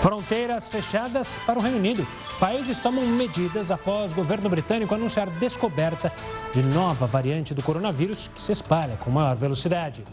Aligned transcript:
Fronteiras 0.00 0.68
fechadas 0.68 1.40
para 1.44 1.58
o 1.58 1.62
Reino 1.62 1.76
Unido. 1.76 2.06
Países 2.38 2.78
tomam 2.78 3.04
medidas 3.04 3.72
após 3.72 4.12
o 4.12 4.14
governo 4.14 4.48
britânico 4.48 4.94
anunciar 4.94 5.28
descoberta 5.28 6.12
de 6.54 6.62
nova 6.62 7.04
variante 7.04 7.52
do 7.52 7.64
coronavírus 7.64 8.30
que 8.32 8.40
se 8.40 8.52
espalha 8.52 8.96
com 8.96 9.10
maior 9.10 9.34
velocidade. 9.34 10.04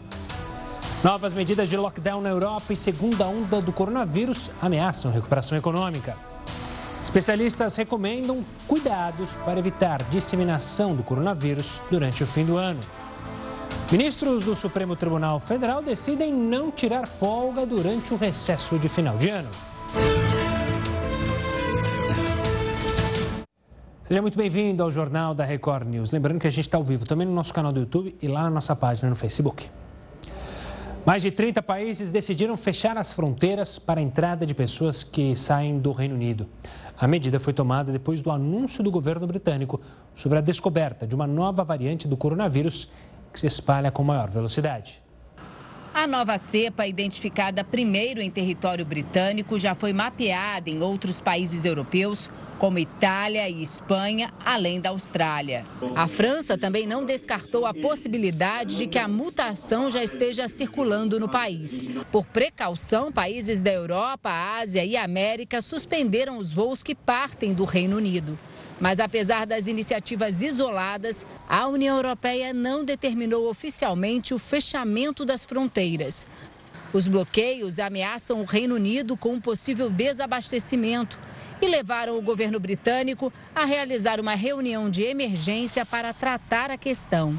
Novas 1.04 1.32
medidas 1.32 1.68
de 1.68 1.76
lockdown 1.76 2.20
na 2.20 2.30
Europa 2.30 2.72
e 2.72 2.76
segunda 2.76 3.26
onda 3.26 3.60
do 3.60 3.72
coronavírus 3.72 4.50
ameaçam 4.60 5.12
recuperação 5.12 5.56
econômica. 5.56 6.16
Especialistas 7.04 7.76
recomendam 7.76 8.44
cuidados 8.66 9.36
para 9.44 9.60
evitar 9.60 10.02
disseminação 10.10 10.96
do 10.96 11.04
coronavírus 11.04 11.80
durante 11.88 12.24
o 12.24 12.26
fim 12.26 12.44
do 12.44 12.56
ano. 12.56 12.80
Ministros 13.92 14.42
do 14.42 14.56
Supremo 14.56 14.96
Tribunal 14.96 15.38
Federal 15.38 15.80
decidem 15.80 16.32
não 16.32 16.72
tirar 16.72 17.06
folga 17.06 17.64
durante 17.64 18.12
o 18.12 18.16
recesso 18.16 18.76
de 18.80 18.88
final 18.88 19.16
de 19.16 19.28
ano. 19.28 19.48
Seja 24.06 24.22
muito 24.22 24.38
bem-vindo 24.38 24.84
ao 24.84 24.88
Jornal 24.88 25.34
da 25.34 25.44
Record 25.44 25.88
News. 25.88 26.12
Lembrando 26.12 26.38
que 26.38 26.46
a 26.46 26.50
gente 26.50 26.60
está 26.60 26.78
ao 26.78 26.84
vivo 26.84 27.04
também 27.04 27.26
no 27.26 27.34
nosso 27.34 27.52
canal 27.52 27.72
do 27.72 27.80
YouTube 27.80 28.14
e 28.22 28.28
lá 28.28 28.44
na 28.44 28.50
nossa 28.50 28.76
página 28.76 29.10
no 29.10 29.16
Facebook. 29.16 29.68
Mais 31.04 31.22
de 31.22 31.32
30 31.32 31.60
países 31.60 32.12
decidiram 32.12 32.56
fechar 32.56 32.96
as 32.96 33.12
fronteiras 33.12 33.80
para 33.80 33.98
a 33.98 34.02
entrada 34.02 34.46
de 34.46 34.54
pessoas 34.54 35.02
que 35.02 35.34
saem 35.34 35.80
do 35.80 35.90
Reino 35.90 36.14
Unido. 36.14 36.46
A 36.96 37.08
medida 37.08 37.40
foi 37.40 37.52
tomada 37.52 37.90
depois 37.90 38.22
do 38.22 38.30
anúncio 38.30 38.84
do 38.84 38.92
governo 38.92 39.26
britânico 39.26 39.80
sobre 40.14 40.38
a 40.38 40.40
descoberta 40.40 41.04
de 41.04 41.16
uma 41.16 41.26
nova 41.26 41.64
variante 41.64 42.06
do 42.06 42.16
coronavírus 42.16 42.88
que 43.32 43.40
se 43.40 43.46
espalha 43.48 43.90
com 43.90 44.04
maior 44.04 44.30
velocidade. 44.30 45.02
A 45.92 46.06
nova 46.06 46.38
cepa, 46.38 46.86
identificada 46.86 47.64
primeiro 47.64 48.22
em 48.22 48.30
território 48.30 48.86
britânico, 48.86 49.58
já 49.58 49.74
foi 49.74 49.92
mapeada 49.92 50.70
em 50.70 50.80
outros 50.80 51.20
países 51.20 51.64
europeus, 51.64 52.30
como 52.58 52.78
Itália 52.78 53.48
e 53.48 53.62
Espanha, 53.62 54.32
além 54.44 54.80
da 54.80 54.90
Austrália. 54.90 55.64
A 55.94 56.08
França 56.08 56.56
também 56.56 56.86
não 56.86 57.04
descartou 57.04 57.66
a 57.66 57.74
possibilidade 57.74 58.76
de 58.76 58.86
que 58.86 58.98
a 58.98 59.08
mutação 59.08 59.90
já 59.90 60.02
esteja 60.02 60.48
circulando 60.48 61.20
no 61.20 61.28
país. 61.28 61.84
Por 62.10 62.24
precaução, 62.26 63.12
países 63.12 63.60
da 63.60 63.72
Europa, 63.72 64.30
Ásia 64.60 64.84
e 64.84 64.96
América 64.96 65.60
suspenderam 65.60 66.38
os 66.38 66.52
voos 66.52 66.82
que 66.82 66.94
partem 66.94 67.52
do 67.52 67.64
Reino 67.64 67.96
Unido. 67.96 68.38
Mas 68.78 69.00
apesar 69.00 69.46
das 69.46 69.66
iniciativas 69.66 70.42
isoladas, 70.42 71.26
a 71.48 71.66
União 71.66 71.96
Europeia 71.96 72.52
não 72.52 72.84
determinou 72.84 73.48
oficialmente 73.48 74.34
o 74.34 74.38
fechamento 74.38 75.24
das 75.24 75.46
fronteiras. 75.46 76.26
Os 76.92 77.08
bloqueios 77.08 77.78
ameaçam 77.78 78.40
o 78.40 78.44
Reino 78.44 78.74
Unido 78.74 79.16
com 79.16 79.34
um 79.34 79.40
possível 79.40 79.90
desabastecimento 79.90 81.18
e 81.60 81.66
levaram 81.66 82.18
o 82.18 82.22
governo 82.22 82.60
britânico 82.60 83.32
a 83.54 83.64
realizar 83.64 84.20
uma 84.20 84.34
reunião 84.34 84.88
de 84.88 85.02
emergência 85.02 85.84
para 85.84 86.12
tratar 86.12 86.70
a 86.70 86.78
questão. 86.78 87.38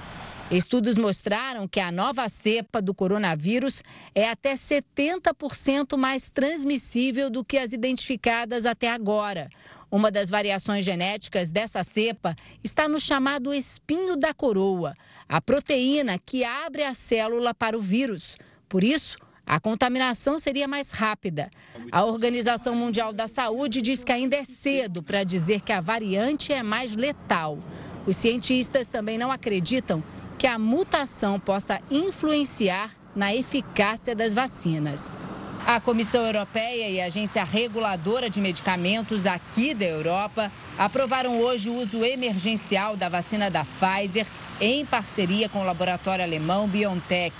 Estudos 0.49 0.97
mostraram 0.97 1.67
que 1.67 1.79
a 1.79 1.91
nova 1.91 2.29
cepa 2.29 2.81
do 2.81 2.93
coronavírus 2.93 3.83
é 4.15 4.29
até 4.29 4.53
70% 4.53 5.97
mais 5.97 6.29
transmissível 6.29 7.29
do 7.29 7.43
que 7.43 7.57
as 7.57 7.73
identificadas 7.73 8.65
até 8.65 8.89
agora. 8.89 9.49
Uma 9.91 10.09
das 10.09 10.29
variações 10.29 10.85
genéticas 10.85 11.51
dessa 11.51 11.83
cepa 11.83 12.33
está 12.63 12.87
no 12.87 12.99
chamado 12.99 13.53
espinho 13.53 14.15
da 14.15 14.33
coroa, 14.33 14.93
a 15.27 15.41
proteína 15.41 16.17
que 16.17 16.45
abre 16.45 16.83
a 16.83 16.93
célula 16.93 17.53
para 17.53 17.77
o 17.77 17.81
vírus. 17.81 18.37
Por 18.69 18.85
isso, 18.85 19.17
a 19.47 19.61
contaminação 19.61 20.37
seria 20.37 20.67
mais 20.67 20.91
rápida. 20.91 21.49
A 21.89 22.03
Organização 22.03 22.75
Mundial 22.75 23.13
da 23.13 23.27
Saúde 23.27 23.81
diz 23.81 24.03
que 24.03 24.11
ainda 24.11 24.35
é 24.35 24.43
cedo 24.43 25.01
para 25.01 25.23
dizer 25.23 25.61
que 25.61 25.71
a 25.71 25.79
variante 25.79 26.51
é 26.51 26.61
mais 26.61 26.97
letal. 26.97 27.57
Os 28.05 28.17
cientistas 28.17 28.89
também 28.89 29.17
não 29.17 29.31
acreditam 29.31 30.03
que 30.37 30.45
a 30.45 30.59
mutação 30.59 31.39
possa 31.39 31.79
influenciar 31.89 32.91
na 33.15 33.33
eficácia 33.33 34.13
das 34.13 34.33
vacinas. 34.33 35.17
A 35.65 35.79
Comissão 35.79 36.25
Europeia 36.25 36.89
e 36.89 37.01
a 37.01 37.05
Agência 37.05 37.43
Reguladora 37.43 38.29
de 38.29 38.39
Medicamentos 38.39 39.25
aqui 39.25 39.73
da 39.73 39.85
Europa 39.85 40.51
aprovaram 40.77 41.39
hoje 41.39 41.69
o 41.69 41.75
uso 41.75 42.03
emergencial 42.05 42.95
da 42.95 43.09
vacina 43.09 43.49
da 43.49 43.65
Pfizer 43.65 44.27
em 44.59 44.85
parceria 44.85 45.49
com 45.49 45.59
o 45.59 45.65
laboratório 45.65 46.23
alemão 46.23 46.67
BioNTech. 46.67 47.35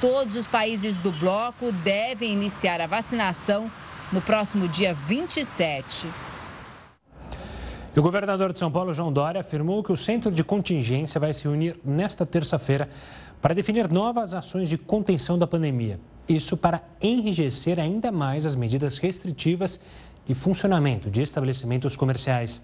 Todos 0.00 0.36
os 0.36 0.46
países 0.46 1.00
do 1.00 1.10
bloco 1.10 1.72
devem 1.72 2.32
iniciar 2.32 2.80
a 2.80 2.86
vacinação 2.86 3.68
no 4.12 4.20
próximo 4.20 4.68
dia 4.68 4.94
27. 4.94 6.06
O 7.96 8.00
governador 8.00 8.52
de 8.52 8.60
São 8.60 8.70
Paulo, 8.70 8.94
João 8.94 9.12
Dória, 9.12 9.40
afirmou 9.40 9.82
que 9.82 9.90
o 9.90 9.96
centro 9.96 10.30
de 10.30 10.44
contingência 10.44 11.18
vai 11.18 11.34
se 11.34 11.48
unir 11.48 11.80
nesta 11.84 12.24
terça-feira 12.24 12.88
para 13.42 13.52
definir 13.52 13.90
novas 13.90 14.32
ações 14.34 14.68
de 14.68 14.78
contenção 14.78 15.36
da 15.36 15.48
pandemia. 15.48 15.98
Isso 16.28 16.56
para 16.56 16.80
enrijecer 17.02 17.80
ainda 17.80 18.12
mais 18.12 18.46
as 18.46 18.54
medidas 18.54 18.98
restritivas 18.98 19.80
de 20.24 20.32
funcionamento 20.32 21.10
de 21.10 21.22
estabelecimentos 21.22 21.96
comerciais. 21.96 22.62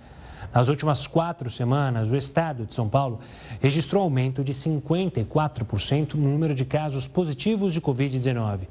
Nas 0.53 0.69
últimas 0.69 1.07
quatro 1.07 1.51
semanas, 1.51 2.09
o 2.11 2.17
estado 2.17 2.67
de 2.67 2.75
São 2.75 2.89
Paulo 2.89 3.21
registrou 3.61 4.03
aumento 4.03 4.45
de 4.45 4.53
54% 4.53 6.15
no 6.15 6.31
número 6.31 6.55
de 6.55 6.65
casos 6.65 7.09
positivos 7.09 7.73
de 7.73 7.81
Covid-19. 7.81 8.69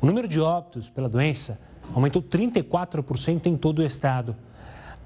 O 0.00 0.06
número 0.06 0.28
de 0.28 0.40
óbitos 0.40 0.90
pela 0.90 1.08
doença 1.08 1.58
aumentou 1.94 2.22
34% 2.22 3.46
em 3.46 3.56
todo 3.56 3.80
o 3.80 3.82
estado. 3.82 4.36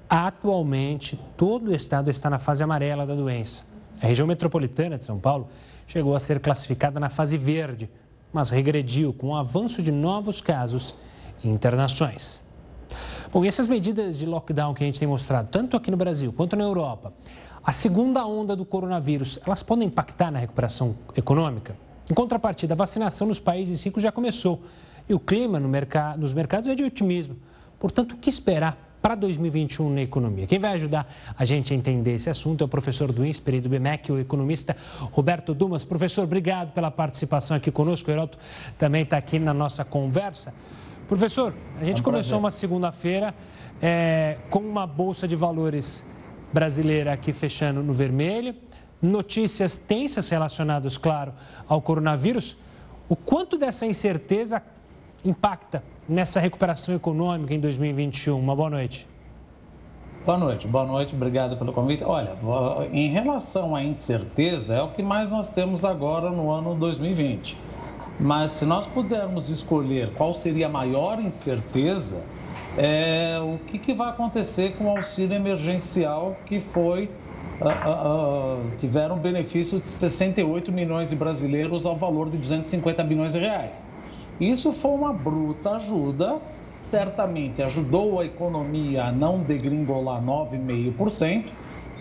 Atualmente, 0.09 1.19
todo 1.37 1.69
o 1.69 1.75
estado 1.75 2.11
está 2.11 2.29
na 2.29 2.39
fase 2.39 2.63
amarela 2.63 3.07
da 3.07 3.15
doença. 3.15 3.65
A 4.01 4.07
região 4.07 4.27
metropolitana 4.27 4.99
de 4.99 5.05
São 5.05 5.19
Paulo 5.19 5.49
chegou 5.87 6.15
a 6.15 6.21
ser 6.21 6.41
classificada 6.41 6.99
na 7.01 7.09
fase 7.09 7.39
verde, 7.39 7.89
mas 8.33 8.51
regrediu 8.51 9.13
com 9.13 9.29
o 9.29 9.37
avanço 9.37 9.83
de 9.83 9.93
novos 9.93 10.41
casos 10.41 10.95
e 11.43 11.49
internações. 11.49 12.42
Bom, 13.33 13.45
e 13.45 13.49
essas 13.49 13.67
medidas 13.67 14.19
de 14.19 14.27
lockdown 14.27 14.75
que 14.75 14.83
a 14.83 14.87
gente 14.87 14.99
tem 14.99 15.09
mostrado, 15.09 15.49
tanto 15.51 15.77
aqui 15.77 15.91
no 15.91 15.97
Brasil 15.97 16.33
quanto 16.33 16.57
na 16.57 16.65
Europa, 16.65 17.13
a 17.65 17.73
segunda 17.73 18.27
onda 18.27 18.57
do 18.57 18.65
coronavírus, 18.65 19.39
elas 19.47 19.63
podem 19.63 19.87
impactar 19.87 20.31
na 20.31 20.39
recuperação 20.39 20.97
econômica? 21.17 21.77
Em 22.11 22.15
contrapartida, 22.15 22.75
a 22.75 22.77
vacinação 22.77 23.27
nos 23.27 23.39
países 23.39 23.83
ricos 23.83 24.03
já 24.03 24.11
começou 24.11 24.63
e 25.09 25.15
o 25.15 25.21
clima 25.21 25.61
no 25.61 25.69
mercado, 25.69 26.21
nos 26.21 26.35
mercados 26.35 26.71
é 26.71 26.75
de 26.75 26.83
otimismo. 26.83 27.37
Portanto, 27.79 28.13
o 28.13 28.17
que 28.17 28.29
esperar 28.29 28.93
para 29.03 29.17
2021 29.17 29.91
na 29.93 30.03
economia. 30.03 30.47
Quem 30.47 30.61
vai 30.61 30.73
ajudar 30.75 31.13
a 31.37 31.45
gente 31.45 31.73
a 31.73 31.77
entender 31.77 32.15
esse 32.15 32.31
assunto 32.31 32.63
é 32.63 32.65
o 32.65 32.69
professor 32.69 33.13
do 33.13 33.27
INSPER 33.27 33.57
e 33.57 33.61
do 33.61 33.69
BMEC, 33.69 34.13
o 34.13 34.19
economista 34.19 34.77
Roberto 35.11 35.53
Dumas. 35.53 35.85
Professor, 35.85 36.23
obrigado 36.23 36.73
pela 36.73 36.91
participação 36.91 37.57
aqui 37.57 37.73
conosco. 37.73 38.09
O 38.09 38.13
Heroto 38.13 38.39
também 38.79 39.03
está 39.03 39.17
aqui 39.17 39.41
na 39.41 39.53
nossa 39.53 39.85
conversa. 39.85 40.55
Professor, 41.13 41.53
a 41.79 41.85
gente 41.85 41.99
é 41.99 42.01
um 42.01 42.05
começou 42.05 42.39
uma 42.39 42.51
segunda-feira 42.51 43.35
é, 43.83 44.39
com 44.49 44.61
uma 44.61 44.87
bolsa 44.87 45.29
de 45.29 45.37
valores 45.37 46.03
brasileira 46.51 47.13
aqui 47.13 47.35
fechando 47.35 47.83
no 47.83 47.93
vermelho, 47.93 48.55
notícias 49.03 49.79
tensas 49.79 50.31
relacionadas, 50.31 50.97
claro, 50.97 51.35
ao 51.69 51.83
coronavírus. 51.83 52.57
O 53.11 53.15
quanto 53.15 53.59
dessa 53.59 53.85
incerteza 53.85 54.63
impacta 55.23 55.85
nessa 56.09 56.41
recuperação 56.41 56.95
econômica 56.95 57.53
em 57.53 57.61
2021? 57.61 58.39
Uma 58.39 58.57
boa 58.57 58.71
noite. 58.71 59.07
Boa 60.25 60.39
noite, 60.39 60.67
boa 60.67 60.87
noite, 60.87 61.15
obrigado 61.15 61.59
pelo 61.59 61.75
convite. 61.75 62.03
Olha, 62.05 62.39
em 62.91 63.11
relação 63.11 63.77
à 63.77 63.85
incerteza, 63.85 64.77
é 64.77 64.83
o 64.83 64.89
que 64.89 65.03
mais 65.03 65.31
nós 65.31 65.51
temos 65.51 65.85
agora 65.85 66.31
no 66.31 66.51
ano 66.51 66.75
2020. 66.75 67.59
Mas 68.23 68.53
se 68.53 68.65
nós 68.65 68.87
pudermos 68.87 69.49
escolher 69.49 70.11
qual 70.15 70.33
seria 70.35 70.67
a 70.67 70.69
maior 70.69 71.21
incerteza, 71.21 72.23
é 72.79 73.41
o 73.43 73.59
que, 73.67 73.79
que 73.79 73.93
vai 73.93 74.11
acontecer 74.11 74.77
com 74.77 74.85
o 74.85 74.91
auxílio 74.91 75.35
emergencial 75.35 76.37
que 76.47 76.61
foi 76.61 77.11
Uh, 77.61 77.65
uh, 77.65 78.59
uh, 78.59 78.77
tiveram 78.77 79.19
benefício 79.19 79.79
de 79.79 79.87
68 79.87 80.73
milhões 80.73 81.11
de 81.11 81.17
brasileiros 81.17 81.87
ao 81.87 81.95
valor 81.95 82.29
de 82.29 82.37
250 82.37 83.05
bilhões 83.05 83.35
de 83.35 83.39
reais. 83.39 83.87
Isso 84.41 84.73
foi 84.73 84.91
uma 84.91 85.13
bruta 85.13 85.77
ajuda, 85.77 86.41
certamente 86.77 87.63
ajudou 87.63 88.19
a 88.19 88.27
economia 88.27 89.05
a 89.05 89.13
não 89.13 89.41
degringolar 89.41 90.21
9,5%, 90.21 91.45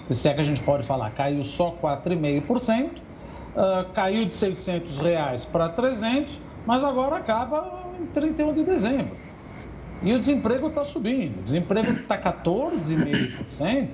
se 0.10 0.28
é 0.28 0.34
que 0.34 0.42
a 0.42 0.44
gente 0.44 0.63
pode 0.63 0.84
falar, 0.84 1.12
caiu 1.12 1.44
só 1.44 1.75
4,5%, 1.80 2.90
uh, 3.56 3.92
caiu 3.94 4.25
de 4.25 4.33
600 4.33 5.00
reais 5.00 5.45
para 5.45 5.69
300, 5.69 6.39
mas 6.65 6.83
agora 6.83 7.18
acaba 7.18 7.83
em 8.00 8.06
31 8.07 8.53
de 8.53 8.63
dezembro. 8.63 9.15
E 10.03 10.13
o 10.13 10.19
desemprego 10.19 10.68
está 10.68 10.83
subindo, 10.83 11.39
o 11.39 11.44
desemprego 11.44 11.92
está 11.92 12.18
14,5% 12.18 13.88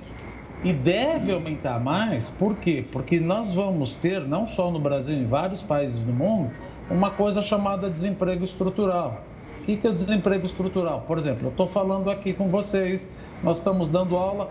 e 0.64 0.72
deve 0.72 1.32
aumentar 1.32 1.78
mais, 1.78 2.30
por 2.30 2.56
quê? 2.56 2.84
Porque 2.90 3.20
nós 3.20 3.52
vamos 3.52 3.96
ter, 3.96 4.20
não 4.22 4.46
só 4.46 4.70
no 4.70 4.80
Brasil, 4.80 5.16
em 5.16 5.26
vários 5.26 5.62
países 5.62 5.98
do 5.98 6.12
mundo, 6.12 6.50
uma 6.90 7.10
coisa 7.10 7.42
chamada 7.42 7.90
desemprego 7.90 8.42
estrutural, 8.42 9.22
que 9.64 9.86
é 9.86 9.90
o 9.90 9.94
desemprego 9.94 10.46
estrutural? 10.46 11.04
Por 11.06 11.18
exemplo, 11.18 11.48
eu 11.48 11.50
estou 11.50 11.66
falando 11.66 12.10
aqui 12.10 12.32
com 12.32 12.48
vocês, 12.48 13.12
nós 13.42 13.58
estamos 13.58 13.90
dando 13.90 14.16
aula. 14.16 14.50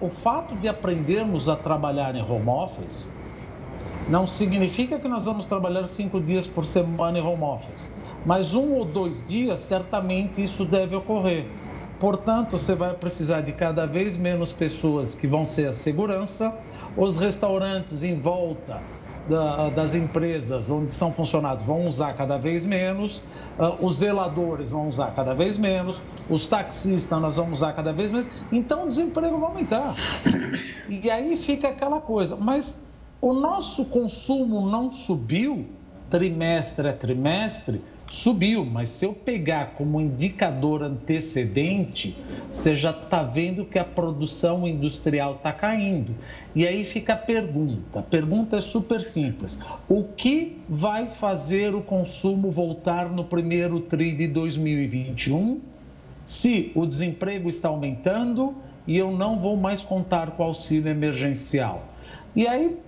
O 0.00 0.08
fato 0.08 0.54
de 0.56 0.66
aprendermos 0.66 1.46
a 1.46 1.56
trabalhar 1.56 2.14
em 2.14 2.22
home 2.22 2.48
office 2.48 3.10
não 4.08 4.26
significa 4.26 4.98
que 4.98 5.08
nós 5.08 5.26
vamos 5.26 5.46
trabalhar 5.46 5.86
cinco 5.86 6.20
dias 6.20 6.46
por 6.46 6.64
semana 6.64 7.18
em 7.18 7.22
home 7.22 7.42
office, 7.42 7.92
mas 8.24 8.54
um 8.54 8.74
ou 8.74 8.84
dois 8.84 9.26
dias, 9.26 9.60
certamente 9.60 10.42
isso 10.42 10.64
deve 10.64 10.94
ocorrer. 10.94 11.46
Portanto, 11.98 12.58
você 12.58 12.74
vai 12.74 12.92
precisar 12.94 13.40
de 13.40 13.52
cada 13.52 13.86
vez 13.86 14.16
menos 14.16 14.52
pessoas 14.52 15.14
que 15.14 15.26
vão 15.26 15.44
ser 15.44 15.68
a 15.68 15.72
segurança, 15.72 16.56
os 16.96 17.16
restaurantes 17.16 18.02
em 18.02 18.18
volta 18.18 18.80
da, 19.28 19.70
das 19.70 19.94
empresas 19.94 20.70
onde 20.70 20.92
são 20.92 21.12
funcionários 21.12 21.62
vão 21.62 21.84
usar 21.86 22.14
cada 22.14 22.38
vez 22.38 22.64
menos, 22.64 23.22
uh, 23.58 23.84
os 23.84 23.96
zeladores 23.96 24.70
vão 24.70 24.88
usar 24.88 25.12
cada 25.14 25.34
vez 25.34 25.58
menos, 25.58 26.00
os 26.28 26.46
taxistas 26.46 27.20
nós 27.20 27.36
vamos 27.36 27.58
usar 27.58 27.72
cada 27.72 27.92
vez 27.92 28.10
menos, 28.10 28.28
então 28.52 28.84
o 28.84 28.88
desemprego 28.88 29.38
vai 29.38 29.48
aumentar. 29.48 29.94
E 30.88 31.10
aí 31.10 31.36
fica 31.36 31.68
aquela 31.68 32.00
coisa, 32.00 32.36
mas 32.36 32.78
o 33.20 33.32
nosso 33.32 33.86
consumo 33.86 34.68
não 34.68 34.90
subiu 34.90 35.66
trimestre 36.10 36.88
a 36.88 36.92
trimestre, 36.92 37.80
subiu, 38.06 38.64
mas 38.64 38.88
se 38.88 39.04
eu 39.04 39.12
pegar 39.12 39.72
como 39.76 40.00
indicador 40.00 40.82
antecedente, 40.82 42.16
você 42.50 42.76
já 42.76 42.90
está 42.90 43.22
vendo 43.22 43.64
que 43.64 43.78
a 43.78 43.84
produção 43.84 44.66
industrial 44.66 45.34
está 45.34 45.52
caindo. 45.52 46.14
E 46.54 46.66
aí 46.66 46.84
fica 46.84 47.14
a 47.14 47.16
pergunta: 47.16 48.00
a 48.00 48.02
pergunta 48.02 48.56
é 48.56 48.60
super 48.60 49.00
simples. 49.00 49.58
O 49.88 50.04
que 50.04 50.58
vai 50.68 51.08
fazer 51.08 51.74
o 51.74 51.82
consumo 51.82 52.50
voltar 52.50 53.10
no 53.10 53.24
primeiro 53.24 53.80
TRI 53.80 54.12
de 54.12 54.28
2021 54.28 55.60
se 56.24 56.72
o 56.74 56.86
desemprego 56.86 57.48
está 57.48 57.68
aumentando 57.68 58.54
e 58.86 58.96
eu 58.96 59.10
não 59.10 59.38
vou 59.38 59.56
mais 59.56 59.82
contar 59.82 60.32
com 60.32 60.42
o 60.44 60.46
auxílio 60.46 60.88
emergencial? 60.88 61.82
E 62.34 62.46
aí 62.46 62.78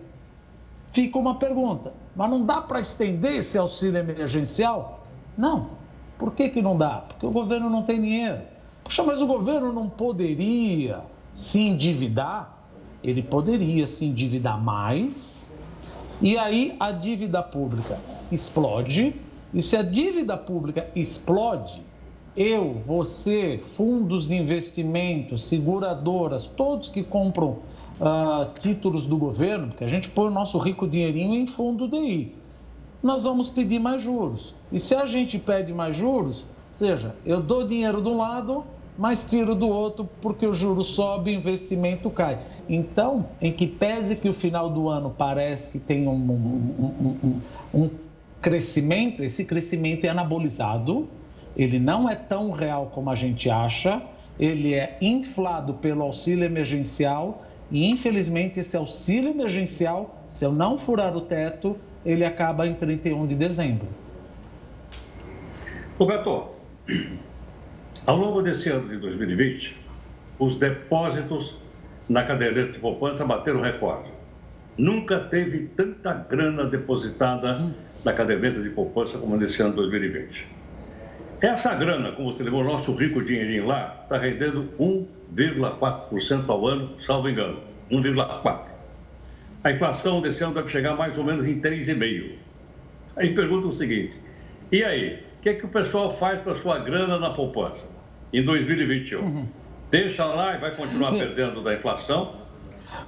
fica 0.93 1.19
uma 1.19 1.37
pergunta: 1.37 1.93
mas 2.14 2.31
não 2.31 2.44
dá 2.44 2.61
para 2.61 2.81
estender 2.81 3.37
esse 3.37 3.58
auxílio 3.58 3.99
emergencial? 3.99 5.06
Não. 5.37 5.79
Por 6.19 6.32
que, 6.32 6.49
que 6.49 6.61
não 6.61 6.76
dá? 6.76 7.05
Porque 7.08 7.25
o 7.25 7.31
governo 7.31 7.70
não 7.70 7.82
tem 7.82 8.00
dinheiro. 8.00 8.40
Poxa, 8.82 9.02
mas 9.02 9.23
o 9.23 9.26
governo 9.26 9.73
não 9.73 9.88
poderia 9.88 11.00
se 11.32 11.61
endividar? 11.61 12.56
Ele 13.05 13.23
poderia 13.23 13.87
se 13.87 14.05
endividar 14.05 14.61
mais, 14.61 15.52
e 16.20 16.37
aí 16.37 16.75
a 16.81 16.90
dívida 16.90 17.40
pública 17.43 18.00
explode. 18.32 19.14
E 19.55 19.62
se 19.62 19.76
a 19.76 19.82
dívida 19.82 20.37
pública 20.37 20.90
explode, 20.96 21.82
eu, 22.40 22.75
você, 22.75 23.58
fundos 23.58 24.29
de 24.29 24.37
investimento, 24.37 25.37
seguradoras, 25.37 26.46
todos 26.46 26.88
que 26.88 27.02
compram 27.02 27.58
uh, 28.00 28.58
títulos 28.58 29.06
do 29.06 29.17
governo, 29.17 29.69
porque 29.69 29.85
a 29.85 29.88
gente 29.88 30.08
põe 30.11 30.29
o 30.29 30.31
nosso 30.31 30.58
rico 30.58 30.87
dinheirinho 30.87 31.35
em 31.35 31.46
fundo 31.46 31.88
DI 31.88 32.38
nós 33.02 33.25
vamos 33.25 33.49
pedir 33.49 33.79
mais 33.79 34.02
juros. 34.02 34.55
E 34.73 34.79
se 34.79 34.94
a 34.94 35.06
gente 35.06 35.38
pede 35.38 35.73
mais 35.73 35.96
juros, 35.96 36.46
seja, 36.73 37.14
eu 37.25 37.40
dou 37.40 37.67
dinheiro 37.67 38.02
de 38.02 38.08
um 38.08 38.17
lado, 38.17 38.64
mas 38.96 39.25
tiro 39.25 39.55
do 39.55 39.69
outro 39.69 40.08
porque 40.20 40.46
o 40.46 40.52
juro 40.52 40.82
sobe, 40.82 41.31
o 41.31 41.35
investimento 41.35 42.11
cai. 42.11 42.40
Então, 42.69 43.26
em 43.40 43.52
que 43.52 43.67
pese 43.67 44.17
que 44.17 44.29
o 44.29 44.35
final 44.35 44.69
do 44.69 44.88
ano 44.88 45.14
parece 45.17 45.70
que 45.70 45.79
tem 45.79 46.06
um, 46.06 46.12
um, 46.12 47.19
um, 47.23 47.40
um 47.73 47.90
crescimento, 48.43 49.23
esse 49.23 49.44
crescimento 49.44 50.05
é 50.05 50.08
anabolizado, 50.08 51.08
ele 51.58 51.81
não 51.81 52.08
é 52.08 52.14
tão 52.14 52.52
real 52.52 52.87
como 52.94 53.10
a 53.10 53.16
gente 53.16 53.50
acha, 53.50 54.00
ele 54.38 54.75
é 54.75 54.96
inflado 55.00 55.75
pelo 55.75 56.02
auxílio 56.05 56.44
emergencial 56.44 57.44
e, 57.69 57.90
infelizmente, 57.90 58.60
esse 58.60 58.76
auxílio 58.76 59.31
emergencial, 59.31 60.22
se 60.28 60.44
eu 60.44 60.52
não 60.52 60.78
furar 60.78 61.16
o 61.16 61.20
teto, 61.20 61.76
ele 62.06 62.25
acaba 62.25 62.64
em 62.66 62.75
31 62.75 63.26
de 63.26 63.34
dezembro. 63.34 63.88
Roberto, 65.99 66.46
ao 68.06 68.16
longo 68.16 68.40
desse 68.40 68.69
ano 68.70 68.88
de 68.88 68.96
2020, 68.99 69.76
os 70.38 70.56
depósitos 70.56 71.56
na 72.08 72.22
caderneta 72.22 72.72
de 72.72 72.78
poupança 72.78 73.25
bateram 73.25 73.61
recorde. 73.61 74.11
Nunca 74.78 75.19
teve 75.19 75.66
tanta 75.76 76.14
grana 76.14 76.64
depositada 76.64 77.75
na 78.04 78.12
caderneta 78.12 78.62
de 78.62 78.70
poupança 78.70 79.19
como 79.19 79.37
nesse 79.37 79.61
ano 79.61 79.72
de 79.72 79.76
2020. 79.78 80.57
Essa 81.40 81.75
grana, 81.75 82.12
como 82.12 82.32
você 82.32 82.43
levou 82.43 82.62
o 82.62 82.64
nosso 82.64 82.93
rico 82.94 83.23
dinheirinho 83.23 83.67
lá, 83.67 84.00
está 84.02 84.19
rendendo 84.19 84.69
1,4% 84.79 86.49
ao 86.49 86.67
ano, 86.67 87.00
salvo 87.00 87.29
engano. 87.29 87.61
1,4%. 87.90 88.61
A 89.62 89.73
inflação 89.73 90.20
desse 90.20 90.43
ano 90.43 90.55
deve 90.55 90.69
chegar 90.69 90.96
mais 90.96 91.17
ou 91.17 91.25
menos 91.25 91.46
em 91.46 91.61
3,5%. 91.61 92.32
Aí 93.17 93.35
pergunta 93.35 93.69
o 93.69 93.73
seguinte: 93.73 94.20
e 94.70 94.82
aí? 94.82 95.29
O 95.38 95.40
que, 95.40 95.50
é 95.50 95.55
que 95.55 95.64
o 95.64 95.69
pessoal 95.69 96.11
faz 96.17 96.43
com 96.43 96.50
a 96.50 96.56
sua 96.56 96.81
grana 96.81 97.17
na 97.17 97.31
poupança 97.31 97.88
em 98.32 98.44
2021? 98.44 99.20
Uhum. 99.20 99.46
Deixa 99.88 100.25
lá 100.25 100.56
e 100.56 100.58
vai 100.58 100.73
continuar 100.73 101.12
perdendo 101.12 101.62
da 101.62 101.75
inflação? 101.75 102.35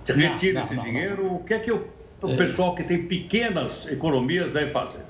Retira 0.07 0.61
esse 0.61 0.75
não, 0.75 0.83
dinheiro? 0.85 1.25
Não. 1.25 1.37
O 1.37 1.45
que 1.45 1.55
é 1.55 1.59
que 1.59 1.73
o, 1.73 1.89
o 2.23 2.31
é. 2.31 2.37
pessoal 2.37 2.75
que 2.77 2.85
tem 2.85 3.03
pequenas 3.07 3.89
economias 3.89 4.53
deve 4.53 4.71
fazer? 4.71 5.03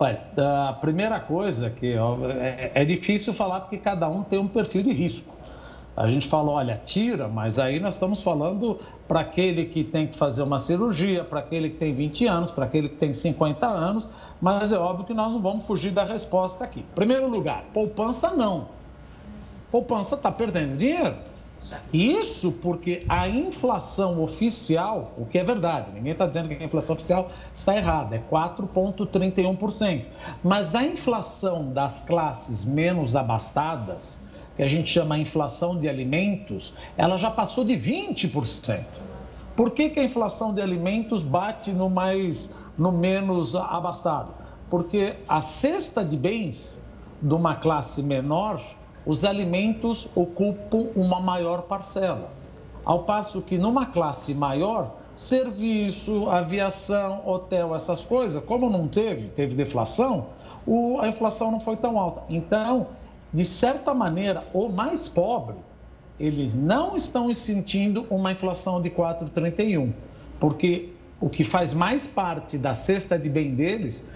Olha, 0.00 0.20
a 0.68 0.72
primeira 0.74 1.18
coisa 1.18 1.70
que 1.70 1.96
ó, 1.96 2.16
é, 2.30 2.70
é 2.74 2.84
difícil 2.84 3.32
falar 3.32 3.60
porque 3.62 3.78
cada 3.78 4.08
um 4.08 4.22
tem 4.22 4.38
um 4.38 4.46
perfil 4.46 4.82
de 4.82 4.92
risco. 4.92 5.36
A 5.96 6.06
gente 6.06 6.28
fala, 6.28 6.52
olha, 6.52 6.80
tira, 6.84 7.26
mas 7.26 7.58
aí 7.58 7.80
nós 7.80 7.94
estamos 7.94 8.22
falando 8.22 8.78
para 9.08 9.18
aquele 9.18 9.64
que 9.64 9.82
tem 9.82 10.06
que 10.06 10.16
fazer 10.16 10.44
uma 10.44 10.60
cirurgia, 10.60 11.24
para 11.24 11.40
aquele 11.40 11.70
que 11.70 11.76
tem 11.76 11.92
20 11.92 12.26
anos, 12.26 12.50
para 12.52 12.66
aquele 12.66 12.88
que 12.88 12.94
tem 12.94 13.12
50 13.12 13.66
anos, 13.66 14.08
mas 14.40 14.72
é 14.72 14.78
óbvio 14.78 15.04
que 15.04 15.12
nós 15.12 15.32
não 15.32 15.40
vamos 15.40 15.66
fugir 15.66 15.90
da 15.90 16.04
resposta 16.04 16.62
aqui. 16.62 16.84
Primeiro 16.94 17.26
lugar, 17.28 17.64
poupança 17.74 18.30
não. 18.30 18.68
Poupança 19.72 20.14
está 20.14 20.30
perdendo 20.30 20.78
dinheiro. 20.78 21.16
Isso 21.92 22.52
porque 22.52 23.04
a 23.08 23.28
inflação 23.28 24.22
oficial, 24.22 25.12
o 25.18 25.24
que 25.24 25.38
é 25.38 25.44
verdade, 25.44 25.90
ninguém 25.92 26.12
está 26.12 26.26
dizendo 26.26 26.48
que 26.48 26.54
a 26.54 26.66
inflação 26.66 26.94
oficial 26.94 27.30
está 27.54 27.76
errada, 27.76 28.16
é 28.16 28.22
4,31%. 28.30 30.04
Mas 30.42 30.74
a 30.74 30.84
inflação 30.84 31.72
das 31.72 32.02
classes 32.02 32.64
menos 32.64 33.16
abastadas, 33.16 34.22
que 34.56 34.62
a 34.62 34.68
gente 34.68 34.90
chama 34.90 35.18
inflação 35.18 35.78
de 35.78 35.88
alimentos, 35.88 36.74
ela 36.96 37.16
já 37.16 37.30
passou 37.30 37.64
de 37.64 37.74
20%. 37.74 38.84
Por 39.54 39.72
que, 39.72 39.90
que 39.90 40.00
a 40.00 40.04
inflação 40.04 40.54
de 40.54 40.60
alimentos 40.60 41.22
bate 41.22 41.72
no 41.72 41.90
mais 41.90 42.54
no 42.76 42.92
menos 42.92 43.56
abastado? 43.56 44.32
Porque 44.70 45.16
a 45.28 45.40
cesta 45.40 46.04
de 46.04 46.16
bens 46.16 46.80
de 47.20 47.34
uma 47.34 47.56
classe 47.56 48.02
menor, 48.02 48.60
os 49.08 49.24
alimentos 49.24 50.06
ocupam 50.14 50.90
uma 50.94 51.18
maior 51.18 51.62
parcela. 51.62 52.30
Ao 52.84 53.04
passo 53.04 53.40
que 53.40 53.56
numa 53.56 53.86
classe 53.86 54.34
maior, 54.34 54.96
serviço, 55.16 56.28
aviação, 56.28 57.22
hotel, 57.26 57.74
essas 57.74 58.04
coisas, 58.04 58.44
como 58.44 58.68
não 58.68 58.86
teve, 58.86 59.30
teve 59.30 59.54
deflação, 59.54 60.26
o, 60.66 61.00
a 61.00 61.08
inflação 61.08 61.50
não 61.50 61.58
foi 61.58 61.74
tão 61.76 61.98
alta. 61.98 62.22
Então, 62.28 62.88
de 63.32 63.46
certa 63.46 63.94
maneira, 63.94 64.44
o 64.52 64.68
mais 64.68 65.08
pobre, 65.08 65.56
eles 66.20 66.52
não 66.52 66.94
estão 66.94 67.32
sentindo 67.32 68.06
uma 68.10 68.32
inflação 68.32 68.82
de 68.82 68.90
4,31, 68.90 69.90
porque 70.38 70.90
o 71.18 71.30
que 71.30 71.44
faz 71.44 71.72
mais 71.72 72.06
parte 72.06 72.58
da 72.58 72.74
cesta 72.74 73.18
de 73.18 73.30
bem 73.30 73.54
deles 73.54 74.06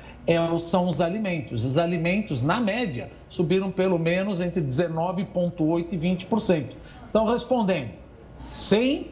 são 0.60 0.88
os 0.88 1.00
alimentos. 1.00 1.64
Os 1.64 1.78
alimentos, 1.78 2.42
na 2.42 2.60
média, 2.60 3.10
subiram 3.28 3.70
pelo 3.70 3.98
menos 3.98 4.40
entre 4.40 4.60
19,8% 4.62 5.92
e 5.92 5.98
20%. 5.98 6.66
Então, 7.10 7.26
respondendo, 7.26 7.90
sem 8.32 9.10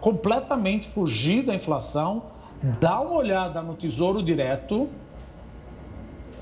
completamente 0.00 0.86
fugir 0.86 1.42
da 1.44 1.54
inflação, 1.54 2.24
dá 2.80 3.00
uma 3.00 3.16
olhada 3.16 3.60
no 3.60 3.74
Tesouro 3.74 4.22
Direto, 4.22 4.88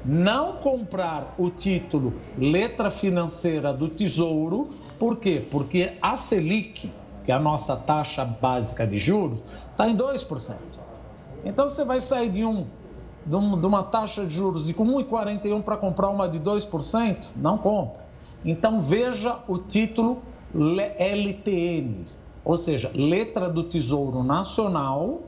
não 0.05 0.55
comprar 0.57 1.35
o 1.39 1.49
título 1.49 2.15
letra 2.37 2.91
financeira 2.91 3.73
do 3.73 3.89
Tesouro, 3.89 4.71
por 4.99 5.17
quê? 5.17 5.45
Porque 5.51 5.93
a 6.01 6.17
Selic, 6.17 6.91
que 7.25 7.33
é 7.33 7.35
a 7.35 7.41
nossa 7.41 7.77
taxa 7.77 8.25
básica 8.25 8.87
de 8.87 8.99
juros, 8.99 9.39
está 9.71 9.89
em 9.89 9.97
2%. 9.97 10.57
Então 11.45 11.69
você 11.69 11.85
vai 11.85 12.01
sair 12.01 12.31
de, 12.31 12.45
um, 12.45 12.67
de, 13.25 13.37
um, 13.37 13.55
uma 13.67 13.83
taxa 13.83 14.25
de 14.25 14.35
juros 14.35 14.67
de 14.67 14.75
1,41 14.75 15.63
para 15.63 15.77
comprar 15.77 16.09
uma 16.09 16.29
de 16.29 16.41
2%? 16.41 17.19
Não 17.37 17.59
compra. 17.59 18.03
Então 18.45 18.81
veja 18.81 19.39
o 19.47 19.59
título 19.59 20.23
LTN, 20.55 22.05
ou 22.45 22.57
seja, 22.57 22.91
letra 22.95 23.49
do 23.49 23.65
Tesouro 23.65 24.23
Nacional 24.23 25.23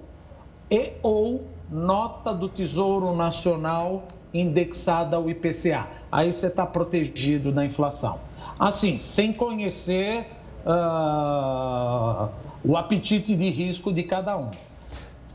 e 0.70 0.92
ou 1.02 1.46
nota 1.70 2.34
do 2.34 2.48
Tesouro 2.48 3.14
Nacional 3.14 4.04
indexada 4.32 5.16
ao 5.16 5.30
IPCA. 5.30 5.86
aí 6.10 6.32
você 6.32 6.48
está 6.48 6.66
protegido 6.66 7.52
da 7.52 7.64
inflação. 7.64 8.18
Assim, 8.58 8.98
sem 8.98 9.32
conhecer 9.32 10.26
uh, 10.66 12.28
o 12.64 12.76
apetite 12.76 13.36
de 13.36 13.48
risco 13.50 13.92
de 13.92 14.02
cada 14.02 14.36
um. 14.36 14.50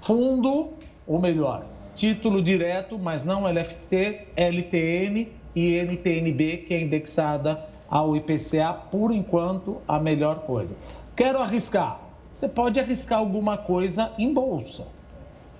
Fundo, 0.01 0.69
ou 1.07 1.19
melhor, 1.19 1.63
título 1.99 2.41
direto, 2.41 2.97
mas 2.97 3.25
não 3.25 3.45
LFT, 3.45 4.29
LTN 4.37 5.27
e 5.53 5.75
NTNB, 5.75 6.63
que 6.65 6.73
é 6.73 6.81
indexada 6.81 7.67
ao 7.89 8.15
IPCA, 8.15 8.71
por 8.89 9.11
enquanto, 9.11 9.81
a 9.85 9.99
melhor 9.99 10.39
coisa. 10.43 10.77
Quero 11.13 11.41
arriscar. 11.41 11.99
Você 12.31 12.47
pode 12.47 12.79
arriscar 12.79 13.19
alguma 13.19 13.57
coisa 13.57 14.13
em 14.17 14.33
bolsa. 14.33 14.87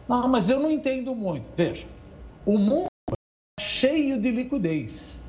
Não, 0.08 0.30
mas 0.30 0.50
eu 0.50 0.62
não 0.62 0.72
entendo 0.72 1.14
muito. 1.14 1.44
Veja, 1.58 1.86
o 2.46 2.58
mundo 2.58 2.88
é 3.12 3.62
cheio 3.62 4.18
de 4.18 4.32
liquidez. 4.32 5.20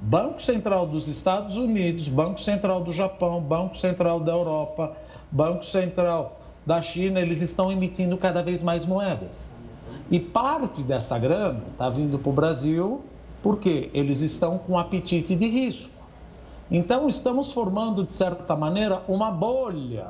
Banco 0.00 0.42
Central 0.42 0.84
dos 0.84 1.06
Estados 1.06 1.56
Unidos, 1.56 2.08
Banco 2.08 2.40
Central 2.40 2.82
do 2.82 2.92
Japão, 2.92 3.40
Banco 3.40 3.76
Central 3.76 4.18
da 4.18 4.32
Europa, 4.32 4.96
Banco 5.30 5.64
Central 5.64 6.40
da 6.66 6.82
China, 6.82 7.20
eles 7.20 7.40
estão 7.40 7.70
emitindo 7.70 8.18
cada 8.18 8.42
vez 8.42 8.64
mais 8.64 8.84
moedas. 8.84 9.48
E 10.10 10.18
parte 10.18 10.82
dessa 10.82 11.18
grana 11.18 11.62
está 11.70 11.88
vindo 11.88 12.18
para 12.18 12.30
o 12.30 12.32
Brasil 12.32 13.04
porque 13.42 13.90
eles 13.94 14.20
estão 14.20 14.58
com 14.58 14.78
apetite 14.78 15.36
de 15.36 15.46
risco. 15.46 16.00
Então, 16.70 17.08
estamos 17.08 17.52
formando, 17.52 18.04
de 18.04 18.14
certa 18.14 18.54
maneira, 18.54 19.02
uma 19.08 19.30
bolha 19.30 20.08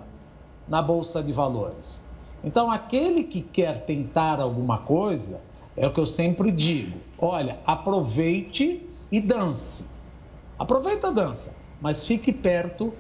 na 0.67 0.83
Bolsa 0.83 1.23
de 1.23 1.33
Valores. 1.33 2.01
Então, 2.43 2.71
aquele 2.71 3.25
que 3.25 3.41
quer 3.41 3.85
tentar 3.85 4.41
alguma 4.41 4.79
coisa, 4.79 5.41
é 5.77 5.87
o 5.87 5.93
que 5.93 6.01
eu 6.01 6.07
sempre 6.07 6.51
digo: 6.51 6.99
olha, 7.19 7.59
aproveite 7.67 8.87
e 9.11 9.21
dance. 9.21 9.85
Aproveita 10.59 11.09
a 11.09 11.11
dança, 11.11 11.57
mas 11.81 12.07
fique 12.07 12.33
perto 12.33 12.93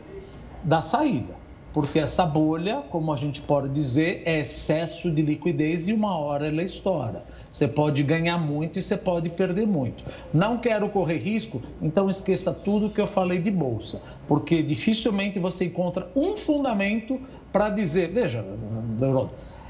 da 0.62 0.80
saída, 0.80 1.34
porque 1.72 1.98
essa 1.98 2.26
bolha, 2.26 2.82
como 2.90 3.12
a 3.12 3.16
gente 3.16 3.40
pode 3.40 3.68
dizer, 3.68 4.22
é 4.24 4.40
excesso 4.40 5.10
de 5.10 5.22
liquidez 5.22 5.88
e 5.88 5.92
uma 5.92 6.16
hora 6.18 6.48
ela 6.48 6.62
estoura. 6.62 7.24
Você 7.50 7.66
pode 7.66 8.02
ganhar 8.02 8.38
muito 8.38 8.78
e 8.78 8.82
você 8.82 8.96
pode 8.96 9.28
perder 9.30 9.66
muito. 9.66 10.04
Não 10.32 10.58
quero 10.58 10.88
correr 10.88 11.18
risco, 11.18 11.60
então 11.80 12.08
esqueça 12.08 12.52
tudo 12.52 12.90
que 12.90 13.00
eu 13.00 13.06
falei 13.06 13.38
de 13.38 13.50
bolsa, 13.50 14.00
porque 14.26 14.62
dificilmente 14.62 15.38
você 15.38 15.66
encontra 15.66 16.08
um 16.14 16.36
fundamento 16.36 17.20
para 17.52 17.70
dizer, 17.70 18.12
veja, 18.12 18.44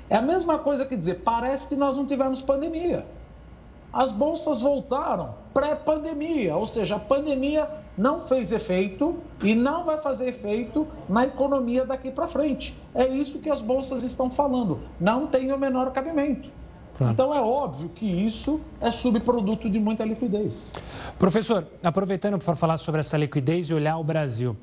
é 0.08 0.16
a 0.16 0.22
mesma 0.22 0.58
coisa 0.58 0.84
que 0.84 0.96
dizer, 0.96 1.20
parece 1.20 1.68
que 1.68 1.74
nós 1.74 1.96
não 1.96 2.04
tivemos 2.04 2.42
pandemia. 2.42 3.06
As 3.92 4.12
bolsas 4.12 4.60
voltaram 4.60 5.34
pré-pandemia, 5.52 6.56
ou 6.56 6.66
seja, 6.66 6.96
a 6.96 6.98
pandemia 6.98 7.68
não 8.00 8.18
fez 8.18 8.50
efeito 8.50 9.18
e 9.42 9.54
não 9.54 9.84
vai 9.84 10.00
fazer 10.00 10.28
efeito 10.28 10.88
na 11.06 11.26
economia 11.26 11.84
daqui 11.84 12.10
para 12.10 12.26
frente. 12.26 12.74
É 12.94 13.06
isso 13.06 13.40
que 13.40 13.50
as 13.50 13.60
bolsas 13.60 14.02
estão 14.02 14.30
falando. 14.30 14.80
Não 14.98 15.26
tem 15.26 15.52
o 15.52 15.58
menor 15.58 15.92
cabimento. 15.92 16.48
Claro. 16.96 17.12
Então 17.12 17.34
é 17.34 17.40
óbvio 17.42 17.90
que 17.90 18.06
isso 18.06 18.58
é 18.80 18.90
subproduto 18.90 19.68
de 19.68 19.78
muita 19.78 20.02
liquidez. 20.04 20.72
Professor, 21.18 21.66
aproveitando 21.82 22.38
para 22.38 22.56
falar 22.56 22.78
sobre 22.78 23.00
essa 23.00 23.18
liquidez 23.18 23.68
e 23.68 23.74
olhar 23.74 23.98
o 23.98 24.04
Brasil. 24.04 24.56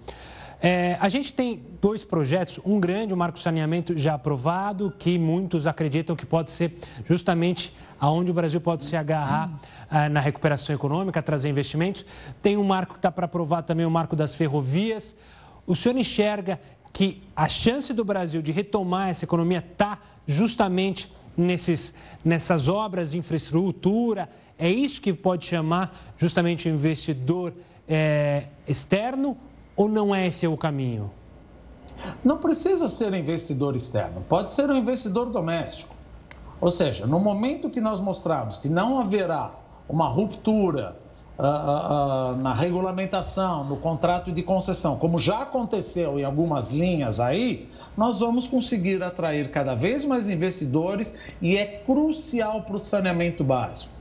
É, 0.60 0.98
a 1.00 1.08
gente 1.08 1.32
tem 1.32 1.64
dois 1.80 2.04
projetos, 2.04 2.60
um 2.66 2.80
grande, 2.80 3.14
o 3.14 3.18
Marco 3.18 3.38
Saneamento 3.38 3.96
já 3.96 4.16
aprovado, 4.16 4.92
que 4.98 5.20
muitos 5.20 5.68
acreditam 5.68 6.16
que 6.16 6.26
pode 6.26 6.50
ser 6.50 6.76
justamente 7.06 7.72
aonde 8.00 8.32
o 8.32 8.34
Brasil 8.34 8.62
pode 8.62 8.86
se 8.86 8.96
agarrar 8.96 9.60
ah, 9.90 10.10
na 10.10 10.20
recuperação 10.20 10.76
econômica, 10.76 11.22
trazer 11.22 11.50
investimentos. 11.50 12.06
Tem 12.42 12.58
um 12.58 12.64
marco 12.64 12.94
que 12.94 13.00
está 13.00 13.12
para 13.12 13.26
aprovar 13.26 13.64
também, 13.64 13.86
o 13.86 13.92
Marco 13.92 14.16
das 14.16 14.36
Ferrovias. 14.36 15.16
O 15.66 15.76
senhor 15.76 15.98
enxerga 15.98 16.60
que 16.94 17.22
a 17.36 17.48
chance 17.48 17.94
do 17.94 18.04
Brasil 18.04 18.42
de 18.42 18.52
retomar 18.52 19.10
essa 19.10 19.26
economia 19.26 19.60
está 19.60 20.00
justamente 20.26 21.14
nesses, 21.36 21.94
nessas 22.24 22.68
obras 22.68 23.12
de 23.12 23.18
infraestrutura? 23.18 24.30
É 24.58 24.70
isso 24.70 25.02
que 25.02 25.14
pode 25.14 25.46
chamar 25.46 25.96
justamente 26.18 26.68
o 26.68 26.72
investidor 26.72 27.54
é, 27.88 28.48
externo 28.68 29.38
ou 29.76 29.88
não 29.88 30.14
é 30.14 30.28
esse 30.28 30.48
o 30.48 30.58
caminho? 30.58 31.12
Não 32.24 32.38
precisa 32.38 32.90
ser 32.90 33.14
investidor 33.14 33.76
externo, 33.76 34.24
pode 34.28 34.52
ser 34.52 34.70
um 34.70 34.76
investidor 34.76 35.28
doméstico. 35.28 35.97
Ou 36.60 36.72
seja, 36.72 37.06
no 37.06 37.20
momento 37.20 37.70
que 37.70 37.80
nós 37.80 38.00
mostrarmos 38.00 38.58
que 38.58 38.68
não 38.68 39.00
haverá 39.00 39.52
uma 39.88 40.08
ruptura 40.08 40.98
uh, 41.38 41.44
uh, 41.44 42.36
na 42.38 42.54
regulamentação, 42.54 43.64
no 43.64 43.78
contrato 43.78 44.32
de 44.32 44.42
concessão, 44.42 44.98
como 44.98 45.20
já 45.20 45.44
aconteceu 45.44 46.20
em 46.20 46.24
algumas 46.24 46.72
linhas 46.72 47.20
aí, 47.20 47.70
nós 47.96 48.20
vamos 48.20 48.48
conseguir 48.48 49.02
atrair 49.04 49.52
cada 49.52 49.76
vez 49.76 50.04
mais 50.04 50.30
investidores 50.30 51.16
e 51.42 51.58
é 51.58 51.66
crucial 51.66 52.62
para 52.62 52.76
o 52.76 52.80
saneamento 52.80 53.44
básico. 53.44 53.94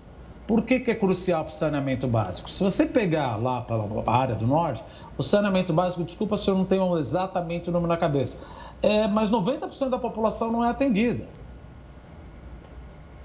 Por 0.47 0.63
que, 0.63 0.81
que 0.81 0.91
é 0.91 0.95
crucial 0.95 1.45
para 1.45 1.53
o 1.53 1.55
saneamento 1.55 2.07
básico? 2.07 2.51
Se 2.53 2.63
você 2.63 2.87
pegar 2.87 3.37
lá 3.37 3.63
pela 3.63 3.87
área 4.07 4.35
do 4.35 4.47
norte, 4.47 4.83
o 5.19 5.23
saneamento 5.23 5.73
básico, 5.73 6.05
desculpa 6.05 6.37
se 6.37 6.49
eu 6.49 6.57
não 6.57 6.65
tenho 6.65 6.97
exatamente 6.97 7.69
o 7.69 7.73
número 7.73 7.89
na 7.89 7.97
cabeça, 7.97 8.45
é, 8.83 9.09
mas 9.09 9.31
90% 9.31 9.89
da 9.89 9.99
população 9.99 10.53
não 10.53 10.65
é 10.65 10.69
atendida. 10.69 11.27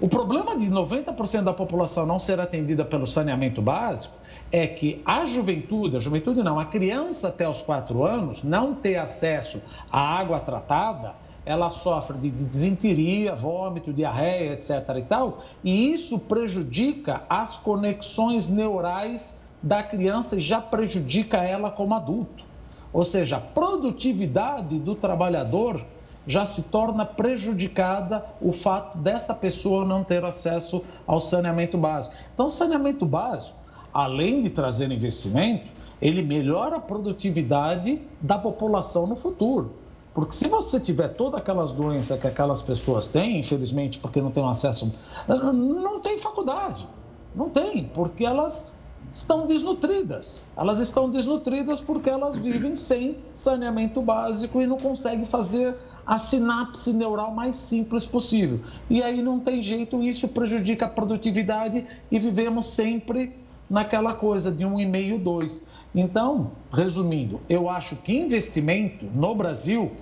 O 0.01 0.09
problema 0.09 0.57
de 0.57 0.67
90% 0.67 1.43
da 1.43 1.53
população 1.53 2.07
não 2.07 2.17
ser 2.17 2.39
atendida 2.39 2.83
pelo 2.83 3.05
saneamento 3.05 3.61
básico 3.61 4.15
é 4.51 4.65
que 4.65 4.99
a 5.05 5.25
juventude, 5.25 5.95
a 5.95 5.99
juventude 5.99 6.41
não, 6.41 6.59
a 6.59 6.65
criança 6.65 7.27
até 7.27 7.47
os 7.47 7.61
4 7.61 8.03
anos 8.03 8.43
não 8.43 8.73
ter 8.73 8.95
acesso 8.95 9.61
à 9.91 9.99
água 9.99 10.39
tratada, 10.39 11.13
ela 11.45 11.69
sofre 11.69 12.17
de 12.17 12.31
desinteria, 12.31 13.35
vômito, 13.35 13.93
diarreia, 13.93 14.53
etc. 14.53 14.71
e 14.97 15.03
tal, 15.03 15.43
e 15.63 15.93
isso 15.93 16.17
prejudica 16.17 17.21
as 17.29 17.59
conexões 17.59 18.49
neurais 18.49 19.37
da 19.61 19.83
criança 19.83 20.35
e 20.35 20.41
já 20.41 20.59
prejudica 20.59 21.37
ela 21.37 21.69
como 21.69 21.93
adulto. 21.93 22.43
Ou 22.91 23.03
seja, 23.03 23.37
a 23.37 23.39
produtividade 23.39 24.79
do 24.79 24.95
trabalhador 24.95 25.85
já 26.27 26.45
se 26.45 26.63
torna 26.63 27.05
prejudicada 27.05 28.25
o 28.41 28.53
fato 28.53 28.97
dessa 28.97 29.33
pessoa 29.33 29.85
não 29.85 30.03
ter 30.03 30.23
acesso 30.23 30.83
ao 31.07 31.19
saneamento 31.19 31.77
básico. 31.77 32.15
Então, 32.33 32.49
saneamento 32.49 33.05
básico 33.05 33.61
além 33.93 34.41
de 34.41 34.49
trazer 34.49 34.91
investimento, 34.91 35.71
ele 36.01 36.21
melhora 36.21 36.77
a 36.77 36.79
produtividade 36.79 38.01
da 38.19 38.37
população 38.37 39.05
no 39.05 39.15
futuro. 39.15 39.73
Porque 40.13 40.33
se 40.33 40.47
você 40.47 40.79
tiver 40.79 41.09
todas 41.09 41.39
aquelas 41.39 41.71
doenças 41.71 42.19
que 42.19 42.27
aquelas 42.27 42.61
pessoas 42.61 43.07
têm, 43.07 43.39
infelizmente, 43.39 43.99
porque 43.99 44.21
não 44.21 44.31
têm 44.31 44.45
acesso, 44.47 44.93
não 45.27 45.99
tem 46.01 46.17
faculdade. 46.17 46.87
Não 47.33 47.49
tem, 47.49 47.85
porque 47.93 48.25
elas 48.25 48.73
estão 49.13 49.45
desnutridas. 49.45 50.43
Elas 50.57 50.79
estão 50.79 51.09
desnutridas 51.09 51.79
porque 51.79 52.09
elas 52.09 52.35
vivem 52.35 52.75
sem 52.75 53.17
saneamento 53.33 54.01
básico 54.01 54.61
e 54.61 54.67
não 54.67 54.77
conseguem 54.77 55.25
fazer 55.25 55.77
a 56.11 56.17
sinapse 56.17 56.91
neural 56.91 57.33
mais 57.33 57.55
simples 57.55 58.05
possível. 58.05 58.59
E 58.89 59.01
aí 59.01 59.21
não 59.21 59.39
tem 59.39 59.63
jeito, 59.63 60.03
isso 60.03 60.27
prejudica 60.27 60.85
a 60.85 60.89
produtividade 60.89 61.87
e 62.11 62.19
vivemos 62.19 62.67
sempre 62.67 63.33
naquela 63.69 64.13
coisa 64.13 64.51
de 64.51 64.65
um 64.65 64.77
e 64.77 64.85
meio, 64.85 65.17
dois. 65.17 65.63
Então, 65.95 66.51
resumindo, 66.69 67.39
eu 67.47 67.69
acho 67.69 67.95
que 67.95 68.13
investimento 68.13 69.05
no 69.05 69.33
Brasil, 69.33 69.93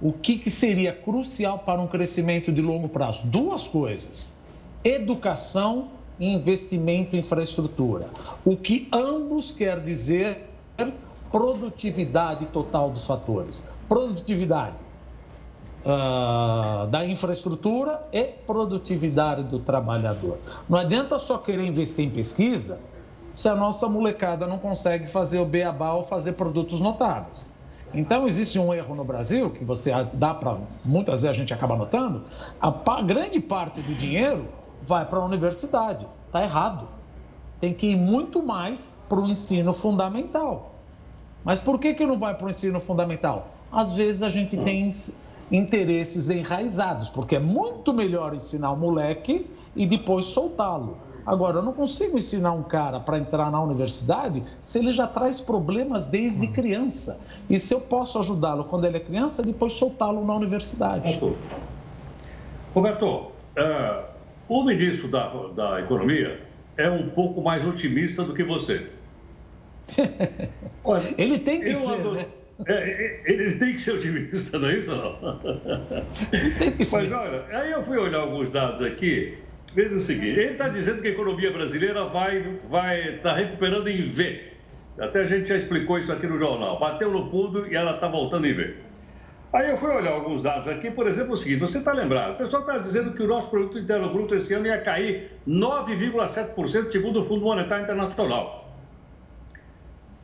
o 0.00 0.12
que, 0.12 0.38
que 0.38 0.48
seria 0.48 0.92
crucial 0.92 1.58
para 1.58 1.80
um 1.80 1.88
crescimento 1.88 2.52
de 2.52 2.62
longo 2.62 2.88
prazo? 2.88 3.26
Duas 3.26 3.66
coisas: 3.66 4.36
educação 4.84 5.88
e 6.20 6.28
investimento 6.28 7.16
em 7.16 7.18
infraestrutura. 7.18 8.08
O 8.44 8.56
que 8.56 8.88
ambos 8.92 9.50
quer 9.50 9.80
dizer 9.80 10.48
produtividade 11.28 12.46
total 12.46 12.90
dos 12.90 13.04
fatores. 13.04 13.64
Produtividade 13.88 14.89
uh, 15.84 16.86
da 16.88 17.04
infraestrutura 17.04 18.06
e 18.12 18.24
produtividade 18.24 19.42
do 19.44 19.58
trabalhador. 19.58 20.38
Não 20.68 20.78
adianta 20.78 21.18
só 21.18 21.38
querer 21.38 21.66
investir 21.66 22.04
em 22.04 22.10
pesquisa 22.10 22.80
se 23.32 23.48
a 23.48 23.54
nossa 23.54 23.88
molecada 23.88 24.46
não 24.46 24.58
consegue 24.58 25.06
fazer 25.06 25.38
o 25.38 25.44
beabá 25.44 25.92
ou 25.92 26.02
fazer 26.02 26.32
produtos 26.32 26.80
notáveis. 26.80 27.50
Então, 27.92 28.28
existe 28.28 28.58
um 28.58 28.72
erro 28.72 28.94
no 28.94 29.04
Brasil, 29.04 29.50
que 29.50 29.64
você 29.64 29.90
dá 30.12 30.32
para. 30.32 30.58
Muitas 30.86 31.22
vezes 31.22 31.36
a 31.36 31.38
gente 31.38 31.52
acaba 31.52 31.74
notando, 31.74 32.24
a 32.60 33.02
grande 33.02 33.40
parte 33.40 33.80
do 33.80 33.94
dinheiro 33.94 34.48
vai 34.86 35.04
para 35.04 35.18
a 35.18 35.24
universidade. 35.24 36.06
Está 36.26 36.42
errado. 36.42 36.88
Tem 37.58 37.74
que 37.74 37.88
ir 37.88 37.96
muito 37.96 38.42
mais 38.42 38.88
para 39.08 39.18
o 39.18 39.26
ensino 39.26 39.74
fundamental. 39.74 40.74
Mas 41.44 41.60
por 41.60 41.78
que, 41.78 41.94
que 41.94 42.06
não 42.06 42.18
vai 42.18 42.34
para 42.34 42.46
o 42.46 42.50
ensino 42.50 42.78
fundamental? 42.78 43.48
Às 43.72 43.92
vezes 43.92 44.22
a 44.22 44.30
gente 44.30 44.56
tem 44.56 44.90
interesses 45.50 46.30
enraizados, 46.30 47.08
porque 47.08 47.36
é 47.36 47.40
muito 47.40 47.92
melhor 47.92 48.34
ensinar 48.34 48.72
o 48.72 48.76
moleque 48.76 49.50
e 49.74 49.86
depois 49.86 50.26
soltá-lo. 50.26 50.98
Agora, 51.26 51.58
eu 51.58 51.62
não 51.62 51.72
consigo 51.72 52.18
ensinar 52.18 52.52
um 52.52 52.62
cara 52.62 52.98
para 52.98 53.18
entrar 53.18 53.50
na 53.50 53.62
universidade 53.62 54.42
se 54.62 54.78
ele 54.78 54.92
já 54.92 55.06
traz 55.06 55.40
problemas 55.40 56.06
desde 56.06 56.46
uhum. 56.46 56.52
criança. 56.52 57.20
E 57.48 57.58
se 57.58 57.74
eu 57.74 57.80
posso 57.80 58.18
ajudá-lo 58.18 58.64
quando 58.64 58.86
ele 58.86 58.96
é 58.96 59.00
criança, 59.00 59.42
depois 59.42 59.74
soltá-lo 59.74 60.24
na 60.24 60.34
universidade. 60.34 61.20
Roberto, 62.74 63.06
uh, 63.06 64.04
o 64.48 64.64
ministro 64.64 65.08
da, 65.08 65.28
da 65.54 65.80
Economia 65.80 66.40
é 66.76 66.90
um 66.90 67.10
pouco 67.10 67.42
mais 67.42 67.64
otimista 67.66 68.24
do 68.24 68.32
que 68.32 68.42
você. 68.42 68.88
Olha, 70.82 71.14
ele 71.18 71.38
tem 71.38 71.60
que 71.60 71.74
ser, 71.74 72.04
né? 72.12 72.26
É, 72.66 72.72
é, 72.72 73.22
ele 73.24 73.54
tem 73.56 73.72
que 73.72 73.80
ser 73.80 73.92
otimista, 73.92 74.58
não 74.58 74.68
é 74.68 74.76
isso? 74.76 74.90
Não? 74.90 75.18
Mas 76.92 77.12
olha, 77.12 77.44
aí 77.50 77.70
eu 77.70 77.82
fui 77.82 77.98
olhar 77.98 78.20
alguns 78.20 78.50
dados 78.50 78.86
aqui. 78.86 79.38
Veja 79.74 79.94
o 79.94 80.00
seguinte: 80.00 80.38
ele 80.38 80.52
está 80.52 80.68
dizendo 80.68 81.00
que 81.00 81.08
a 81.08 81.10
economia 81.10 81.50
brasileira 81.52 82.04
vai 82.04 82.38
estar 82.38 82.68
vai, 82.68 83.12
tá 83.18 83.34
recuperando 83.34 83.88
em 83.88 84.10
V. 84.10 84.42
Até 84.98 85.20
a 85.20 85.26
gente 85.26 85.48
já 85.48 85.56
explicou 85.56 85.98
isso 85.98 86.12
aqui 86.12 86.26
no 86.26 86.36
jornal. 86.36 86.78
Bateu 86.78 87.10
no 87.10 87.30
fundo 87.30 87.66
e 87.66 87.74
ela 87.74 87.94
está 87.94 88.08
voltando 88.08 88.46
em 88.46 88.52
V. 88.52 88.74
Aí 89.52 89.68
eu 89.68 89.76
fui 89.76 89.90
olhar 89.90 90.12
alguns 90.12 90.44
dados 90.44 90.68
aqui, 90.68 90.90
por 90.90 91.06
exemplo, 91.08 91.32
o 91.32 91.36
seguinte: 91.36 91.60
você 91.60 91.78
está 91.78 91.92
lembrado, 91.92 92.34
o 92.34 92.36
pessoal 92.36 92.62
está 92.62 92.78
dizendo 92.78 93.12
que 93.12 93.22
o 93.22 93.26
nosso 93.26 93.50
produto 93.50 93.78
interno 93.78 94.08
bruto 94.10 94.34
esse 94.34 94.52
ano 94.52 94.66
ia 94.66 94.80
cair 94.80 95.30
9,7% 95.48 96.90
segundo 96.92 97.20
o 97.20 97.24
Fundo 97.24 97.44
Monetário 97.44 97.84
Internacional. 97.84 98.59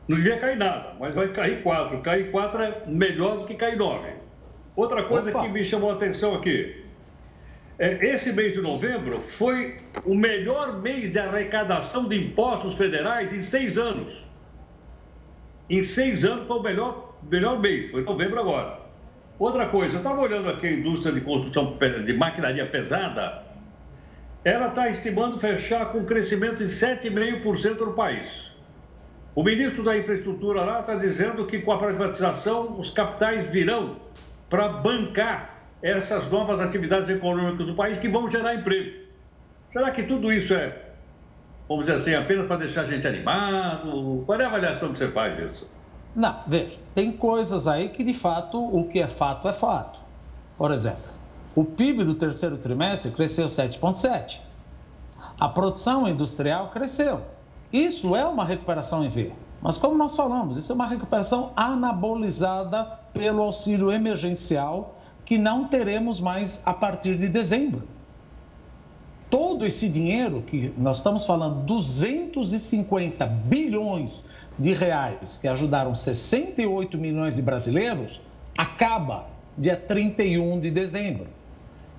Não 0.07 0.15
devia 0.15 0.37
cair 0.37 0.57
nada, 0.57 0.93
mas 0.99 1.13
vai 1.13 1.27
cair 1.29 1.61
4. 1.61 2.01
Cair 2.01 2.31
4 2.31 2.61
é 2.61 2.83
melhor 2.87 3.39
do 3.39 3.45
que 3.45 3.55
cair 3.55 3.77
9. 3.77 4.09
Outra 4.75 5.03
coisa 5.03 5.29
Opa. 5.29 5.41
que 5.41 5.49
me 5.49 5.63
chamou 5.65 5.91
a 5.91 5.95
atenção 5.95 6.35
aqui. 6.35 6.83
É, 7.79 8.07
esse 8.07 8.31
mês 8.31 8.53
de 8.53 8.61
novembro 8.61 9.19
foi 9.19 9.77
o 10.05 10.15
melhor 10.15 10.81
mês 10.81 11.11
de 11.11 11.19
arrecadação 11.19 12.07
de 12.07 12.15
impostos 12.15 12.75
federais 12.75 13.33
em 13.33 13.41
seis 13.41 13.77
anos. 13.77 14.25
Em 15.69 15.83
seis 15.83 16.23
anos 16.23 16.47
foi 16.47 16.57
o 16.57 16.63
melhor, 16.63 17.17
melhor 17.29 17.59
mês, 17.59 17.91
foi 17.91 18.03
novembro 18.03 18.39
agora. 18.39 18.79
Outra 19.37 19.67
coisa, 19.67 19.95
eu 19.95 19.97
estava 19.97 20.19
olhando 20.19 20.49
aqui 20.49 20.67
a 20.67 20.71
indústria 20.71 21.13
de 21.13 21.21
construção 21.21 21.77
de 22.03 22.13
maquinaria 22.13 22.65
pesada, 22.65 23.43
ela 24.43 24.69
está 24.69 24.89
estimando 24.89 25.39
fechar 25.39 25.91
com 25.91 25.99
um 25.99 26.05
crescimento 26.05 26.57
de 26.57 26.65
7,5% 26.65 27.79
no 27.81 27.93
país. 27.93 28.46
O 29.37 29.43
ministro 29.43 29.83
da 29.83 29.95
Infraestrutura 29.95 30.63
lá 30.63 30.79
está 30.79 30.95
dizendo 30.95 31.45
que 31.45 31.59
com 31.59 31.71
a 31.71 31.77
privatização 31.77 32.79
os 32.79 32.89
capitais 32.89 33.47
virão 33.47 33.97
para 34.49 34.67
bancar 34.67 35.59
essas 35.79 36.27
novas 36.31 36.59
atividades 36.59 37.07
econômicas 37.07 37.67
do 37.67 37.75
país 37.75 37.99
que 37.99 38.09
vão 38.09 38.31
gerar 38.31 38.55
emprego. 38.55 39.05
Será 39.71 39.91
que 39.91 40.01
tudo 40.01 40.33
isso 40.33 40.55
é, 40.55 40.75
vamos 41.69 41.85
dizer 41.85 41.97
assim, 41.97 42.15
apenas 42.15 42.47
para 42.47 42.57
deixar 42.57 42.81
a 42.81 42.85
gente 42.85 43.05
animado? 43.05 44.23
Qual 44.25 44.41
é 44.41 44.43
a 44.43 44.47
avaliação 44.47 44.91
que 44.91 44.97
você 44.97 45.11
faz 45.11 45.37
disso? 45.37 45.67
Não, 46.15 46.35
veja, 46.47 46.75
tem 46.95 47.11
coisas 47.11 47.67
aí 47.67 47.89
que 47.89 48.03
de 48.03 48.15
fato 48.15 48.57
o 48.57 48.89
que 48.89 48.99
é 48.99 49.07
fato 49.07 49.47
é 49.47 49.53
fato. 49.53 49.99
Por 50.57 50.71
exemplo, 50.71 51.11
o 51.53 51.63
PIB 51.63 52.05
do 52.05 52.15
terceiro 52.15 52.57
trimestre 52.57 53.11
cresceu 53.11 53.45
7,7. 53.45 54.39
A 55.39 55.47
produção 55.47 56.07
industrial 56.07 56.71
cresceu. 56.71 57.36
Isso 57.71 58.15
é 58.15 58.25
uma 58.25 58.45
recuperação 58.45 59.03
em 59.03 59.09
V. 59.09 59.31
Mas 59.61 59.77
como 59.77 59.97
nós 59.97 60.15
falamos, 60.15 60.55
isso 60.55 60.71
é 60.71 60.75
uma 60.75 60.87
recuperação 60.87 61.51
anabolizada 61.55 62.85
pelo 63.13 63.41
auxílio 63.41 63.91
emergencial 63.91 64.95
que 65.25 65.37
não 65.37 65.67
teremos 65.67 66.21
mais 66.21 66.61
a 66.65 66.73
partir 66.73 67.17
de 67.17 67.27
dezembro. 67.27 67.83
Todo 69.29 69.65
esse 69.65 69.89
dinheiro 69.89 70.41
que 70.41 70.73
nós 70.77 70.97
estamos 70.97 71.25
falando, 71.25 71.65
250 71.65 73.25
bilhões 73.25 74.25
de 74.57 74.73
reais 74.73 75.37
que 75.37 75.47
ajudaram 75.47 75.93
68 75.93 76.97
milhões 76.97 77.35
de 77.35 77.41
brasileiros, 77.41 78.21
acaba 78.57 79.27
dia 79.57 79.75
31 79.75 80.61
de 80.61 80.71
dezembro. 80.71 81.27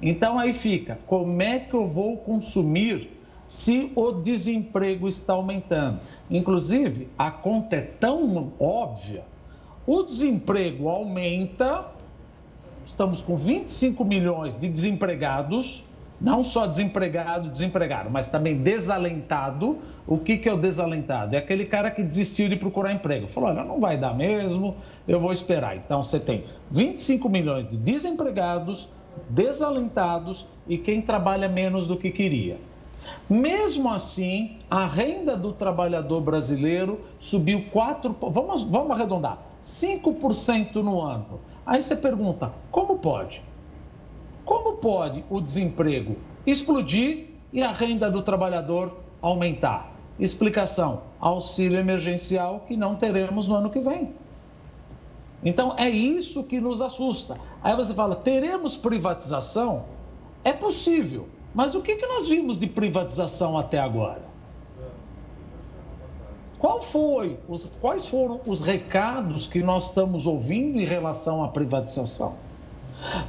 Então 0.00 0.38
aí 0.38 0.54
fica, 0.54 0.98
como 1.06 1.42
é 1.42 1.58
que 1.58 1.74
eu 1.74 1.86
vou 1.86 2.16
consumir 2.16 3.17
se 3.48 3.90
o 3.96 4.12
desemprego 4.12 5.08
está 5.08 5.32
aumentando. 5.32 6.00
Inclusive, 6.30 7.08
a 7.18 7.30
conta 7.30 7.76
é 7.76 7.80
tão 7.80 8.52
óbvia: 8.60 9.24
o 9.86 10.02
desemprego 10.02 10.88
aumenta, 10.88 11.86
estamos 12.84 13.22
com 13.22 13.36
25 13.36 14.04
milhões 14.04 14.56
de 14.58 14.68
desempregados, 14.68 15.84
não 16.20 16.44
só 16.44 16.66
desempregado, 16.66 17.48
desempregado, 17.48 18.10
mas 18.10 18.28
também 18.28 18.58
desalentado. 18.58 19.78
O 20.06 20.18
que, 20.18 20.36
que 20.36 20.48
é 20.48 20.52
o 20.52 20.56
desalentado? 20.56 21.34
É 21.34 21.38
aquele 21.38 21.64
cara 21.64 21.90
que 21.90 22.02
desistiu 22.02 22.48
de 22.48 22.56
procurar 22.56 22.92
emprego. 22.92 23.28
Falou: 23.28 23.48
olha, 23.48 23.64
não 23.64 23.80
vai 23.80 23.96
dar 23.96 24.14
mesmo, 24.14 24.76
eu 25.06 25.18
vou 25.18 25.32
esperar. 25.32 25.74
Então, 25.76 26.02
você 26.02 26.20
tem 26.20 26.44
25 26.70 27.28
milhões 27.30 27.66
de 27.66 27.78
desempregados, 27.78 28.90
desalentados 29.30 30.46
e 30.66 30.76
quem 30.76 31.00
trabalha 31.00 31.48
menos 31.48 31.86
do 31.86 31.96
que 31.96 32.10
queria. 32.10 32.58
Mesmo 33.28 33.90
assim, 33.90 34.58
a 34.70 34.86
renda 34.86 35.36
do 35.36 35.52
trabalhador 35.52 36.20
brasileiro 36.20 37.00
subiu 37.18 37.66
4%, 37.72 38.16
vamos, 38.30 38.62
vamos 38.62 38.90
arredondar, 38.90 39.38
5% 39.60 40.76
no 40.76 41.00
ano. 41.00 41.40
Aí 41.66 41.82
você 41.82 41.96
pergunta, 41.96 42.52
como 42.70 42.98
pode? 42.98 43.42
Como 44.44 44.78
pode 44.78 45.24
o 45.28 45.40
desemprego 45.40 46.16
explodir 46.46 47.26
e 47.52 47.62
a 47.62 47.70
renda 47.70 48.10
do 48.10 48.22
trabalhador 48.22 48.98
aumentar? 49.20 49.92
Explicação: 50.18 51.02
auxílio 51.20 51.78
emergencial 51.78 52.64
que 52.66 52.76
não 52.76 52.96
teremos 52.96 53.46
no 53.46 53.54
ano 53.54 53.68
que 53.68 53.80
vem. 53.80 54.14
Então 55.44 55.74
é 55.76 55.88
isso 55.88 56.44
que 56.44 56.60
nos 56.60 56.80
assusta. 56.80 57.36
Aí 57.62 57.76
você 57.76 57.92
fala: 57.92 58.16
teremos 58.16 58.76
privatização? 58.76 59.84
É 60.42 60.52
possível, 60.52 61.28
mas 61.58 61.74
o 61.74 61.82
que, 61.82 61.96
que 61.96 62.06
nós 62.06 62.28
vimos 62.28 62.56
de 62.56 62.68
privatização 62.68 63.58
até 63.58 63.80
agora? 63.80 64.22
Qual 66.56 66.80
foi, 66.80 67.36
os, 67.48 67.68
quais 67.80 68.06
foram 68.06 68.40
os 68.46 68.60
recados 68.60 69.48
que 69.48 69.60
nós 69.60 69.86
estamos 69.86 70.24
ouvindo 70.24 70.78
em 70.78 70.84
relação 70.84 71.42
à 71.42 71.48
privatização? 71.48 72.36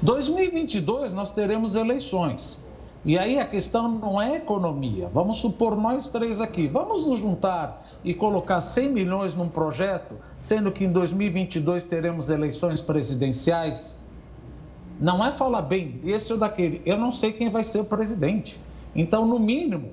2022 0.03 1.11
nós 1.11 1.31
teremos 1.31 1.73
eleições. 1.73 2.63
E 3.03 3.17
aí 3.17 3.39
a 3.39 3.45
questão 3.45 3.89
não 3.89 4.21
é 4.21 4.35
economia. 4.35 5.09
Vamos 5.11 5.37
supor 5.37 5.75
nós 5.75 6.07
três 6.09 6.39
aqui, 6.39 6.67
vamos 6.67 7.07
nos 7.07 7.17
juntar 7.17 7.83
e 8.03 8.13
colocar 8.13 8.61
100 8.61 8.89
milhões 8.89 9.33
num 9.33 9.49
projeto, 9.49 10.13
sendo 10.39 10.71
que 10.71 10.85
em 10.85 10.91
2022 10.91 11.83
teremos 11.85 12.29
eleições 12.29 12.79
presidenciais? 12.79 13.98
Não 14.99 15.25
é 15.25 15.31
falar 15.31 15.62
bem 15.62 15.91
desse 15.91 16.33
ou 16.33 16.38
daquele. 16.38 16.81
Eu 16.85 16.97
não 16.97 17.12
sei 17.12 17.31
quem 17.31 17.49
vai 17.49 17.63
ser 17.63 17.79
o 17.79 17.85
presidente. 17.85 18.59
Então, 18.93 19.25
no 19.25 19.39
mínimo, 19.39 19.91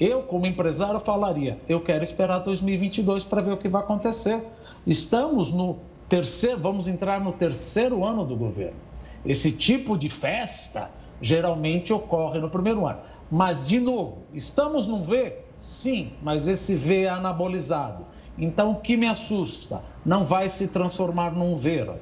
eu, 0.00 0.22
como 0.22 0.46
empresário, 0.46 0.98
falaria: 0.98 1.60
eu 1.68 1.80
quero 1.82 2.02
esperar 2.02 2.38
2022 2.38 3.22
para 3.22 3.42
ver 3.42 3.52
o 3.52 3.58
que 3.58 3.68
vai 3.68 3.82
acontecer. 3.82 4.42
Estamos 4.86 5.52
no 5.52 5.76
terceiro, 6.08 6.58
vamos 6.58 6.88
entrar 6.88 7.20
no 7.20 7.32
terceiro 7.32 8.02
ano 8.02 8.24
do 8.24 8.34
governo. 8.34 8.78
Esse 9.26 9.52
tipo 9.52 9.98
de 9.98 10.08
festa 10.08 10.90
geralmente 11.20 11.92
ocorre 11.92 12.40
no 12.40 12.48
primeiro 12.48 12.86
ano. 12.86 13.00
Mas, 13.30 13.66
de 13.66 13.78
novo, 13.78 14.22
estamos 14.32 14.86
num 14.86 15.02
V? 15.02 15.36
Sim, 15.58 16.12
mas 16.22 16.48
esse 16.48 16.74
V 16.74 17.02
é 17.02 17.08
anabolizado. 17.08 18.06
Então, 18.38 18.72
o 18.72 18.76
que 18.76 18.96
me 18.96 19.06
assusta? 19.06 19.82
Não 20.04 20.24
vai 20.24 20.48
se 20.48 20.68
transformar 20.68 21.32
num 21.32 21.56
V, 21.56 21.94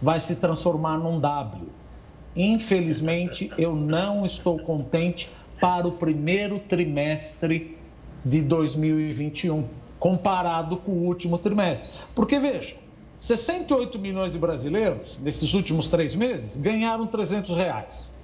vai 0.00 0.20
se 0.20 0.36
transformar 0.36 0.96
num 0.98 1.18
W. 1.18 1.79
Infelizmente, 2.34 3.50
eu 3.58 3.74
não 3.74 4.24
estou 4.24 4.58
contente 4.58 5.30
para 5.60 5.86
o 5.86 5.92
primeiro 5.92 6.58
trimestre 6.58 7.76
de 8.24 8.42
2021, 8.42 9.64
comparado 9.98 10.76
com 10.76 10.92
o 10.92 11.06
último 11.06 11.38
trimestre. 11.38 11.90
Porque, 12.14 12.38
veja, 12.38 12.76
68 13.18 13.98
milhões 13.98 14.32
de 14.32 14.38
brasileiros, 14.38 15.18
nesses 15.22 15.52
últimos 15.52 15.88
três 15.88 16.14
meses, 16.14 16.56
ganharam 16.56 17.06
300 17.06 17.56
reais. 17.56 18.14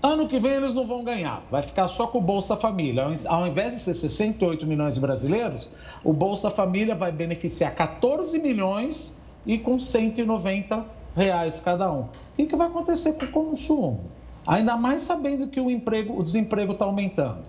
Ano 0.00 0.28
que 0.28 0.38
vem 0.38 0.52
eles 0.52 0.72
não 0.74 0.86
vão 0.86 1.02
ganhar, 1.02 1.44
vai 1.50 1.60
ficar 1.60 1.88
só 1.88 2.06
com 2.06 2.18
o 2.18 2.20
Bolsa 2.20 2.54
Família. 2.54 3.04
Ao 3.26 3.46
invés 3.48 3.72
de 3.74 3.80
ser 3.80 3.94
68 3.94 4.64
milhões 4.64 4.94
de 4.94 5.00
brasileiros, 5.00 5.68
o 6.04 6.12
Bolsa 6.12 6.50
Família 6.50 6.94
vai 6.94 7.10
beneficiar 7.10 7.74
14 7.74 8.38
milhões 8.38 9.12
e 9.44 9.58
com 9.58 9.76
190 9.76 10.97
reais 11.18 11.60
cada 11.60 11.92
um. 11.92 12.02
O 12.02 12.08
que, 12.36 12.46
que 12.46 12.56
vai 12.56 12.68
acontecer 12.68 13.14
com 13.14 13.24
o 13.26 13.46
consumo? 13.50 14.04
Ainda 14.46 14.76
mais 14.76 15.02
sabendo 15.02 15.48
que 15.48 15.60
o, 15.60 15.70
emprego, 15.70 16.18
o 16.18 16.22
desemprego 16.22 16.72
está 16.72 16.84
aumentando. 16.84 17.40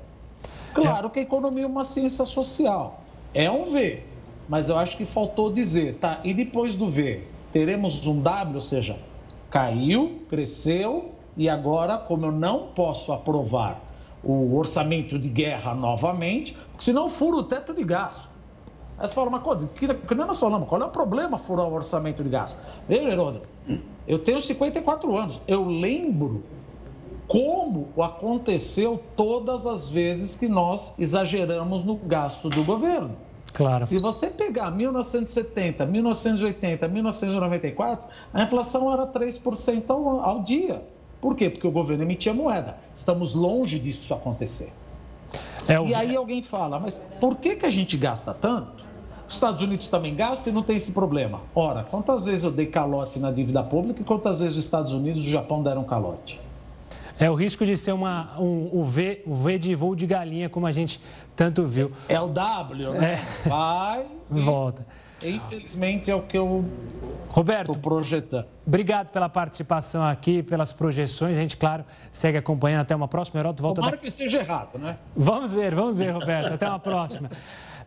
Claro 0.73 1.09
que 1.09 1.19
a 1.19 1.21
economia 1.21 1.63
é 1.63 1.67
uma 1.67 1.83
ciência 1.83 2.25
social. 2.25 3.01
É 3.33 3.49
um 3.49 3.65
V, 3.65 4.03
mas 4.49 4.69
eu 4.69 4.77
acho 4.77 4.97
que 4.97 5.05
faltou 5.05 5.51
dizer, 5.51 5.95
tá? 5.95 6.19
E 6.23 6.33
depois 6.33 6.75
do 6.75 6.87
V, 6.87 7.23
teremos 7.53 8.05
um 8.05 8.21
W, 8.21 8.55
ou 8.55 8.61
seja, 8.61 8.97
caiu, 9.49 10.23
cresceu, 10.29 11.11
e 11.37 11.47
agora, 11.47 11.97
como 11.97 12.25
eu 12.25 12.31
não 12.31 12.67
posso 12.75 13.13
aprovar 13.13 13.81
o 14.23 14.57
orçamento 14.57 15.17
de 15.17 15.29
guerra 15.29 15.73
novamente, 15.73 16.53
porque 16.71 16.83
senão 16.83 17.09
fura 17.09 17.37
o 17.37 17.43
teto 17.43 17.73
de 17.73 17.83
gasto. 17.83 18.29
Aí 18.99 19.07
você 19.07 19.13
fala, 19.13 19.29
mas 19.29 19.63
que, 19.75 19.93
que 19.93 20.15
nós 20.15 20.39
falamos, 20.39 20.67
qual 20.67 20.81
é 20.81 20.85
o 20.85 20.89
problema 20.89 21.37
furar 21.37 21.65
o 21.65 21.73
orçamento 21.73 22.21
de 22.21 22.29
gasto? 22.29 22.59
Veja, 22.87 23.09
Heródoto, 23.09 23.47
eu 24.05 24.19
tenho 24.19 24.41
54 24.41 25.17
anos, 25.17 25.39
eu 25.47 25.63
lembro 25.65 26.43
como 27.25 27.89
aconteceu 28.01 29.01
todas 29.15 29.65
as 29.65 29.89
vezes 29.89 30.35
que 30.35 30.49
nós 30.49 30.95
exageramos 30.99 31.85
no 31.85 31.95
gasto 31.95 32.49
do 32.49 32.63
governo. 32.65 33.15
Claro. 33.53 33.85
Se 33.85 33.97
você 33.99 34.27
pegar 34.27 34.71
1970, 34.71 35.85
1980, 35.85 36.87
1994, 36.87 38.07
a 38.33 38.43
inflação 38.43 38.91
era 38.91 39.07
3% 39.07 39.89
ao, 39.89 40.19
ao 40.21 40.43
dia. 40.43 40.83
Por 41.21 41.35
quê? 41.35 41.49
Porque 41.49 41.67
o 41.67 41.71
governo 41.71 42.03
emitia 42.03 42.33
moeda. 42.33 42.77
Estamos 42.95 43.33
longe 43.33 43.79
disso 43.79 44.13
acontecer. 44.13 44.71
É 45.67 45.79
o... 45.79 45.85
E 45.85 45.93
aí 45.93 46.15
alguém 46.15 46.41
fala, 46.41 46.79
mas 46.79 47.01
por 47.19 47.35
que, 47.35 47.55
que 47.55 47.65
a 47.65 47.69
gente 47.69 47.97
gasta 47.97 48.33
tanto? 48.33 48.87
Os 49.27 49.35
Estados 49.35 49.61
Unidos 49.61 49.87
também 49.87 50.15
gastam 50.15 50.51
e 50.51 50.55
não 50.55 50.63
tem 50.63 50.75
esse 50.75 50.91
problema. 50.91 51.41
Ora, 51.53 51.83
quantas 51.83 52.25
vezes 52.25 52.43
eu 52.43 52.49
dei 52.49 52.65
calote 52.65 53.19
na 53.19 53.31
dívida 53.31 53.61
pública 53.61 54.01
e 54.01 54.03
quantas 54.03 54.39
vezes 54.39 54.57
os 54.57 54.65
Estados 54.65 54.91
Unidos 54.91 55.23
e 55.23 55.27
o 55.27 55.31
Japão 55.31 55.61
deram 55.61 55.83
calote? 55.83 56.39
É 57.19 57.29
o 57.29 57.35
risco 57.35 57.65
de 57.65 57.77
ser 57.77 57.91
uma, 57.91 58.31
um, 58.39 58.79
um, 58.79 58.83
v, 58.85 59.21
um 59.27 59.33
V 59.33 59.59
de 59.59 59.75
voo 59.75 59.93
de 59.93 60.07
galinha, 60.07 60.49
como 60.49 60.65
a 60.65 60.71
gente 60.71 61.01
tanto 61.35 61.67
viu. 61.67 61.91
É 62.07 62.19
o 62.19 62.27
W, 62.27 62.93
né? 62.93 63.19
É. 63.45 63.49
Vai. 63.49 64.05
Volta. 64.31 64.87
Infelizmente 65.23 66.09
é 66.09 66.15
o 66.15 66.21
que 66.21 66.37
eu 66.37 66.65
Roberto, 67.29 67.71
estou 67.71 67.75
projetando. 67.75 68.47
Obrigado 68.65 69.09
pela 69.09 69.29
participação 69.29 70.03
aqui, 70.03 70.41
pelas 70.41 70.73
projeções. 70.73 71.37
A 71.37 71.41
gente, 71.41 71.57
claro, 71.57 71.85
segue 72.11 72.37
acompanhando. 72.37 72.81
Até 72.81 72.95
uma 72.95 73.07
próxima. 73.07 73.39
Heroto, 73.39 73.61
volta 73.61 73.81
Tomara 73.81 73.95
da... 73.95 74.01
que 74.01 74.07
esteja 74.07 74.39
errado, 74.39 74.79
né? 74.79 74.97
Vamos 75.15 75.53
ver, 75.53 75.75
vamos 75.75 75.99
ver, 75.99 76.11
Roberto. 76.11 76.53
Até 76.53 76.67
uma 76.67 76.79
próxima. 76.79 77.29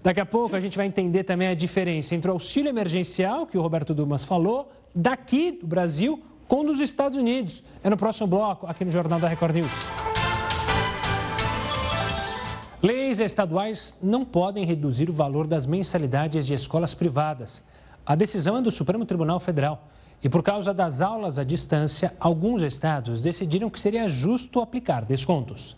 Daqui 0.03 0.21
a 0.21 0.27
pouco 0.27 0.57
a 0.57 0.61
gente 0.61 0.77
vai 0.77 0.87
entender 0.87 1.25
também 1.25 1.49
a 1.49 1.55
diferença 1.55 2.15
entre 2.15 2.31
o 2.31 2.35
auxílio 2.35 2.69
emergencial, 2.69 3.47
que 3.47 3.57
o 3.57 3.63
Roberto 3.63 3.95
Dumas 3.95 4.25
falou, 4.25 4.71
daqui 4.95 5.53
do 5.53 5.67
Brasil, 5.67 6.23
com 6.49 6.65
dos 6.65 6.81
Estados 6.81 7.17
Unidos. 7.17 7.63
É 7.83 7.91
no 7.91 7.97
próximo 7.97 8.27
bloco, 8.27 8.67
aqui 8.67 8.85
no 8.85 8.91
Jornal 8.91 9.19
da 9.19 9.29
Record 9.29 9.55
News. 9.57 10.12
Leis 13.13 13.21
estaduais 13.21 13.95
não 14.03 14.25
podem 14.25 14.65
reduzir 14.65 15.11
o 15.11 15.13
valor 15.13 15.47
das 15.47 15.67
mensalidades 15.67 16.47
de 16.47 16.55
escolas 16.55 16.95
privadas. 16.95 17.63
A 18.07 18.15
decisão 18.15 18.57
é 18.57 18.63
do 18.63 18.71
Supremo 18.71 19.05
Tribunal 19.05 19.39
Federal. 19.39 19.87
E 20.23 20.31
por 20.31 20.43
causa 20.43 20.73
das 20.73 21.03
aulas 21.03 21.39
à 21.39 21.45
distância, 21.45 22.17
alguns 22.19 22.63
estados 22.63 23.23
decidiram 23.23 23.69
que 23.69 23.79
seria 23.79 24.09
justo 24.09 24.63
aplicar 24.63 25.05
descontos. 25.05 25.77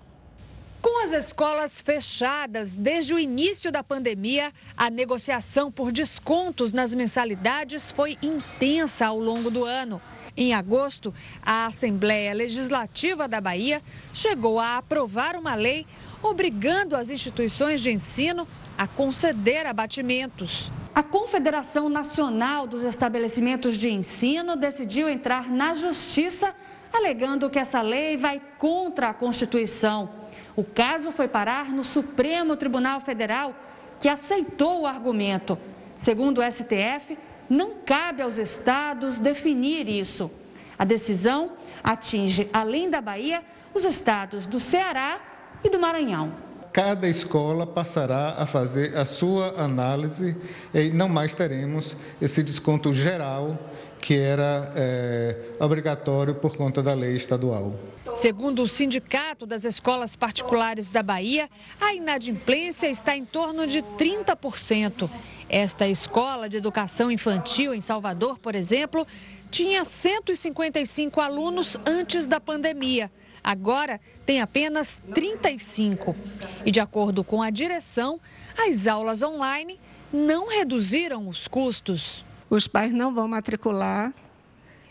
Com 0.80 1.02
as 1.02 1.12
escolas 1.12 1.80
fechadas 1.80 2.76
desde 2.76 3.12
o 3.12 3.18
início 3.18 3.72
da 3.72 3.82
pandemia, 3.82 4.52
a 4.76 4.88
negociação 4.88 5.72
por 5.72 5.90
descontos 5.90 6.72
nas 6.72 6.94
mensalidades 6.94 7.90
foi 7.90 8.16
intensa 8.22 9.06
ao 9.06 9.18
longo 9.18 9.50
do 9.50 9.64
ano. 9.64 10.00
Em 10.36 10.52
agosto, 10.52 11.12
a 11.42 11.66
Assembleia 11.66 12.32
Legislativa 12.32 13.26
da 13.26 13.40
Bahia 13.40 13.82
chegou 14.12 14.60
a 14.60 14.76
aprovar 14.78 15.36
uma 15.36 15.56
lei 15.56 15.84
obrigando 16.24 16.96
as 16.96 17.10
instituições 17.10 17.80
de 17.80 17.90
ensino 17.90 18.48
a 18.76 18.86
conceder 18.86 19.66
abatimentos. 19.66 20.72
A 20.94 21.02
Confederação 21.02 21.88
Nacional 21.88 22.66
dos 22.66 22.82
Estabelecimentos 22.82 23.76
de 23.76 23.90
Ensino 23.90 24.56
decidiu 24.56 25.08
entrar 25.08 25.50
na 25.50 25.74
justiça 25.74 26.54
alegando 26.92 27.50
que 27.50 27.58
essa 27.58 27.82
lei 27.82 28.16
vai 28.16 28.40
contra 28.58 29.08
a 29.08 29.14
Constituição. 29.14 30.08
O 30.56 30.62
caso 30.62 31.10
foi 31.10 31.26
parar 31.26 31.72
no 31.72 31.84
Supremo 31.84 32.56
Tribunal 32.56 33.00
Federal, 33.00 33.54
que 34.00 34.08
aceitou 34.08 34.82
o 34.82 34.86
argumento. 34.86 35.58
Segundo 35.96 36.38
o 36.38 36.42
STF, 36.42 37.18
não 37.50 37.74
cabe 37.84 38.22
aos 38.22 38.38
estados 38.38 39.18
definir 39.18 39.88
isso. 39.88 40.30
A 40.78 40.84
decisão 40.84 41.52
atinge, 41.82 42.48
além 42.52 42.88
da 42.88 43.00
Bahia, 43.00 43.42
os 43.74 43.84
estados 43.84 44.46
do 44.46 44.60
Ceará 44.60 45.20
e 45.64 45.70
do 45.70 45.80
Maranhão. 45.80 46.32
Cada 46.72 47.08
escola 47.08 47.66
passará 47.66 48.34
a 48.36 48.46
fazer 48.46 48.96
a 48.98 49.04
sua 49.04 49.60
análise 49.62 50.36
e 50.74 50.90
não 50.90 51.08
mais 51.08 51.32
teremos 51.32 51.96
esse 52.20 52.42
desconto 52.42 52.92
geral 52.92 53.56
que 54.00 54.18
era 54.18 54.70
é, 54.74 55.36
obrigatório 55.58 56.34
por 56.34 56.56
conta 56.56 56.82
da 56.82 56.92
lei 56.92 57.16
estadual. 57.16 57.74
Segundo 58.14 58.62
o 58.62 58.68
Sindicato 58.68 59.46
das 59.46 59.64
Escolas 59.64 60.14
Particulares 60.14 60.90
da 60.90 61.02
Bahia, 61.02 61.48
a 61.80 61.94
inadimplência 61.94 62.88
está 62.88 63.16
em 63.16 63.24
torno 63.24 63.66
de 63.66 63.80
30%. 63.80 65.08
Esta 65.48 65.86
escola 65.86 66.48
de 66.48 66.56
educação 66.56 67.10
infantil 67.10 67.72
em 67.72 67.80
Salvador, 67.80 68.38
por 68.38 68.54
exemplo, 68.54 69.06
tinha 69.50 69.84
155 69.84 71.20
alunos 71.20 71.78
antes 71.86 72.26
da 72.26 72.40
pandemia. 72.40 73.10
Agora 73.44 74.00
tem 74.24 74.40
apenas 74.40 74.98
35. 75.14 76.16
E 76.64 76.70
de 76.70 76.80
acordo 76.80 77.22
com 77.22 77.42
a 77.42 77.50
direção, 77.50 78.18
as 78.58 78.86
aulas 78.86 79.22
online 79.22 79.78
não 80.10 80.48
reduziram 80.48 81.28
os 81.28 81.46
custos 81.46 82.24
os 82.54 82.68
pais 82.68 82.92
não 82.92 83.14
vão 83.14 83.26
matricular 83.26 84.12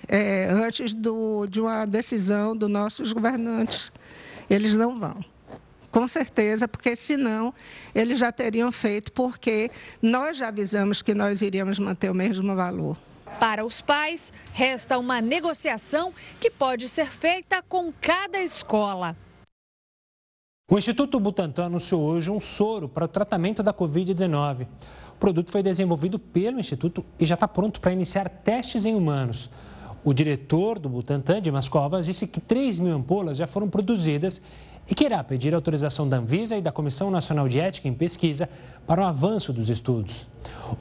é, 0.08 0.48
antes 0.50 0.94
do, 0.94 1.48
de 1.48 1.62
uma 1.62 1.86
decisão 1.86 2.56
dos 2.56 2.70
nossos 2.70 3.14
governantes. 3.14 3.92
Eles 4.50 4.76
não 4.76 5.00
vão. 5.00 5.24
Com 5.90 6.08
certeza, 6.08 6.68
porque 6.68 6.96
senão 6.96 7.54
eles 7.94 8.20
já 8.20 8.32
teriam 8.32 8.72
feito, 8.72 9.12
porque 9.12 9.70
nós 10.02 10.38
já 10.38 10.48
avisamos 10.48 11.02
que 11.02 11.14
nós 11.14 11.42
iríamos 11.42 11.80
manter 11.80 12.10
o 12.10 12.16
mesmo 12.16 12.56
valor. 12.56 12.98
Para 13.40 13.66
os 13.66 13.82
pais, 13.82 14.32
resta 14.54 14.98
uma 14.98 15.22
negociação 15.22 16.14
que 16.40 16.50
pode 16.50 16.88
ser 16.88 17.08
feita 17.08 17.62
com 17.62 17.92
cada 18.02 18.42
escola. 18.42 19.16
O 20.70 20.78
Instituto 20.78 21.20
Butantan 21.20 21.66
anunciou 21.66 22.02
hoje 22.02 22.32
um 22.32 22.40
soro 22.40 22.88
para 22.88 23.06
o 23.06 23.08
tratamento 23.08 23.62
da 23.62 23.74
Covid-19. 23.74 24.68
O 25.10 25.18
produto 25.20 25.52
foi 25.52 25.62
desenvolvido 25.62 26.18
pelo 26.18 26.60
Instituto 26.60 27.06
e 27.20 27.26
já 27.26 27.36
está 27.36 27.48
pronto 27.48 27.82
para 27.82 27.92
iniciar 27.92 28.30
testes 28.30 28.86
em 28.86 28.96
humanos. 28.96 29.50
O 30.06 30.14
diretor 30.14 30.80
do 30.80 30.90
Butantan, 30.90 31.42
Dimas 31.42 31.70
Covas, 31.70 32.06
disse 32.06 32.28
que 32.28 32.40
3 32.40 32.80
mil 32.80 32.96
ampolas 32.96 33.38
já 33.38 33.48
foram 33.48 33.70
produzidas 33.70 34.42
e 34.90 34.94
que 34.94 35.06
irá 35.06 35.24
pedir 35.24 35.54
autorização 35.54 36.08
da 36.08 36.18
Anvisa 36.18 36.58
e 36.58 36.62
da 36.62 36.72
Comissão 36.72 37.10
Nacional 37.10 37.48
de 37.48 37.60
Ética 37.60 37.88
em 37.88 37.94
Pesquisa 37.94 38.50
para 38.86 39.02
o 39.02 39.06
avanço 39.06 39.54
dos 39.54 39.70
estudos. 39.70 40.28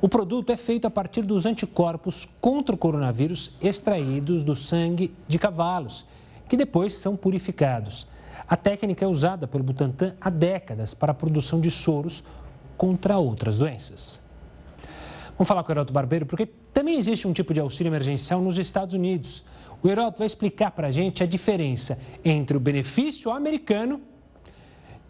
O 0.01 0.09
produto 0.09 0.51
é 0.51 0.57
feito 0.57 0.87
a 0.87 0.91
partir 0.91 1.23
dos 1.23 1.47
anticorpos 1.47 2.29
contra 2.41 2.75
o 2.75 2.79
coronavírus 2.79 3.53
extraídos 3.61 4.43
do 4.43 4.57
sangue 4.57 5.15
de 5.29 5.39
cavalos, 5.39 6.05
que 6.49 6.57
depois 6.57 6.95
são 6.95 7.17
purificados. 7.17 8.07
A 8.49 8.57
técnica 8.57 9.05
é 9.05 9.09
usada 9.09 9.47
pelo 9.47 9.63
Butantan 9.63 10.15
há 10.21 10.31
décadas 10.31 10.95
para 10.95 11.13
a 11.13 11.15
produção 11.15 11.61
de 11.61 11.71
soros 11.71 12.25
contra 12.77 13.19
outras 13.19 13.59
doenças. 13.59 14.21
Vamos 15.39 15.49
falar 15.49 15.63
com 15.63 15.71
o 15.71 15.73
Heroto 15.73 15.93
Barbeiro, 15.93 16.27
porque 16.27 16.47
também 16.73 16.99
existe 16.99 17.27
um 17.27 17.33
tipo 17.33 17.55
de 17.55 17.61
auxílio 17.61 17.91
emergencial 17.91 18.41
nos 18.41 18.59
Estados 18.59 18.95
Unidos. 18.95 19.43
O 19.83 19.89
Heroto 19.89 20.19
vai 20.19 20.27
explicar 20.27 20.71
para 20.71 20.89
a 20.89 20.91
gente 20.91 21.23
a 21.23 21.27
diferença 21.27 21.99
entre 22.25 22.57
o 22.57 22.61
benefício 22.61 23.31
americano 23.31 24.01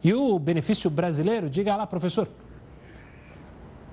e 0.02 0.14
o 0.14 0.38
benefício 0.38 0.88
brasileiro. 0.88 1.50
Diga 1.50 1.76
lá, 1.76 1.86
professor. 1.86 2.28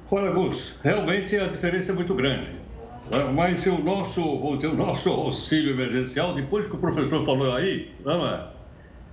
Olha, 0.10 0.32
Gus, 0.32 0.76
realmente 0.82 1.36
a 1.36 1.48
diferença 1.48 1.92
é 1.92 1.96
muito 1.96 2.16
grande. 2.16 2.50
Mas 3.36 3.66
o 3.66 3.78
nosso, 3.80 4.22
o 4.22 4.76
nosso 4.76 5.10
auxílio 5.10 5.74
emergencial, 5.74 6.34
depois 6.34 6.68
que 6.68 6.76
o 6.76 6.80
professor 6.80 7.26
falou 7.26 7.54
aí, 7.56 7.92
não 8.06 8.26
é? 8.26 8.48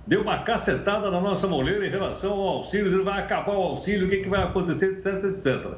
deu 0.07 0.21
uma 0.21 0.39
cacetada 0.39 1.11
na 1.11 1.19
nossa 1.19 1.47
moleira 1.47 1.85
em 1.85 1.89
relação 1.89 2.31
ao 2.31 2.47
auxílio, 2.47 2.87
ele 2.87 3.03
vai 3.03 3.19
acabar 3.19 3.53
o 3.53 3.61
auxílio, 3.61 4.07
o 4.07 4.09
que, 4.09 4.17
que 4.17 4.29
vai 4.29 4.41
acontecer, 4.41 4.93
etc, 4.93 5.23
etc. 5.25 5.73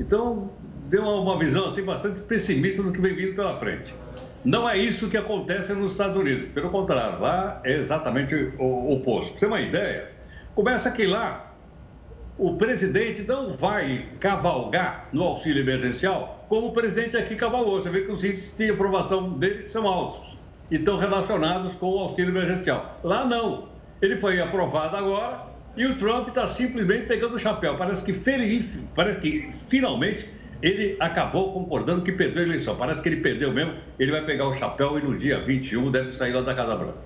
Então, 0.00 0.50
deu 0.86 1.02
uma 1.02 1.38
visão 1.38 1.68
assim 1.68 1.84
bastante 1.84 2.20
pessimista 2.20 2.82
do 2.82 2.92
que 2.92 3.00
vem 3.00 3.14
vindo 3.14 3.36
pela 3.36 3.56
frente. 3.58 3.94
Não 4.44 4.68
é 4.68 4.76
isso 4.76 5.08
que 5.08 5.16
acontece 5.16 5.72
nos 5.72 5.92
Estados 5.92 6.16
Unidos, 6.16 6.46
pelo 6.50 6.70
contrário, 6.70 7.20
lá 7.20 7.60
é 7.64 7.72
exatamente 7.72 8.34
o 8.58 8.92
oposto. 8.92 9.32
Pra 9.32 9.40
você 9.40 9.40
ter 9.40 9.46
uma 9.46 9.60
ideia, 9.60 10.10
começa 10.54 10.90
que 10.90 11.06
lá 11.06 11.54
o 12.38 12.54
presidente 12.56 13.22
não 13.22 13.56
vai 13.56 14.06
cavalgar 14.20 15.08
no 15.12 15.24
auxílio 15.24 15.62
emergencial 15.62 16.38
como 16.48 16.68
o 16.68 16.72
presidente 16.72 17.16
aqui 17.16 17.36
cavalgou. 17.36 17.80
Você 17.80 17.90
vê 17.90 18.02
que 18.02 18.12
os 18.12 18.24
índices 18.24 18.56
de 18.56 18.70
aprovação 18.70 19.30
dele 19.30 19.68
são 19.68 19.86
altos 19.86 20.36
e 20.70 20.76
estão 20.76 20.96
relacionados 20.98 21.74
com 21.74 21.86
o 21.90 21.98
auxílio 21.98 22.30
emergencial. 22.30 22.98
Lá 23.04 23.24
não. 23.24 23.68
Ele 24.00 24.16
foi 24.16 24.40
aprovado 24.40 24.96
agora 24.96 25.46
e 25.76 25.84
o 25.84 25.98
Trump 25.98 26.28
está 26.28 26.46
simplesmente 26.48 27.06
pegando 27.06 27.34
o 27.34 27.38
chapéu. 27.38 27.76
Parece 27.76 28.02
que, 28.02 28.12
feliz, 28.12 28.66
parece 28.94 29.20
que 29.20 29.50
finalmente 29.68 30.28
ele 30.62 30.96
acabou 30.98 31.52
concordando 31.52 32.02
que 32.02 32.12
perdeu 32.12 32.42
a 32.42 32.46
eleição. 32.46 32.76
Parece 32.76 33.00
que 33.02 33.08
ele 33.08 33.20
perdeu 33.20 33.52
mesmo. 33.52 33.74
Ele 33.98 34.10
vai 34.10 34.24
pegar 34.24 34.46
o 34.46 34.54
chapéu 34.54 34.98
e 34.98 35.02
no 35.02 35.16
dia 35.16 35.40
21 35.40 35.90
deve 35.90 36.12
sair 36.14 36.32
lá 36.32 36.40
da 36.40 36.54
Casa 36.54 36.74
Branca. 36.76 36.98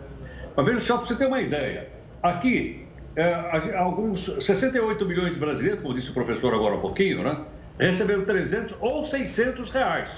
Mas 0.56 0.66
veja 0.66 0.80
só 0.80 0.96
para 0.96 1.06
você 1.06 1.16
ter 1.16 1.26
uma 1.26 1.40
ideia. 1.40 1.88
Aqui, 2.22 2.86
é, 3.16 3.76
alguns 3.76 4.24
68 4.24 5.04
milhões 5.04 5.34
de 5.34 5.38
brasileiros, 5.38 5.82
como 5.82 5.94
disse 5.94 6.10
o 6.10 6.14
professor 6.14 6.54
agora 6.54 6.76
há 6.76 6.78
pouquinho, 6.78 7.22
né? 7.22 7.38
Receberam 7.78 8.24
300 8.24 8.76
ou 8.80 9.04
600 9.04 9.70
reais. 9.70 10.10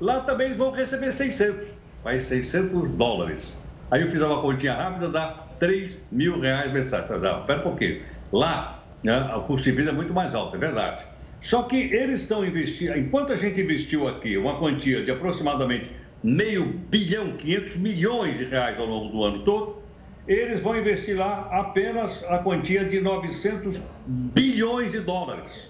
Lá 0.00 0.20
também 0.20 0.54
vão 0.54 0.70
receber 0.72 1.12
600, 1.12 1.68
mais 2.04 2.26
600 2.28 2.90
dólares. 2.90 3.56
Aí 3.90 4.02
eu 4.02 4.10
fiz 4.10 4.20
uma 4.22 4.40
continha 4.40 4.74
rápida, 4.74 5.08
dá 5.08 5.46
3 5.58 6.00
mil 6.10 6.40
reais 6.40 6.72
mensais. 6.72 7.08
Não, 7.10 7.44
pera 7.44 7.60
um 7.60 7.62
pouquinho. 7.62 8.02
Lá, 8.32 8.82
né, 9.04 9.32
o 9.36 9.42
custo 9.42 9.64
de 9.64 9.76
vida 9.76 9.90
é 9.90 9.94
muito 9.94 10.12
mais 10.12 10.34
alto, 10.34 10.56
é 10.56 10.58
verdade. 10.58 11.04
Só 11.42 11.64
que 11.64 11.76
eles 11.76 12.20
estão 12.20 12.46
investindo, 12.46 12.96
enquanto 12.96 13.32
a 13.32 13.36
gente 13.36 13.60
investiu 13.60 14.06
aqui 14.06 14.36
uma 14.36 14.58
quantia 14.58 15.02
de 15.02 15.10
aproximadamente 15.10 15.90
meio 16.22 16.64
bilhão, 16.64 17.32
500 17.32 17.76
milhões 17.78 18.38
de 18.38 18.44
reais 18.44 18.78
ao 18.78 18.86
longo 18.86 19.10
do 19.10 19.24
ano 19.24 19.44
todo, 19.44 19.82
eles 20.26 20.60
vão 20.60 20.78
investir 20.78 21.16
lá 21.16 21.48
apenas 21.50 22.22
a 22.28 22.38
quantia 22.38 22.84
de 22.84 23.00
900 23.00 23.82
bilhões 24.06 24.92
de 24.92 25.00
dólares. 25.00 25.68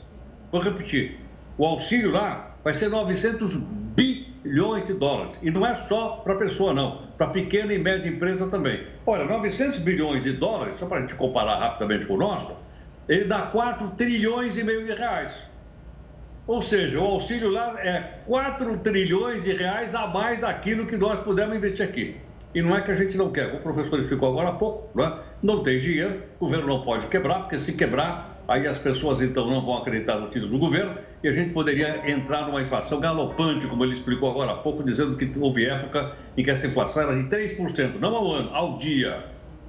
Vou 0.50 0.60
repetir, 0.60 1.16
o 1.56 1.64
auxílio 1.64 2.10
lá 2.10 2.54
vai 2.62 2.74
ser 2.74 2.90
900 2.90 3.56
bilhões 3.56 4.86
de 4.86 4.92
dólares. 4.92 5.36
E 5.40 5.50
não 5.50 5.66
é 5.66 5.74
só 5.74 6.20
para 6.22 6.34
pessoa, 6.34 6.74
não, 6.74 7.00
para 7.16 7.28
pequena 7.28 7.72
e 7.72 7.78
média 7.78 8.10
empresa 8.10 8.46
também. 8.48 8.86
Olha, 9.06 9.24
900 9.24 9.78
bilhões 9.78 10.22
de 10.22 10.34
dólares, 10.34 10.78
só 10.78 10.84
para 10.84 10.98
a 10.98 11.00
gente 11.00 11.14
comparar 11.14 11.56
rapidamente 11.56 12.04
com 12.04 12.12
o 12.12 12.18
nosso, 12.18 12.54
ele 13.08 13.24
dá 13.24 13.40
4 13.40 13.88
trilhões 13.96 14.58
e 14.58 14.62
meio 14.62 14.84
de 14.84 14.92
reais. 14.92 15.50
Ou 16.46 16.60
seja, 16.60 16.98
o 17.00 17.04
auxílio 17.04 17.50
lá 17.50 17.80
é 17.80 18.18
4 18.26 18.78
trilhões 18.78 19.44
de 19.44 19.52
reais 19.52 19.94
a 19.94 20.08
mais 20.08 20.40
daquilo 20.40 20.86
que 20.86 20.96
nós 20.96 21.20
pudemos 21.20 21.56
investir 21.56 21.86
aqui. 21.86 22.16
E 22.54 22.60
não 22.60 22.76
é 22.76 22.80
que 22.80 22.90
a 22.90 22.94
gente 22.94 23.16
não 23.16 23.30
quer, 23.30 23.54
o 23.54 23.60
professor 23.60 23.98
explicou 24.00 24.28
agora 24.28 24.50
há 24.50 24.52
pouco, 24.52 24.90
não, 24.94 25.04
é? 25.04 25.18
não 25.42 25.62
tem 25.62 25.80
dinheiro, 25.80 26.22
o 26.38 26.44
governo 26.44 26.66
não 26.66 26.82
pode 26.82 27.06
quebrar, 27.06 27.40
porque 27.40 27.56
se 27.56 27.72
quebrar, 27.72 28.42
aí 28.46 28.66
as 28.66 28.76
pessoas 28.76 29.22
então 29.22 29.48
não 29.48 29.64
vão 29.64 29.78
acreditar 29.78 30.16
no 30.16 30.28
título 30.28 30.52
do 30.52 30.58
governo 30.58 30.98
e 31.22 31.28
a 31.28 31.32
gente 31.32 31.54
poderia 31.54 32.10
entrar 32.10 32.46
numa 32.46 32.60
inflação 32.60 33.00
galopante, 33.00 33.66
como 33.66 33.84
ele 33.84 33.94
explicou 33.94 34.30
agora 34.30 34.50
há 34.50 34.56
pouco, 34.56 34.82
dizendo 34.82 35.16
que 35.16 35.32
houve 35.38 35.64
época 35.64 36.12
em 36.36 36.44
que 36.44 36.50
essa 36.50 36.66
inflação 36.66 37.02
era 37.02 37.14
de 37.14 37.24
3%, 37.28 37.98
não 37.98 38.14
ao 38.14 38.30
ano, 38.32 38.50
ao 38.52 38.76
dia. 38.76 39.24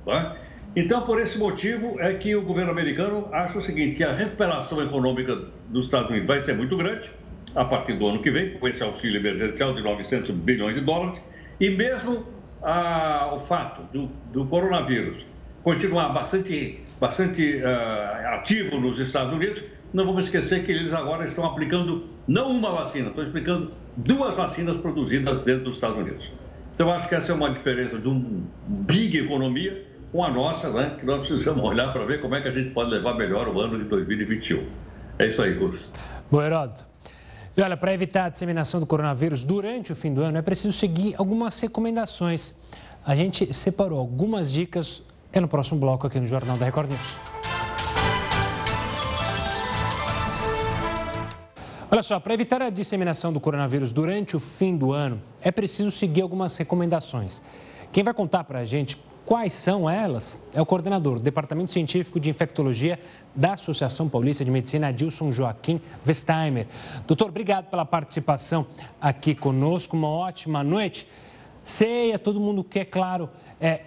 Tá? 0.05 0.36
Então, 0.75 1.01
por 1.01 1.21
esse 1.21 1.38
motivo, 1.38 1.99
é 1.99 2.13
que 2.15 2.36
o 2.36 2.41
governo 2.41 2.71
americano 2.71 3.27
acha 3.31 3.59
o 3.59 3.63
seguinte, 3.63 3.95
que 3.95 4.03
a 4.03 4.12
recuperação 4.12 4.81
econômica 4.81 5.38
dos 5.69 5.86
Estados 5.86 6.09
Unidos 6.09 6.27
vai 6.27 6.43
ser 6.43 6.55
muito 6.55 6.75
grande, 6.75 7.12
a 7.55 7.63
partir 7.63 7.93
do 7.93 8.07
ano 8.07 8.21
que 8.21 8.31
vem, 8.31 8.57
com 8.57 8.67
esse 8.67 8.81
auxílio 8.81 9.19
emergencial 9.19 9.75
de 9.75 9.83
900 9.83 10.31
bilhões 10.31 10.73
de 10.73 10.81
dólares, 10.81 11.21
e 11.59 11.69
mesmo 11.69 12.25
o 13.31 13.39
fato 13.39 13.83
do, 13.91 14.09
do, 14.31 14.45
coronavírus 14.45 15.25
continuar 15.63 16.09
bastante, 16.09 16.79
bastante 16.99 17.57
uh, 17.57 18.36
ativo 18.36 18.79
nos 18.79 18.97
Estados 18.99 19.33
Unidos, 19.33 19.62
não 19.93 20.05
vamos 20.05 20.25
esquecer 20.25 20.63
que 20.63 20.71
eles 20.71 20.91
agora 20.93 21.27
estão 21.27 21.45
aplicando 21.45 22.07
não 22.27 22.51
uma 22.51 22.71
vacina, 22.71 23.09
estão 23.09 23.23
aplicando 23.23 23.71
duas 23.97 24.36
vacinas 24.36 24.77
produzidas 24.77 25.41
dentro 25.41 25.65
dos 25.65 25.75
Estados 25.75 25.97
Unidos. 25.97 26.31
Então, 26.73 26.89
acho 26.89 27.07
que 27.07 27.13
essa 27.13 27.31
é 27.31 27.36
uma 27.36 27.51
diferença 27.51 27.99
de 27.99 28.07
um 28.07 28.43
big 28.67 29.19
economia 29.19 29.92
com 30.13 30.23
a 30.23 30.30
nossa, 30.30 30.69
né, 30.69 30.95
que 30.99 31.06
nós 31.06 31.28
precisamos 31.28 31.62
olhar 31.65 31.91
para 31.91 32.06
ver 32.06 32.21
como 32.21 32.36
é 32.36 32.41
que 32.41 32.47
a 32.47 32.52
gente 32.52 32.69
pode 32.69 32.91
levar 32.91 33.15
melhor 33.15 33.47
o 33.47 33.60
ano 33.60 33.80
de 33.80 33.86
2021. 33.86 34.65
É 35.17 35.26
isso 35.26 35.41
aí, 35.41 35.58
Curso. 35.58 35.89
Boa, 36.30 36.45
Heródoto. 36.45 36.86
E 37.58 37.62
olha, 37.62 37.76
para 37.76 37.93
evitar 37.93 38.26
a 38.26 38.30
disseminação 38.30 38.80
do 38.80 38.86
coronavírus 38.86 39.43
durante 39.43 39.91
o 39.91 39.95
fim 39.95 40.13
do 40.13 40.21
ano, 40.21 40.38
é 40.38 40.41
preciso 40.41 40.71
seguir 40.71 41.15
algumas 41.17 41.60
recomendações. 41.60 42.56
A 43.06 43.15
gente 43.15 43.52
separou 43.54 43.99
algumas 43.99 44.52
dicas 44.52 45.04
é 45.32 45.39
no 45.39 45.47
próximo 45.47 45.80
bloco 45.80 46.06
aqui 46.06 46.19
no 46.19 46.28
Jornal 46.28 46.58
da 46.58 46.65
Record 46.65 46.91
News. 46.91 47.17
Olha 51.89 52.04
só, 52.04 52.19
para 52.19 52.34
evitar 52.36 52.62
a 52.62 52.69
disseminação 52.69 53.34
do 53.34 53.39
coronavírus 53.39 53.91
durante 53.91 54.36
o 54.36 54.39
fim 54.39 54.78
do 54.78 54.93
ano, 54.93 55.21
é 55.41 55.52
preciso 55.52 55.89
seguir 55.89 56.21
algumas 56.21 56.56
recomendações. 56.56 57.41
Quem 57.91 58.04
vai 58.04 58.13
contar 58.13 58.43
para 58.43 58.60
a 58.60 58.65
gente 58.65 58.97
Quais 59.25 59.53
são 59.53 59.89
elas? 59.89 60.38
É 60.53 60.62
o 60.62 60.65
coordenador 60.65 61.15
do 61.15 61.21
Departamento 61.21 61.71
Científico 61.71 62.19
de 62.19 62.29
Infectologia 62.29 62.99
da 63.33 63.53
Associação 63.53 64.09
Paulista 64.09 64.43
de 64.43 64.51
Medicina, 64.51 64.89
Adilson 64.89 65.31
Joaquim 65.31 65.79
Westheimer. 66.05 66.67
Doutor, 67.07 67.29
obrigado 67.29 67.69
pela 67.69 67.86
participação 67.86 68.67
aqui 68.99 69.33
conosco. 69.33 69.95
Uma 69.95 70.09
ótima 70.09 70.62
noite. 70.62 71.07
Ceia, 71.63 72.19
todo 72.19 72.38
mundo 72.38 72.65
quer, 72.65 72.83
claro, 72.86 73.29
é, 73.62 73.81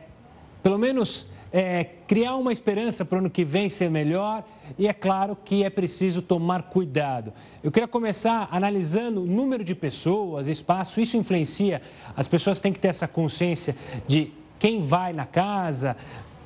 pelo 0.63 0.79
menos 0.79 1.27
é, 1.53 1.85
criar 2.07 2.37
uma 2.37 2.51
esperança 2.51 3.05
para 3.05 3.17
o 3.17 3.19
ano 3.19 3.31
que 3.31 3.45
vem 3.45 3.69
ser 3.69 3.91
melhor 3.91 4.43
e 4.79 4.89
é 4.89 4.93
claro 4.95 5.37
que 5.37 5.63
é 5.63 5.69
preciso 5.69 6.23
tomar 6.23 6.63
cuidado. 6.65 7.31
Eu 7.63 7.71
queria 7.71 7.87
começar 7.87 8.49
analisando 8.51 9.23
o 9.23 9.27
número 9.27 9.63
de 9.63 9.75
pessoas, 9.75 10.49
espaço, 10.49 10.99
isso 10.99 11.19
influencia. 11.19 11.83
As 12.17 12.27
pessoas 12.27 12.59
têm 12.59 12.73
que 12.73 12.79
ter 12.79 12.89
essa 12.89 13.07
consciência 13.07 13.77
de 14.07 14.33
quem 14.59 14.83
vai 14.83 15.13
na 15.13 15.27
casa, 15.27 15.97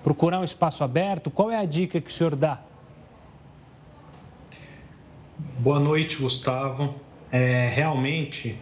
procurar 0.02 0.40
um 0.40 0.44
espaço 0.44 0.82
aberto? 0.82 1.30
Qual 1.30 1.50
é 1.50 1.58
a 1.58 1.64
dica 1.64 2.00
que 2.00 2.10
o 2.10 2.12
senhor 2.12 2.34
dá? 2.34 2.60
Boa 5.58 5.78
noite, 5.78 6.16
Gustavo. 6.20 6.94
É, 7.30 7.70
realmente, 7.72 8.58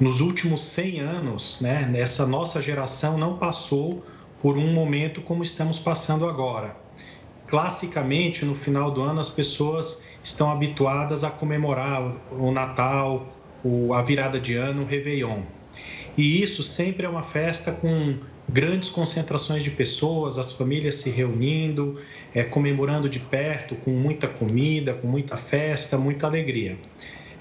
nos 0.00 0.20
últimos 0.20 0.62
100 0.62 1.00
anos, 1.00 1.60
né, 1.60 1.92
essa 1.94 2.26
nossa 2.26 2.62
geração 2.62 3.18
não 3.18 3.36
passou 3.36 4.04
por 4.40 4.56
um 4.56 4.72
momento 4.72 5.20
como 5.20 5.42
estamos 5.42 5.78
passando 5.78 6.28
agora. 6.28 6.76
Classicamente, 7.46 8.44
no 8.44 8.54
final 8.54 8.90
do 8.90 9.02
ano, 9.02 9.20
as 9.20 9.28
pessoas 9.28 10.04
estão 10.22 10.50
habituadas 10.50 11.24
a 11.24 11.30
comemorar 11.30 12.02
o 12.32 12.50
Natal, 12.50 13.26
a 13.94 14.02
virada 14.02 14.40
de 14.40 14.54
ano, 14.56 14.82
o 14.82 14.86
Réveillon. 14.86 15.42
E 16.16 16.42
isso 16.42 16.62
sempre 16.62 17.06
é 17.06 17.08
uma 17.08 17.22
festa 17.22 17.72
com 17.72 18.18
grandes 18.48 18.88
concentrações 18.88 19.62
de 19.62 19.70
pessoas, 19.70 20.38
as 20.38 20.52
famílias 20.52 20.96
se 20.96 21.10
reunindo, 21.10 22.00
é, 22.34 22.44
comemorando 22.44 23.08
de 23.08 23.18
perto, 23.18 23.74
com 23.76 23.90
muita 23.90 24.28
comida, 24.28 24.94
com 24.94 25.06
muita 25.06 25.36
festa, 25.36 25.98
muita 25.98 26.26
alegria. 26.26 26.78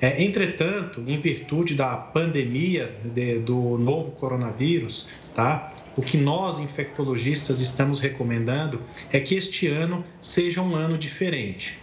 É, 0.02 0.22
entretanto, 0.24 1.04
em 1.08 1.20
virtude 1.20 1.74
da 1.76 1.96
pandemia 1.96 2.94
de, 3.04 3.40
do 3.40 3.78
novo 3.78 4.12
coronavírus, 4.12 5.08
tá? 5.34 5.74
O 5.96 6.02
que 6.02 6.18
nós 6.18 6.60
infectologistas 6.60 7.62
estamos 7.62 8.00
recomendando 8.02 8.82
é 9.12 9.20
que 9.20 9.36
este 9.36 9.68
ano 9.68 10.04
seja 10.20 10.62
um 10.62 10.76
ano 10.76 10.98
diferente 10.98 11.80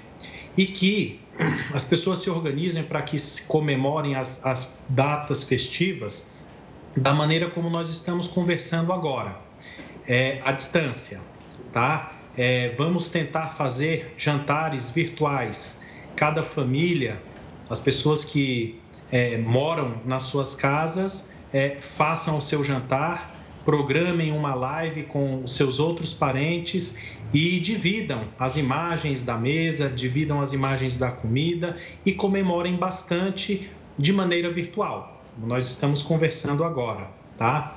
e 0.56 0.66
que 0.66 1.20
as 1.72 1.82
pessoas 1.82 2.18
se 2.18 2.28
organizem 2.28 2.82
para 2.82 3.00
que 3.00 3.18
se 3.18 3.42
comemorem 3.42 4.14
as, 4.14 4.44
as 4.44 4.76
datas 4.88 5.44
festivas 5.44 6.31
da 6.96 7.12
maneira 7.14 7.48
como 7.48 7.70
nós 7.70 7.88
estamos 7.88 8.28
conversando 8.28 8.92
agora, 8.92 9.36
é, 10.06 10.40
à 10.44 10.52
distância, 10.52 11.20
tá? 11.72 12.12
É, 12.36 12.74
vamos 12.76 13.10
tentar 13.10 13.48
fazer 13.48 14.14
jantares 14.16 14.90
virtuais. 14.90 15.82
Cada 16.16 16.42
família, 16.42 17.20
as 17.68 17.80
pessoas 17.80 18.24
que 18.24 18.80
é, 19.10 19.38
moram 19.38 20.00
nas 20.04 20.24
suas 20.24 20.54
casas, 20.54 21.32
é, 21.52 21.76
façam 21.80 22.36
o 22.36 22.42
seu 22.42 22.62
jantar, 22.62 23.38
programem 23.64 24.32
uma 24.32 24.54
live 24.54 25.04
com 25.04 25.42
os 25.42 25.54
seus 25.54 25.78
outros 25.78 26.12
parentes 26.12 26.98
e 27.32 27.60
dividam 27.60 28.28
as 28.38 28.56
imagens 28.56 29.22
da 29.22 29.36
mesa, 29.36 29.88
dividam 29.88 30.40
as 30.40 30.52
imagens 30.52 30.96
da 30.96 31.10
comida 31.10 31.76
e 32.04 32.12
comemorem 32.12 32.76
bastante 32.76 33.70
de 33.96 34.12
maneira 34.12 34.50
virtual 34.50 35.21
como 35.34 35.46
nós 35.46 35.68
estamos 35.68 36.02
conversando 36.02 36.64
agora, 36.64 37.10
tá? 37.36 37.76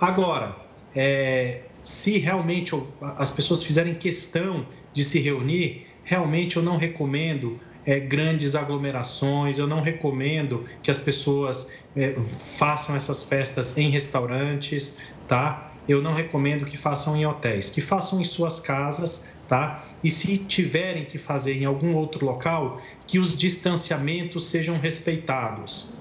Agora, 0.00 0.56
é, 0.94 1.62
se 1.82 2.18
realmente 2.18 2.74
as 3.16 3.30
pessoas 3.30 3.62
fizerem 3.62 3.94
questão 3.94 4.66
de 4.92 5.04
se 5.04 5.20
reunir, 5.20 5.86
realmente 6.02 6.56
eu 6.56 6.62
não 6.62 6.76
recomendo 6.76 7.60
é, 7.84 8.00
grandes 8.00 8.56
aglomerações, 8.56 9.58
eu 9.58 9.66
não 9.66 9.80
recomendo 9.80 10.64
que 10.82 10.90
as 10.90 10.98
pessoas 10.98 11.72
é, 11.94 12.16
façam 12.20 12.96
essas 12.96 13.22
festas 13.22 13.78
em 13.78 13.88
restaurantes, 13.90 14.98
tá? 15.28 15.72
Eu 15.88 16.02
não 16.02 16.14
recomendo 16.14 16.64
que 16.64 16.76
façam 16.76 17.16
em 17.16 17.24
hotéis, 17.24 17.70
que 17.70 17.80
façam 17.80 18.20
em 18.20 18.24
suas 18.24 18.58
casas, 18.58 19.28
tá? 19.46 19.84
E 20.02 20.10
se 20.10 20.38
tiverem 20.38 21.04
que 21.04 21.16
fazer 21.16 21.54
em 21.54 21.64
algum 21.64 21.94
outro 21.94 22.26
local, 22.26 22.80
que 23.06 23.20
os 23.20 23.36
distanciamentos 23.36 24.48
sejam 24.48 24.78
respeitados, 24.78 25.94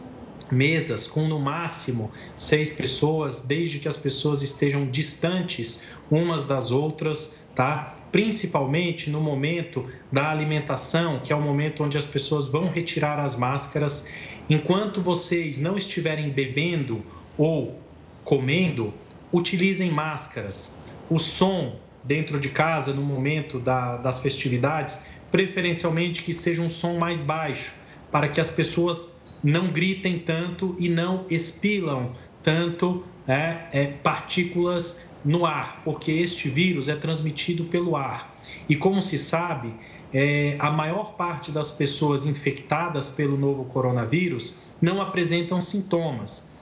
mesas 0.51 1.07
com 1.07 1.27
no 1.27 1.39
máximo 1.39 2.11
seis 2.37 2.71
pessoas, 2.71 3.41
desde 3.41 3.79
que 3.79 3.87
as 3.87 3.97
pessoas 3.97 4.41
estejam 4.41 4.85
distantes 4.85 5.83
umas 6.09 6.45
das 6.45 6.71
outras, 6.71 7.39
tá? 7.55 7.95
Principalmente 8.11 9.09
no 9.09 9.19
momento 9.19 9.89
da 10.11 10.29
alimentação, 10.29 11.19
que 11.19 11.33
é 11.33 11.35
o 11.35 11.41
momento 11.41 11.83
onde 11.83 11.97
as 11.97 12.05
pessoas 12.05 12.47
vão 12.47 12.69
retirar 12.69 13.19
as 13.19 13.35
máscaras. 13.35 14.07
Enquanto 14.49 15.01
vocês 15.01 15.59
não 15.59 15.75
estiverem 15.75 16.29
bebendo 16.29 17.03
ou 17.37 17.79
comendo, 18.23 18.93
utilizem 19.33 19.91
máscaras. 19.91 20.77
O 21.09 21.19
som 21.19 21.79
dentro 22.03 22.39
de 22.39 22.49
casa 22.49 22.93
no 22.93 23.01
momento 23.01 23.59
da, 23.59 23.97
das 23.97 24.19
festividades, 24.19 25.05
preferencialmente 25.31 26.23
que 26.23 26.31
seja 26.31 26.61
um 26.61 26.69
som 26.69 26.97
mais 26.97 27.19
baixo, 27.19 27.73
para 28.11 28.29
que 28.29 28.39
as 28.39 28.51
pessoas 28.51 29.15
não 29.45 29.67
gritem 29.67 30.17
tanto 30.17 30.75
e 30.79 30.89
não 30.89 31.25
expilam 31.29 32.15
tanto 32.43 33.03
é, 33.27 33.67
é, 33.71 33.87
partículas 33.87 35.07
no 35.23 35.45
ar, 35.45 35.81
porque 35.83 36.11
este 36.11 36.49
vírus 36.49 36.89
é 36.89 36.95
transmitido 36.95 37.65
pelo 37.65 37.95
ar. 37.95 38.35
E 38.67 38.75
como 38.75 39.01
se 39.01 39.17
sabe, 39.17 39.73
é, 40.13 40.55
a 40.59 40.71
maior 40.71 41.13
parte 41.13 41.51
das 41.51 41.71
pessoas 41.71 42.25
infectadas 42.25 43.09
pelo 43.09 43.37
novo 43.37 43.65
coronavírus 43.65 44.57
não 44.81 45.01
apresentam 45.01 45.61
sintomas. 45.61 46.53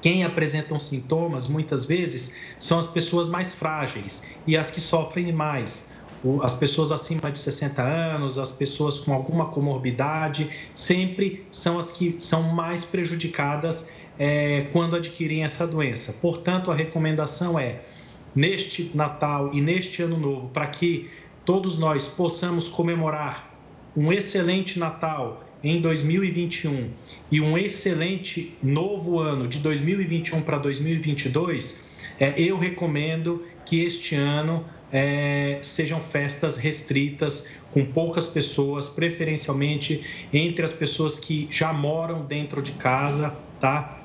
Quem 0.00 0.24
apresentam 0.24 0.78
sintomas, 0.78 1.48
muitas 1.48 1.84
vezes, 1.86 2.36
são 2.58 2.78
as 2.78 2.86
pessoas 2.86 3.28
mais 3.28 3.54
frágeis 3.54 4.24
e 4.46 4.56
as 4.56 4.70
que 4.70 4.80
sofrem 4.80 5.32
mais. 5.32 5.93
As 6.42 6.54
pessoas 6.54 6.90
acima 6.90 7.30
de 7.30 7.38
60 7.38 7.82
anos, 7.82 8.38
as 8.38 8.50
pessoas 8.50 8.98
com 8.98 9.12
alguma 9.12 9.46
comorbidade, 9.46 10.48
sempre 10.74 11.46
são 11.50 11.78
as 11.78 11.92
que 11.92 12.16
são 12.18 12.42
mais 12.54 12.84
prejudicadas 12.84 13.90
é, 14.18 14.68
quando 14.72 14.96
adquirem 14.96 15.44
essa 15.44 15.66
doença. 15.66 16.14
Portanto, 16.14 16.70
a 16.70 16.74
recomendação 16.74 17.58
é, 17.58 17.82
neste 18.34 18.90
Natal 18.94 19.52
e 19.52 19.60
neste 19.60 20.02
Ano 20.02 20.18
Novo, 20.18 20.48
para 20.48 20.66
que 20.66 21.10
todos 21.44 21.78
nós 21.78 22.08
possamos 22.08 22.68
comemorar 22.68 23.54
um 23.96 24.12
excelente 24.12 24.78
Natal 24.78 25.44
em 25.62 25.80
2021 25.80 26.90
e 27.30 27.40
um 27.40 27.56
excelente 27.56 28.56
novo 28.62 29.18
ano 29.18 29.46
de 29.46 29.58
2021 29.60 30.42
para 30.42 30.58
2022, 30.58 31.84
é, 32.18 32.34
eu 32.40 32.58
recomendo 32.58 33.44
que 33.64 33.82
este 33.82 34.14
ano 34.14 34.64
é, 34.94 35.58
sejam 35.60 36.00
festas 36.00 36.56
restritas, 36.56 37.50
com 37.72 37.84
poucas 37.84 38.26
pessoas, 38.26 38.88
preferencialmente 38.88 40.28
entre 40.32 40.64
as 40.64 40.72
pessoas 40.72 41.18
que 41.18 41.48
já 41.50 41.72
moram 41.72 42.24
dentro 42.24 42.62
de 42.62 42.70
casa, 42.72 43.36
tá? 43.58 43.98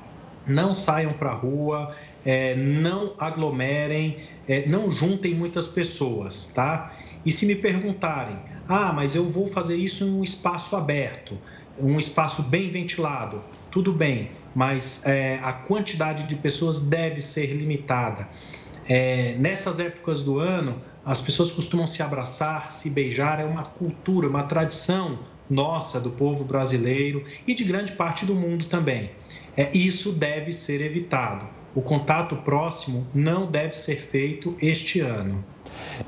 Não 0.44 0.74
saiam 0.74 1.12
para 1.12 1.30
a 1.30 1.34
rua, 1.34 1.94
é, 2.26 2.56
não 2.56 3.14
aglomerem, 3.20 4.16
é, 4.48 4.66
não 4.66 4.90
juntem 4.90 5.32
muitas 5.32 5.68
pessoas, 5.68 6.46
tá? 6.52 6.92
E 7.24 7.30
se 7.30 7.46
me 7.46 7.54
perguntarem, 7.54 8.36
ah, 8.66 8.92
mas 8.92 9.14
eu 9.14 9.30
vou 9.30 9.46
fazer 9.46 9.76
isso 9.76 10.02
em 10.02 10.10
um 10.10 10.24
espaço 10.24 10.74
aberto, 10.74 11.38
um 11.78 12.00
espaço 12.00 12.42
bem 12.42 12.68
ventilado. 12.68 13.44
Tudo 13.70 13.92
bem, 13.92 14.32
mas 14.52 15.06
é, 15.06 15.38
a 15.40 15.52
quantidade 15.52 16.24
de 16.24 16.34
pessoas 16.34 16.80
deve 16.80 17.20
ser 17.20 17.54
limitada. 17.54 18.26
É, 18.92 19.36
nessas 19.38 19.78
épocas 19.78 20.24
do 20.24 20.40
ano, 20.40 20.82
as 21.04 21.20
pessoas 21.20 21.52
costumam 21.52 21.86
se 21.86 22.02
abraçar, 22.02 22.72
se 22.72 22.90
beijar, 22.90 23.38
é 23.38 23.44
uma 23.44 23.62
cultura, 23.62 24.26
uma 24.26 24.42
tradição 24.42 25.20
nossa, 25.48 26.00
do 26.00 26.10
povo 26.10 26.44
brasileiro 26.44 27.24
e 27.46 27.54
de 27.54 27.62
grande 27.62 27.92
parte 27.92 28.26
do 28.26 28.34
mundo 28.34 28.64
também. 28.64 29.12
É, 29.56 29.70
isso 29.76 30.12
deve 30.12 30.50
ser 30.50 30.80
evitado. 30.80 31.46
O 31.72 31.80
contato 31.80 32.34
próximo 32.38 33.06
não 33.14 33.48
deve 33.48 33.74
ser 33.74 33.94
feito 33.94 34.56
este 34.60 34.98
ano. 34.98 35.44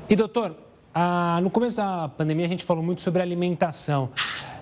E 0.09 0.15
doutor, 0.17 0.53
ah, 0.93 1.39
no 1.41 1.49
começo 1.49 1.77
da 1.77 2.09
pandemia, 2.09 2.45
a 2.45 2.49
gente 2.49 2.65
falou 2.65 2.83
muito 2.83 3.01
sobre 3.01 3.21
alimentação. 3.21 4.09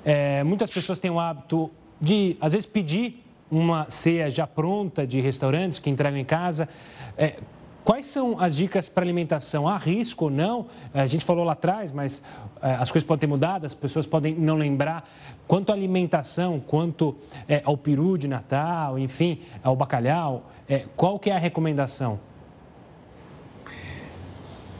É, 0.05 0.43
muitas 0.43 0.69
pessoas 0.69 0.99
têm 0.99 1.09
o 1.09 1.19
hábito 1.19 1.71
de, 1.99 2.37
às 2.39 2.53
vezes, 2.53 2.67
pedir 2.67 3.23
uma 3.49 3.89
ceia 3.89 4.29
já 4.29 4.45
pronta 4.45 5.07
de 5.07 5.19
restaurantes 5.19 5.79
que 5.79 5.89
entregam 5.89 6.19
em 6.19 6.25
casa. 6.25 6.69
É, 7.17 7.37
quais 7.83 8.05
são 8.05 8.39
as 8.39 8.55
dicas 8.55 8.89
para 8.89 9.03
alimentação? 9.03 9.67
Há 9.67 9.77
risco 9.77 10.25
ou 10.25 10.31
não? 10.31 10.67
A 10.93 11.05
gente 11.05 11.25
falou 11.25 11.43
lá 11.43 11.53
atrás, 11.53 11.91
mas 11.91 12.23
é, 12.61 12.73
as 12.73 12.91
coisas 12.91 13.07
podem 13.07 13.21
ter 13.21 13.27
mudado, 13.27 13.65
as 13.65 13.73
pessoas 13.73 14.05
podem 14.05 14.33
não 14.35 14.55
lembrar. 14.55 15.09
Quanto 15.47 15.71
à 15.71 15.73
alimentação, 15.73 16.59
quanto 16.59 17.15
é, 17.47 17.61
ao 17.65 17.77
peru 17.77 18.17
de 18.17 18.27
Natal, 18.27 18.97
enfim, 18.97 19.41
ao 19.63 19.75
bacalhau, 19.75 20.49
é, 20.67 20.85
qual 20.95 21.19
que 21.19 21.29
é 21.29 21.35
a 21.35 21.39
recomendação? 21.39 22.19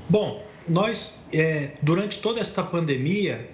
Bom, 0.09 0.41
nós, 0.67 1.19
é, 1.33 1.71
durante 1.81 2.21
toda 2.21 2.39
esta 2.39 2.61
pandemia, 2.61 3.49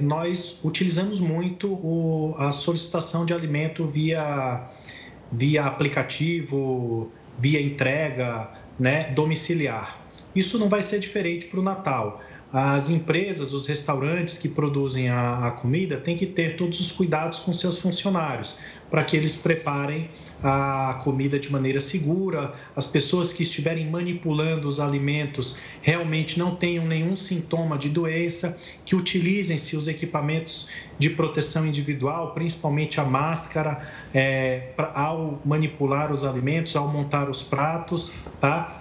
nós 0.00 0.60
utilizamos 0.64 1.20
muito 1.20 1.72
o, 1.72 2.34
a 2.38 2.50
solicitação 2.52 3.26
de 3.26 3.34
alimento 3.34 3.86
via, 3.86 4.68
via 5.30 5.64
aplicativo, 5.64 7.10
via 7.38 7.60
entrega 7.60 8.50
né, 8.78 9.10
domiciliar. 9.10 10.00
Isso 10.34 10.58
não 10.58 10.68
vai 10.68 10.82
ser 10.82 10.98
diferente 10.98 11.46
para 11.46 11.60
o 11.60 11.62
Natal 11.62 12.20
as 12.56 12.88
empresas, 12.88 13.52
os 13.52 13.66
restaurantes 13.66 14.38
que 14.38 14.48
produzem 14.48 15.08
a, 15.08 15.48
a, 15.48 15.50
comida 15.50 15.96
têm 15.96 16.16
que 16.16 16.24
ter 16.24 16.54
todos 16.56 16.78
os 16.78 16.92
cuidados 16.92 17.40
com 17.40 17.52
seus 17.52 17.78
funcionários 17.78 18.58
para 18.88 19.02
que 19.02 19.16
eles 19.16 19.34
preparem 19.34 20.08
a 20.40 21.00
comida 21.02 21.36
de 21.36 21.50
maneira 21.50 21.80
segura, 21.80 22.54
as 22.76 22.86
pessoas 22.86 23.32
que 23.32 23.42
estiverem 23.42 23.90
manipulando 23.90 24.68
os 24.68 24.78
alimentos 24.78 25.58
realmente 25.82 26.38
não 26.38 26.54
tenham 26.54 26.86
nenhum 26.86 27.16
sintoma 27.16 27.76
de 27.76 27.88
doença, 27.88 28.56
que 28.84 28.94
utilizem-se 28.94 29.76
os 29.76 29.88
equipamentos 29.88 30.68
de 30.96 31.10
proteção 31.10 31.66
individual, 31.66 32.34
principalmente 32.34 33.00
a 33.00 33.04
máscara, 33.04 33.92
é, 34.14 34.68
pra, 34.76 34.92
ao 34.94 35.40
manipular 35.44 36.12
os 36.12 36.22
alimentos, 36.22 36.76
ao 36.76 36.86
montar 36.86 37.28
os 37.28 37.42
pratos, 37.42 38.14
tá? 38.40 38.80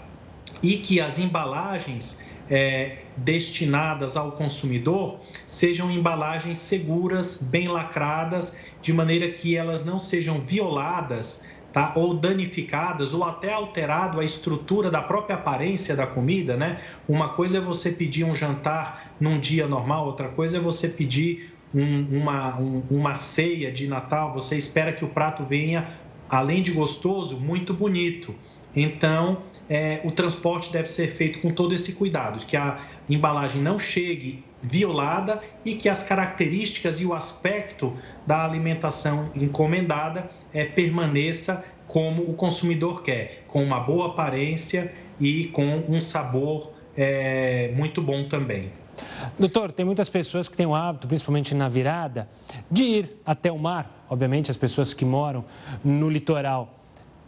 E 0.62 0.78
que 0.78 1.02
as 1.02 1.18
embalagens 1.18 2.22
é, 2.49 2.97
destinadas 3.17 4.17
ao 4.17 4.34
consumidor 4.34 5.19
sejam 5.47 5.89
embalagens 5.91 6.58
seguras, 6.58 7.41
bem 7.41 7.67
lacradas, 7.67 8.58
de 8.82 8.91
maneira 8.91 9.29
que 9.32 9.56
elas 9.56 9.86
não 9.86 9.97
sejam 9.97 10.41
violadas 10.41 11.47
tá? 11.71 11.93
ou 11.95 12.13
danificadas 12.13 13.13
ou 13.13 13.23
até 13.23 13.51
alterado 13.51 14.19
a 14.19 14.25
estrutura 14.25 14.91
da 14.91 15.01
própria 15.01 15.36
aparência 15.36 15.95
da 15.95 16.06
comida, 16.06 16.56
né? 16.56 16.82
Uma 17.10 17.29
coisa 17.29 17.58
é 17.58 17.62
você 17.62 17.91
pedir 17.91 18.23
um 18.23 18.36
jantar 18.36 19.13
num 19.19 19.39
dia 19.39 19.67
normal, 19.67 20.06
outra 20.06 20.29
coisa 20.29 20.58
é 20.58 20.60
você 20.60 20.88
pedir 20.88 21.53
um, 21.73 22.19
uma, 22.19 22.60
um, 22.60 22.84
uma 22.91 23.15
ceia 23.15 23.71
de 23.71 23.88
Natal, 23.88 24.34
você 24.34 24.56
espera 24.56 24.93
que 24.93 25.03
o 25.03 25.08
prato 25.08 25.43
venha, 25.43 25.89
além 26.29 26.62
de 26.62 26.71
gostoso, 26.71 27.39
muito 27.39 27.73
bonito. 27.73 28.36
Então, 28.75 29.41
é, 29.69 30.02
o 30.04 30.12
transporte 30.12 30.71
deve 30.71 30.88
ser 30.88 31.08
feito 31.08 31.39
com 31.39 31.52
todo 31.52 31.73
esse 31.73 31.93
cuidado, 31.93 32.45
que 32.45 32.58
a 32.58 32.80
embalagem 33.10 33.62
não 33.62 33.80
chegue 33.80 34.43
violada 34.62 35.41
e 35.65 35.76
que 35.76 35.89
as 35.89 36.04
características 36.04 37.02
e 37.02 37.06
o 37.06 37.13
aspecto 37.13 37.95
da 38.26 38.45
alimentação 38.45 39.30
encomendada 39.36 40.30
é, 40.54 40.65
permaneça 40.65 41.65
como 41.88 42.23
o 42.23 42.34
consumidor 42.34 43.04
quer, 43.04 43.43
com 43.47 43.63
uma 43.63 43.80
boa 43.80 44.08
aparência 44.08 44.93
e 45.19 45.45
com 45.47 45.84
um 45.88 45.99
sabor 45.99 46.71
é, 46.95 47.71
muito 47.76 48.02
bom 48.02 48.28
também. 48.28 48.71
Doutor, 49.38 49.71
tem 49.71 49.86
muitas 49.86 50.10
pessoas 50.10 50.47
que 50.47 50.56
têm 50.56 50.65
o 50.65 50.76
hábito, 50.76 51.08
principalmente 51.08 51.56
na 51.56 51.67
virada, 51.67 52.30
de 52.69 52.84
ir 52.84 53.21
até 53.26 53.52
o 53.52 53.58
mar. 53.58 54.06
Obviamente, 54.10 54.52
as 54.52 54.58
pessoas 54.58 54.93
que 54.93 55.04
moram 55.04 55.43
no 55.84 56.10
litoral 56.10 56.83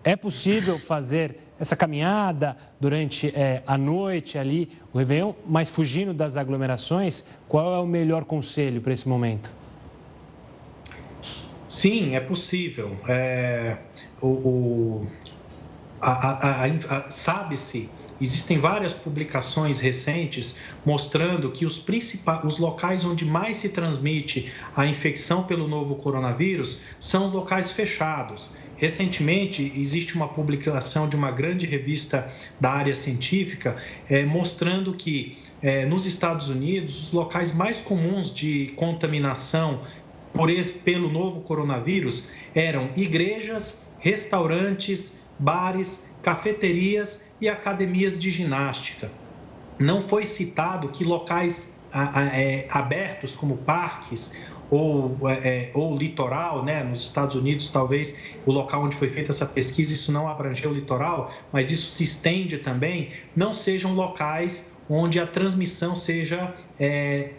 é 0.06 0.16
possível 0.16 0.80
fazer 0.80 1.36
essa 1.60 1.76
caminhada 1.76 2.56
durante 2.80 3.30
é, 3.36 3.64
a 3.66 3.76
noite 3.76 4.38
ali, 4.38 4.72
o 4.94 5.00
Réveillon, 5.00 5.34
mas 5.48 5.68
fugindo 5.68 6.14
das 6.14 6.38
aglomerações? 6.38 7.24
Qual 7.50 7.74
é 7.76 7.80
o 7.80 7.88
melhor 7.88 8.24
conselho 8.24 8.80
para 8.82 8.94
esse 8.94 9.10
momento? 9.10 9.50
Sim, 11.68 12.16
é 12.16 12.20
possível. 12.20 12.96
É, 13.08 13.78
o, 14.22 14.28
o 14.28 15.08
Sabe-se 17.10 17.90
Existem 18.20 18.58
várias 18.58 18.94
publicações 18.94 19.82
recentes 19.82 20.56
mostrando 20.86 21.52
que 21.52 21.66
os, 21.66 21.80
principais, 21.80 22.44
os 22.46 22.58
locais 22.60 23.04
onde 23.04 23.26
mais 23.26 23.58
se 23.58 23.70
transmite 23.70 24.54
a 24.74 24.86
infecção 24.86 25.44
pelo 25.44 25.68
novo 25.68 25.98
coronavírus 25.98 26.80
são 26.98 27.28
locais 27.28 27.72
fechados. 27.72 28.54
Recentemente, 28.78 29.72
existe 29.78 30.16
uma 30.16 30.28
publicação 30.28 31.08
de 31.08 31.16
uma 31.16 31.32
grande 31.32 31.66
revista 31.66 32.30
da 32.60 32.72
área 32.72 32.94
científica 32.94 33.78
é, 34.10 34.26
mostrando 34.26 34.94
que 34.94 35.38
é, 35.62 35.86
nos 35.86 36.06
Estados 36.06 36.50
Unidos, 36.50 37.00
os 37.00 37.14
locais 37.14 37.54
mais 37.54 37.80
comuns 37.80 38.34
de 38.34 38.74
contaminação 38.76 39.82
por 40.34 40.50
esse, 40.50 40.74
pelo 40.80 41.10
novo 41.10 41.42
coronavírus 41.42 42.32
eram 42.54 42.90
igrejas, 42.96 43.88
restaurantes, 44.00 45.22
bares, 45.40 46.10
cafeterias 46.22 47.28
e 47.40 47.48
academias 47.48 48.20
de 48.20 48.30
ginástica. 48.30 49.10
Não 49.80 50.02
foi 50.02 50.26
citado 50.26 50.90
que 50.90 51.04
locais 51.04 51.82
é, 52.34 52.68
abertos, 52.70 53.36
como 53.36 53.58
parques 53.58 54.36
ou, 54.70 55.18
é, 55.30 55.34
é, 55.34 55.72
ou 55.74 55.96
litoral, 55.96 56.64
né? 56.64 56.84
Nos 56.84 57.02
Estados 57.02 57.36
Unidos, 57.36 57.70
talvez 57.70 58.20
o 58.46 58.52
local 58.52 58.84
onde 58.84 58.96
foi 58.96 59.10
feita 59.10 59.32
essa 59.32 59.46
pesquisa, 59.46 59.94
isso 59.94 60.12
não 60.12 60.28
abrangeu 60.28 60.72
o 60.72 60.74
litoral, 60.74 61.32
mas 61.52 61.72
isso 61.72 61.88
se 61.88 62.04
estende 62.04 62.58
também, 62.58 63.12
não 63.36 63.54
sejam 63.54 63.94
locais 63.94 64.76
onde 64.90 65.20
a 65.20 65.26
transmissão 65.26 65.96
seja 65.96 66.54
é, 66.80 67.32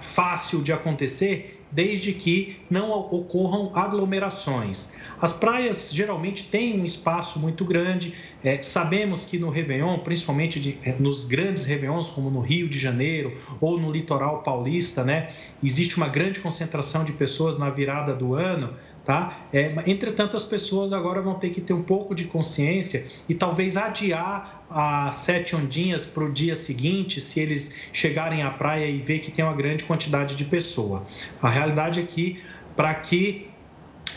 fácil 0.00 0.62
de 0.62 0.72
acontecer, 0.72 1.55
desde 1.76 2.14
que 2.14 2.56
não 2.70 2.90
ocorram 2.90 3.70
aglomerações. 3.74 4.94
As 5.20 5.34
praias 5.34 5.90
geralmente 5.92 6.44
têm 6.44 6.80
um 6.80 6.86
espaço 6.86 7.38
muito 7.38 7.66
grande. 7.66 8.14
É, 8.42 8.62
sabemos 8.62 9.26
que 9.26 9.38
no 9.38 9.50
Réveillon, 9.50 9.98
principalmente 9.98 10.58
de, 10.58 10.78
é, 10.82 10.98
nos 10.98 11.26
grandes 11.26 11.66
Réveillons, 11.66 12.08
como 12.08 12.30
no 12.30 12.40
Rio 12.40 12.66
de 12.66 12.78
Janeiro 12.78 13.36
ou 13.60 13.78
no 13.78 13.92
litoral 13.92 14.42
paulista, 14.42 15.04
né, 15.04 15.28
existe 15.62 15.98
uma 15.98 16.08
grande 16.08 16.40
concentração 16.40 17.04
de 17.04 17.12
pessoas 17.12 17.58
na 17.58 17.68
virada 17.68 18.14
do 18.14 18.34
ano. 18.34 18.74
Tá? 19.06 19.46
É, 19.52 19.72
entretanto, 19.86 20.36
as 20.36 20.42
pessoas 20.42 20.92
agora 20.92 21.22
vão 21.22 21.34
ter 21.34 21.50
que 21.50 21.60
ter 21.60 21.72
um 21.72 21.82
pouco 21.84 22.12
de 22.12 22.24
consciência 22.24 23.06
e 23.28 23.36
talvez 23.36 23.76
adiar 23.76 24.66
as 24.68 25.14
sete 25.14 25.54
ondinhas 25.54 26.04
para 26.04 26.24
o 26.24 26.32
dia 26.32 26.56
seguinte, 26.56 27.20
se 27.20 27.38
eles 27.38 27.72
chegarem 27.92 28.42
à 28.42 28.50
praia 28.50 28.84
e 28.84 28.98
ver 28.98 29.20
que 29.20 29.30
tem 29.30 29.44
uma 29.44 29.54
grande 29.54 29.84
quantidade 29.84 30.34
de 30.34 30.44
pessoa. 30.44 31.06
A 31.40 31.48
realidade 31.48 32.00
é 32.00 32.02
que, 32.02 32.42
para 32.74 32.92
que 32.94 33.48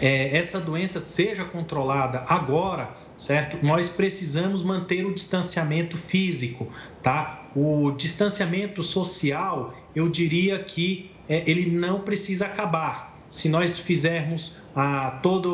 é, 0.01 0.35
essa 0.35 0.59
doença 0.59 0.99
seja 0.99 1.45
controlada 1.45 2.25
agora, 2.27 2.89
certo? 3.15 3.63
Nós 3.63 3.89
precisamos 3.89 4.63
manter 4.63 5.05
o 5.05 5.13
distanciamento 5.13 5.97
físico, 5.97 6.67
tá? 7.03 7.43
O 7.55 7.91
distanciamento 7.91 8.81
social, 8.81 9.71
eu 9.95 10.09
diria 10.09 10.57
que 10.57 11.11
é, 11.27 11.43
ele 11.47 11.69
não 11.69 12.01
precisa 12.01 12.47
acabar 12.47 13.08
se 13.29 13.49
nós 13.49 13.77
fizermos 13.77 14.57
a, 14.75 15.19
toda 15.21 15.49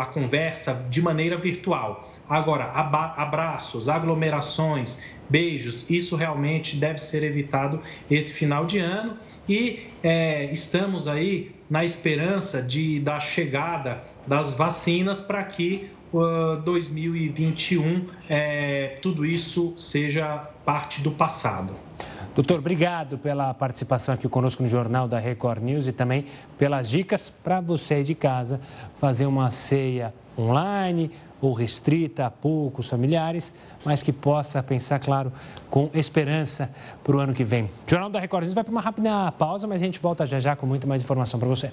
a 0.00 0.06
conversa 0.06 0.86
de 0.90 1.00
maneira 1.00 1.36
virtual. 1.36 2.10
Agora, 2.28 2.64
abraços, 2.66 3.88
aglomerações, 3.88 5.02
beijos, 5.28 5.88
isso 5.90 6.16
realmente 6.16 6.76
deve 6.76 6.98
ser 6.98 7.22
evitado 7.22 7.80
esse 8.10 8.34
final 8.34 8.64
de 8.64 8.78
ano 8.78 9.16
e 9.48 9.86
é, 10.02 10.44
estamos 10.52 11.08
aí 11.08 11.54
na 11.70 11.84
esperança 11.84 12.62
de 12.62 13.00
da 13.00 13.18
chegada 13.18 14.04
das 14.26 14.54
vacinas 14.54 15.20
para 15.20 15.42
que 15.44 15.90
2021 16.64 18.06
é, 18.28 18.98
tudo 19.00 19.24
isso 19.24 19.74
seja 19.76 20.36
parte 20.64 21.00
do 21.00 21.10
passado. 21.10 21.74
Doutor, 22.34 22.60
obrigado 22.60 23.18
pela 23.18 23.52
participação 23.52 24.14
aqui 24.14 24.26
conosco 24.26 24.62
no 24.62 24.68
Jornal 24.68 25.06
da 25.06 25.18
Record 25.18 25.62
News 25.62 25.86
e 25.86 25.92
também 25.92 26.24
pelas 26.56 26.88
dicas 26.88 27.28
para 27.28 27.60
você 27.60 27.94
aí 27.94 28.04
de 28.04 28.14
casa 28.14 28.58
fazer 28.98 29.26
uma 29.26 29.50
ceia 29.50 30.14
online 30.38 31.10
ou 31.42 31.52
restrita 31.52 32.24
a 32.24 32.30
poucos 32.30 32.88
familiares, 32.88 33.52
mas 33.84 34.02
que 34.02 34.12
possa 34.12 34.62
pensar, 34.62 34.98
claro, 35.00 35.32
com 35.68 35.90
esperança 35.92 36.70
para 37.02 37.16
o 37.16 37.18
ano 37.18 37.34
que 37.34 37.44
vem. 37.44 37.64
O 37.64 37.70
Jornal 37.86 38.08
da 38.08 38.20
Record 38.20 38.44
News 38.44 38.54
vai 38.54 38.64
para 38.64 38.70
uma 38.70 38.80
rápida 38.80 39.30
pausa, 39.32 39.66
mas 39.66 39.82
a 39.82 39.84
gente 39.84 39.98
volta 39.98 40.24
já 40.24 40.40
já 40.40 40.54
com 40.56 40.66
muito 40.66 40.86
mais 40.86 41.02
informação 41.02 41.38
para 41.38 41.48
você. 41.48 41.70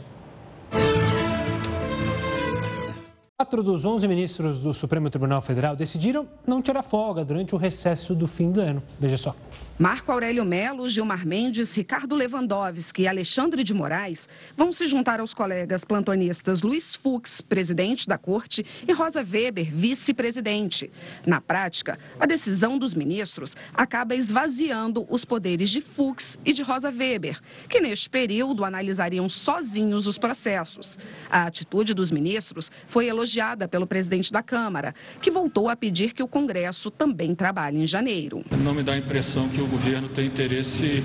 Quatro 3.41 3.63
dos 3.63 3.85
11 3.85 4.05
ministros 4.05 4.63
do 4.63 4.73
Supremo 4.73 5.09
Tribunal 5.09 5.41
Federal 5.41 5.73
decidiram 5.73 6.27
não 6.45 6.61
tirar 6.61 6.83
folga 6.83 7.23
durante 7.23 7.55
o 7.55 7.57
recesso 7.57 8.13
do 8.13 8.27
fim 8.27 8.51
do 8.51 8.59
ano. 8.59 8.83
Veja 8.99 9.15
só. 9.15 9.33
Marco 9.81 10.11
Aurélio 10.11 10.43
Melo, 10.43 10.89
Gilmar 10.89 11.25
Mendes, 11.25 11.73
Ricardo 11.73 12.13
Lewandowski 12.13 13.03
e 13.03 13.07
Alexandre 13.07 13.63
de 13.63 13.73
Moraes 13.73 14.27
vão 14.57 14.73
se 14.73 14.85
juntar 14.85 15.21
aos 15.21 15.33
colegas 15.33 15.85
plantonistas 15.85 16.61
Luiz 16.61 16.95
Fux, 16.95 17.39
presidente 17.39 18.05
da 18.05 18.17
Corte, 18.17 18.65
e 18.85 18.91
Rosa 18.91 19.21
Weber, 19.21 19.73
vice-presidente. 19.73 20.91
Na 21.25 21.39
prática, 21.39 21.97
a 22.19 22.25
decisão 22.25 22.77
dos 22.77 22.93
ministros 22.93 23.55
acaba 23.73 24.13
esvaziando 24.13 25.07
os 25.09 25.23
poderes 25.23 25.69
de 25.69 25.79
Fux 25.79 26.37
e 26.43 26.51
de 26.51 26.61
Rosa 26.61 26.89
Weber, 26.89 27.39
que 27.69 27.79
neste 27.79 28.09
período 28.09 28.65
analisariam 28.65 29.29
sozinhos 29.29 30.07
os 30.07 30.17
processos. 30.17 30.97
A 31.29 31.43
atitude 31.43 31.93
dos 31.93 32.11
ministros 32.11 32.69
foi 32.85 33.07
elogiada 33.07 33.65
pelo 33.65 33.87
presidente 33.87 34.29
da 34.29 34.43
Câmara, 34.43 34.93
que 35.21 35.31
voltou 35.31 35.69
a 35.69 35.75
pedir 35.77 36.11
que 36.11 36.21
o 36.21 36.27
Congresso 36.27 36.91
também 36.91 37.33
trabalhe 37.33 37.77
em 37.77 37.87
janeiro. 37.87 38.43
Não 38.61 38.73
me 38.73 38.83
dá 38.83 38.91
a 38.91 38.97
impressão 38.97 39.47
que 39.47 39.61
o 39.61 39.68
governo 39.69 40.07
tem 40.09 40.25
interesse 40.25 41.03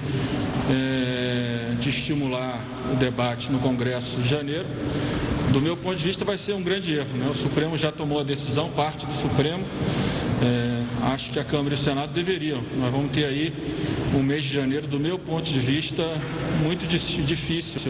é, 0.71 1.75
de 1.79 1.89
estimular 1.89 2.61
o 2.93 2.97
debate 2.97 3.51
no 3.51 3.59
Congresso 3.59 4.21
de 4.21 4.29
janeiro. 4.29 4.67
Do 5.53 5.61
meu 5.61 5.77
ponto 5.77 5.97
de 5.97 6.03
vista, 6.03 6.25
vai 6.25 6.37
ser 6.37 6.55
um 6.55 6.63
grande 6.63 6.95
erro. 6.95 7.17
Né? 7.17 7.29
O 7.31 7.35
Supremo 7.35 7.77
já 7.77 7.93
tomou 7.93 8.19
a 8.19 8.25
decisão, 8.25 8.69
parte 8.71 9.07
do 9.07 9.13
Supremo. 9.13 9.63
É, 10.43 11.13
acho 11.13 11.31
que 11.31 11.39
a 11.39 11.45
Câmara 11.45 11.75
e 11.75 11.79
o 11.79 11.81
Senado 11.81 12.13
deveriam. 12.13 12.63
Nós 12.77 12.91
vamos 12.91 13.13
ter 13.13 13.25
aí 13.25 13.53
um 14.15 14.23
mês 14.23 14.45
de 14.45 14.55
janeiro, 14.55 14.87
do 14.87 14.99
meu 14.99 15.19
ponto 15.19 15.49
de 15.49 15.59
vista, 15.59 16.03
muito 16.63 16.87
difícil 16.87 17.81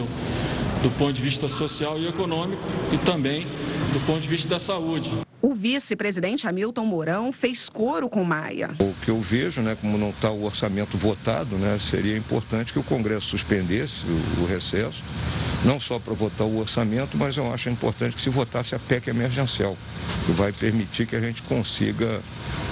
do 0.85 0.91
ponto 0.91 1.13
de 1.13 1.21
vista 1.21 1.47
social 1.49 1.97
e 1.97 2.07
econômico 2.07 2.61
e 2.93 2.97
também 2.99 3.41
do 3.91 4.05
ponto 4.05 4.21
de 4.21 4.27
vista 4.27 4.47
da 4.47 4.59
saúde. 4.59 5.11
O 5.41 5.55
vice-presidente 5.55 6.47
Hamilton 6.47 6.85
Mourão 6.85 7.31
fez 7.31 7.67
coro 7.69 8.07
com 8.07 8.23
Maia. 8.23 8.69
O 8.79 8.93
que 9.03 9.09
eu 9.09 9.19
vejo, 9.19 9.61
né, 9.61 9.75
como 9.81 9.97
não 9.97 10.11
está 10.11 10.29
o 10.29 10.43
orçamento 10.43 10.95
votado, 10.95 11.55
né, 11.55 11.79
seria 11.79 12.15
importante 12.15 12.71
que 12.71 12.77
o 12.77 12.83
Congresso 12.83 13.25
suspendesse 13.29 14.03
o, 14.05 14.43
o 14.43 14.45
recesso, 14.45 15.01
não 15.65 15.79
só 15.79 15.97
para 15.97 16.13
votar 16.13 16.45
o 16.45 16.59
orçamento, 16.59 17.17
mas 17.17 17.35
eu 17.37 17.51
acho 17.51 17.69
importante 17.69 18.15
que 18.15 18.21
se 18.21 18.29
votasse 18.29 18.75
a 18.75 18.79
PEC 18.79 19.09
emergencial, 19.09 19.75
que 20.25 20.31
vai 20.31 20.51
permitir 20.53 21.07
que 21.07 21.15
a 21.15 21.19
gente 21.19 21.41
consiga 21.41 22.21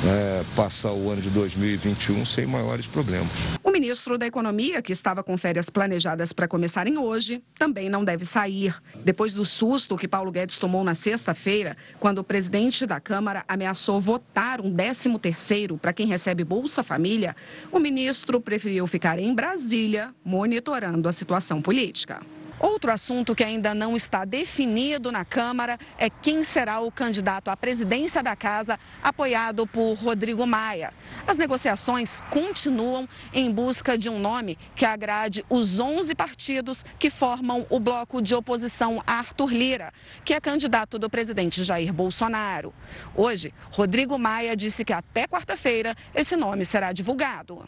é, 0.05 0.43
passar 0.55 0.91
o 0.91 1.09
ano 1.09 1.21
de 1.21 1.29
2021 1.31 2.23
sem 2.23 2.45
maiores 2.45 2.85
problemas. 2.85 3.31
O 3.63 3.71
ministro 3.71 4.17
da 4.17 4.27
Economia, 4.27 4.81
que 4.81 4.91
estava 4.91 5.23
com 5.23 5.35
férias 5.37 5.71
planejadas 5.71 6.31
para 6.31 6.47
começarem 6.47 6.97
hoje, 6.97 7.41
também 7.57 7.89
não 7.89 8.05
deve 8.05 8.25
sair. 8.25 8.75
Depois 9.03 9.33
do 9.33 9.43
susto 9.43 9.97
que 9.97 10.07
Paulo 10.07 10.31
Guedes 10.31 10.59
tomou 10.59 10.83
na 10.83 10.93
sexta-feira, 10.93 11.75
quando 11.99 12.19
o 12.19 12.23
presidente 12.23 12.85
da 12.85 12.99
Câmara 12.99 13.43
ameaçou 13.47 13.99
votar 13.99 14.61
um 14.61 14.71
13 14.71 15.17
terceiro 15.17 15.77
para 15.77 15.93
quem 15.93 16.05
recebe 16.05 16.43
Bolsa 16.43 16.83
Família, 16.83 17.35
o 17.71 17.79
ministro 17.79 18.39
preferiu 18.39 18.85
ficar 18.85 19.17
em 19.17 19.33
Brasília, 19.33 20.13
monitorando 20.23 21.09
a 21.09 21.11
situação 21.11 21.59
política. 21.59 22.21
Outro 22.63 22.93
assunto 22.93 23.35
que 23.35 23.43
ainda 23.43 23.73
não 23.73 23.93
está 23.93 24.23
definido 24.23 25.11
na 25.11 25.25
Câmara 25.25 25.77
é 25.97 26.09
quem 26.09 26.45
será 26.45 26.79
o 26.79 26.89
candidato 26.89 27.49
à 27.49 27.57
presidência 27.57 28.23
da 28.23 28.37
casa, 28.37 28.79
apoiado 29.03 29.67
por 29.67 29.95
Rodrigo 29.95 30.47
Maia. 30.47 30.93
As 31.27 31.35
negociações 31.35 32.21
continuam 32.29 33.05
em 33.33 33.51
busca 33.51 33.97
de 33.97 34.09
um 34.09 34.17
nome 34.17 34.57
que 34.77 34.85
agrade 34.85 35.43
os 35.49 35.77
11 35.77 36.15
partidos 36.15 36.85
que 36.97 37.09
formam 37.09 37.67
o 37.69 37.81
bloco 37.81 38.21
de 38.21 38.33
oposição 38.33 39.03
Arthur 39.05 39.51
Lira, 39.51 39.91
que 40.23 40.33
é 40.33 40.39
candidato 40.39 40.97
do 40.97 41.09
presidente 41.09 41.65
Jair 41.65 41.91
Bolsonaro. 41.91 42.73
Hoje, 43.13 43.53
Rodrigo 43.73 44.17
Maia 44.17 44.55
disse 44.55 44.85
que 44.85 44.93
até 44.93 45.27
quarta-feira 45.27 45.93
esse 46.15 46.37
nome 46.37 46.63
será 46.63 46.93
divulgado. 46.93 47.67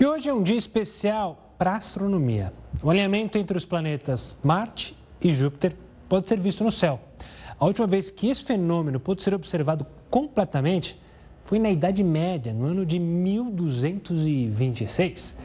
E 0.00 0.06
hoje 0.06 0.30
é 0.30 0.32
um 0.32 0.42
dia 0.42 0.56
especial 0.56 1.47
para 1.58 1.74
astronomia. 1.74 2.54
O 2.82 2.88
alinhamento 2.88 3.36
entre 3.36 3.58
os 3.58 3.66
planetas 3.66 4.34
Marte 4.44 4.96
e 5.20 5.32
Júpiter 5.32 5.74
pode 6.08 6.28
ser 6.28 6.38
visto 6.38 6.62
no 6.62 6.70
céu. 6.70 7.00
A 7.58 7.66
última 7.66 7.88
vez 7.88 8.10
que 8.10 8.28
esse 8.28 8.44
fenômeno 8.44 9.00
pôde 9.00 9.22
ser 9.22 9.32
observado 9.34 9.84
completamente 10.08 10.98
foi 11.44 11.58
na 11.58 11.70
Idade 11.70 12.04
Média, 12.04 12.52
no 12.52 12.66
ano 12.66 12.86
de 12.86 12.98
1226. 12.98 15.36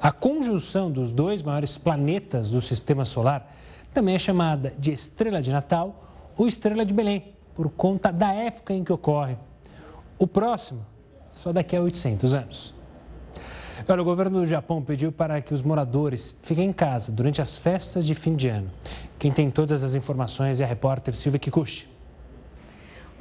A 0.00 0.12
conjunção 0.12 0.90
dos 0.90 1.12
dois 1.12 1.42
maiores 1.42 1.78
planetas 1.78 2.50
do 2.50 2.60
sistema 2.60 3.04
solar 3.04 3.48
também 3.94 4.14
é 4.14 4.18
chamada 4.18 4.74
de 4.78 4.92
estrela 4.92 5.40
de 5.40 5.50
Natal 5.50 6.08
ou 6.36 6.48
estrela 6.48 6.84
de 6.84 6.92
Belém, 6.92 7.32
por 7.54 7.70
conta 7.70 8.12
da 8.12 8.32
época 8.32 8.74
em 8.74 8.84
que 8.84 8.92
ocorre. 8.92 9.36
O 10.18 10.26
próximo, 10.26 10.84
só 11.30 11.52
daqui 11.52 11.76
a 11.76 11.80
800 11.80 12.34
anos. 12.34 12.74
O 13.88 14.04
governo 14.04 14.40
do 14.40 14.46
Japão 14.46 14.82
pediu 14.82 15.12
para 15.12 15.40
que 15.40 15.52
os 15.52 15.62
moradores 15.62 16.36
fiquem 16.42 16.68
em 16.68 16.72
casa 16.72 17.12
durante 17.12 17.42
as 17.42 17.56
festas 17.56 18.06
de 18.06 18.14
fim 18.14 18.34
de 18.34 18.48
ano. 18.48 18.70
Quem 19.18 19.30
tem 19.30 19.50
todas 19.50 19.82
as 19.82 19.94
informações 19.94 20.60
é 20.60 20.64
a 20.64 20.66
repórter 20.66 21.14
Silvia 21.14 21.38
Kikuchi. 21.38 21.91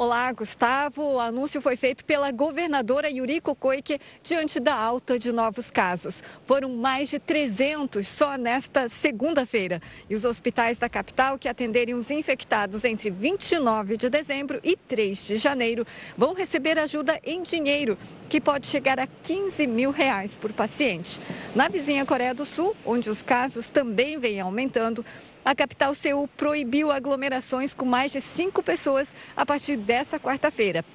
Olá, 0.03 0.31
Gustavo. 0.31 1.03
O 1.03 1.19
anúncio 1.19 1.61
foi 1.61 1.75
feito 1.75 2.03
pela 2.03 2.31
governadora 2.31 3.07
Yuriko 3.07 3.53
Koike 3.53 4.01
diante 4.23 4.59
da 4.59 4.73
alta 4.73 5.19
de 5.19 5.31
novos 5.31 5.69
casos. 5.69 6.23
Foram 6.43 6.69
mais 6.69 7.07
de 7.07 7.19
300 7.19 8.07
só 8.07 8.35
nesta 8.35 8.89
segunda-feira. 8.89 9.79
E 10.09 10.15
os 10.15 10.25
hospitais 10.25 10.79
da 10.79 10.89
capital 10.89 11.37
que 11.37 11.47
atenderem 11.47 11.93
os 11.93 12.09
infectados 12.09 12.83
entre 12.83 13.11
29 13.11 13.95
de 13.95 14.09
dezembro 14.09 14.59
e 14.63 14.75
3 14.75 15.23
de 15.23 15.37
janeiro 15.37 15.85
vão 16.17 16.33
receber 16.33 16.79
ajuda 16.79 17.19
em 17.23 17.43
dinheiro, 17.43 17.95
que 18.27 18.41
pode 18.41 18.65
chegar 18.65 18.99
a 18.99 19.05
15 19.05 19.67
mil 19.67 19.91
reais 19.91 20.35
por 20.35 20.51
paciente. 20.51 21.19
Na 21.53 21.67
vizinha 21.67 22.07
Coreia 22.07 22.33
do 22.33 22.43
Sul, 22.43 22.75
onde 22.83 23.07
os 23.07 23.21
casos 23.21 23.69
também 23.69 24.17
vêm 24.17 24.41
aumentando, 24.41 25.05
a 25.43 25.55
capital 25.55 25.93
Seul 25.93 26.27
proibiu 26.27 26.91
aglomerações 26.91 27.73
com 27.73 27.85
mais 27.85 28.11
de 28.11 28.21
cinco 28.21 28.61
pessoas 28.61 29.13
a 29.35 29.45
partir 29.45 29.75
dessa 29.75 30.19
quarta-feira. 30.19 30.85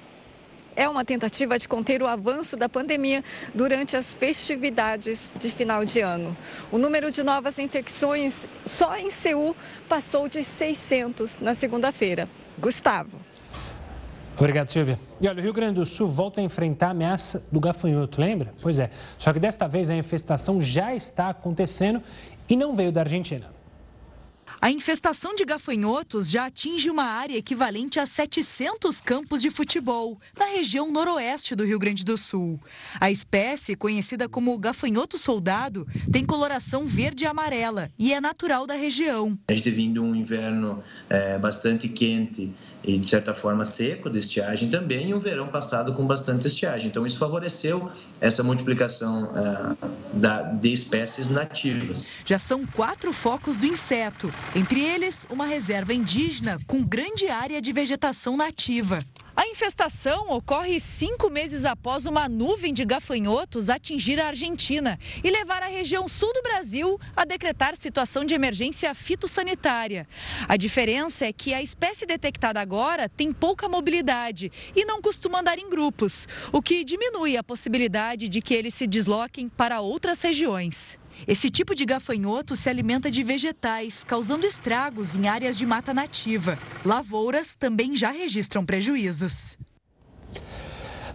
É 0.75 0.87
uma 0.87 1.03
tentativa 1.03 1.57
de 1.57 1.67
conter 1.67 2.03
o 2.03 2.07
avanço 2.07 2.55
da 2.55 2.69
pandemia 2.69 3.23
durante 3.53 3.97
as 3.97 4.13
festividades 4.13 5.31
de 5.39 5.49
final 5.49 5.83
de 5.83 6.01
ano. 6.01 6.37
O 6.71 6.77
número 6.77 7.11
de 7.11 7.23
novas 7.23 7.57
infecções 7.57 8.47
só 8.63 8.95
em 8.95 9.09
Seul 9.09 9.55
passou 9.89 10.29
de 10.29 10.43
600 10.43 11.39
na 11.39 11.55
segunda-feira. 11.55 12.29
Gustavo. 12.59 13.17
Obrigado, 14.37 14.69
Silvia. 14.69 14.99
E 15.19 15.27
olha, 15.27 15.39
o 15.39 15.41
Rio 15.41 15.51
Grande 15.51 15.73
do 15.73 15.85
Sul 15.85 16.07
volta 16.07 16.41
a 16.41 16.43
enfrentar 16.43 16.89
a 16.89 16.91
ameaça 16.91 17.43
do 17.51 17.59
gafanhoto, 17.59 18.21
lembra? 18.21 18.53
Pois 18.61 18.77
é. 18.77 18.91
Só 19.17 19.33
que 19.33 19.39
desta 19.39 19.67
vez 19.67 19.89
a 19.89 19.95
infestação 19.95 20.61
já 20.61 20.93
está 20.93 21.29
acontecendo 21.29 22.03
e 22.47 22.55
não 22.55 22.75
veio 22.75 22.91
da 22.91 23.01
Argentina. 23.01 23.56
A 24.59 24.71
infestação 24.71 25.35
de 25.35 25.45
gafanhotos 25.45 26.31
já 26.31 26.47
atinge 26.47 26.89
uma 26.89 27.03
área 27.03 27.37
equivalente 27.37 27.99
a 27.99 28.07
700 28.07 28.99
campos 28.99 29.39
de 29.39 29.51
futebol, 29.51 30.17
na 30.37 30.45
região 30.45 30.91
noroeste 30.91 31.55
do 31.55 31.63
Rio 31.63 31.77
Grande 31.77 32.03
do 32.03 32.17
Sul. 32.17 32.59
A 32.99 33.11
espécie, 33.11 33.75
conhecida 33.75 34.27
como 34.27 34.57
gafanhoto 34.57 35.15
soldado, 35.15 35.87
tem 36.11 36.25
coloração 36.25 36.87
verde 36.87 37.23
e 37.23 37.27
amarela 37.27 37.91
e 37.99 38.11
é 38.13 38.19
natural 38.19 38.65
da 38.65 38.73
região. 38.73 39.37
A 39.47 39.53
gente 39.53 39.69
vindo 39.69 40.01
um 40.01 40.15
inverno 40.15 40.83
é, 41.07 41.37
bastante 41.37 41.87
quente 41.87 42.51
e, 42.83 42.97
de 42.97 43.05
certa 43.05 43.35
forma, 43.35 43.63
seco 43.63 44.09
de 44.09 44.17
estiagem 44.17 44.69
também, 44.69 45.11
e 45.11 45.13
um 45.13 45.19
verão 45.19 45.49
passado 45.49 45.93
com 45.93 46.05
bastante 46.07 46.47
estiagem. 46.47 46.89
Então, 46.89 47.05
isso 47.05 47.19
favoreceu 47.19 47.91
essa 48.19 48.41
multiplicação 48.41 49.31
é, 49.35 50.17
da, 50.17 50.41
de 50.41 50.73
espécies 50.73 51.29
nativas. 51.29 52.09
Já 52.25 52.39
são 52.39 52.65
quatro 52.65 53.13
focos 53.13 53.55
do 53.57 53.67
inseto 53.67 54.33
entre 54.55 54.81
eles, 54.81 55.27
uma 55.29 55.45
reserva 55.45 55.93
indígena 55.93 56.59
com 56.65 56.83
grande 56.83 57.27
área 57.27 57.61
de 57.61 57.71
vegetação 57.71 58.37
nativa. 58.37 58.99
A 59.35 59.47
infestação 59.47 60.31
ocorre 60.31 60.79
cinco 60.79 61.29
meses 61.29 61.63
após 61.63 62.07
uma 62.07 62.27
nuvem 62.27 62.73
de 62.73 62.83
gafanhotos 62.83 63.69
atingir 63.69 64.19
a 64.19 64.29
Argentina 64.29 64.97
e 65.23 65.29
levar 65.29 65.61
a 65.61 65.67
região 65.67 66.07
sul 66.07 66.33
do 66.33 66.41
Brasil 66.41 66.99
a 67.15 67.23
decretar 67.23 67.75
situação 67.75 68.25
de 68.25 68.33
emergência 68.33 68.95
fitossanitária. 68.95 70.07
A 70.47 70.57
diferença 70.57 71.27
é 71.27 71.31
que 71.31 71.53
a 71.53 71.61
espécie 71.61 72.07
detectada 72.07 72.59
agora 72.59 73.07
tem 73.07 73.31
pouca 73.31 73.69
mobilidade 73.69 74.51
e 74.75 74.85
não 74.85 74.99
costuma 75.03 75.41
andar 75.41 75.59
em 75.59 75.69
grupos, 75.69 76.27
o 76.51 76.59
que 76.59 76.83
diminui 76.83 77.37
a 77.37 77.43
possibilidade 77.43 78.27
de 78.27 78.41
que 78.41 78.55
eles 78.55 78.73
se 78.73 78.87
desloquem 78.87 79.49
para 79.49 79.81
outras 79.81 80.19
regiões. 80.19 80.97
Esse 81.25 81.49
tipo 81.49 81.73
de 81.73 81.85
gafanhoto 81.85 82.55
se 82.55 82.69
alimenta 82.69 83.09
de 83.09 83.23
vegetais, 83.23 84.03
causando 84.03 84.45
estragos 84.45 85.15
em 85.15 85.27
áreas 85.27 85.57
de 85.57 85.65
mata 85.65 85.93
nativa. 85.93 86.59
Lavouras 86.83 87.55
também 87.55 87.95
já 87.95 88.11
registram 88.11 88.65
prejuízos. 88.65 89.57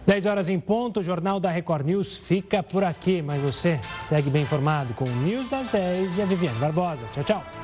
10 0.05 0.25
horas 0.25 0.49
em 0.49 0.59
ponto, 0.59 0.99
o 0.99 1.03
Jornal 1.03 1.39
da 1.39 1.49
Record 1.49 1.85
News 1.85 2.17
fica 2.17 2.61
por 2.61 2.83
aqui, 2.83 3.21
mas 3.21 3.41
você 3.41 3.79
segue 4.01 4.29
bem 4.29 4.43
informado 4.43 4.93
com 4.93 5.05
o 5.05 5.15
News 5.23 5.49
das 5.49 5.69
10 5.69 6.17
e 6.17 6.21
a 6.21 6.25
Viviane 6.25 6.59
Barbosa. 6.59 7.07
Tchau, 7.13 7.23
tchau. 7.23 7.62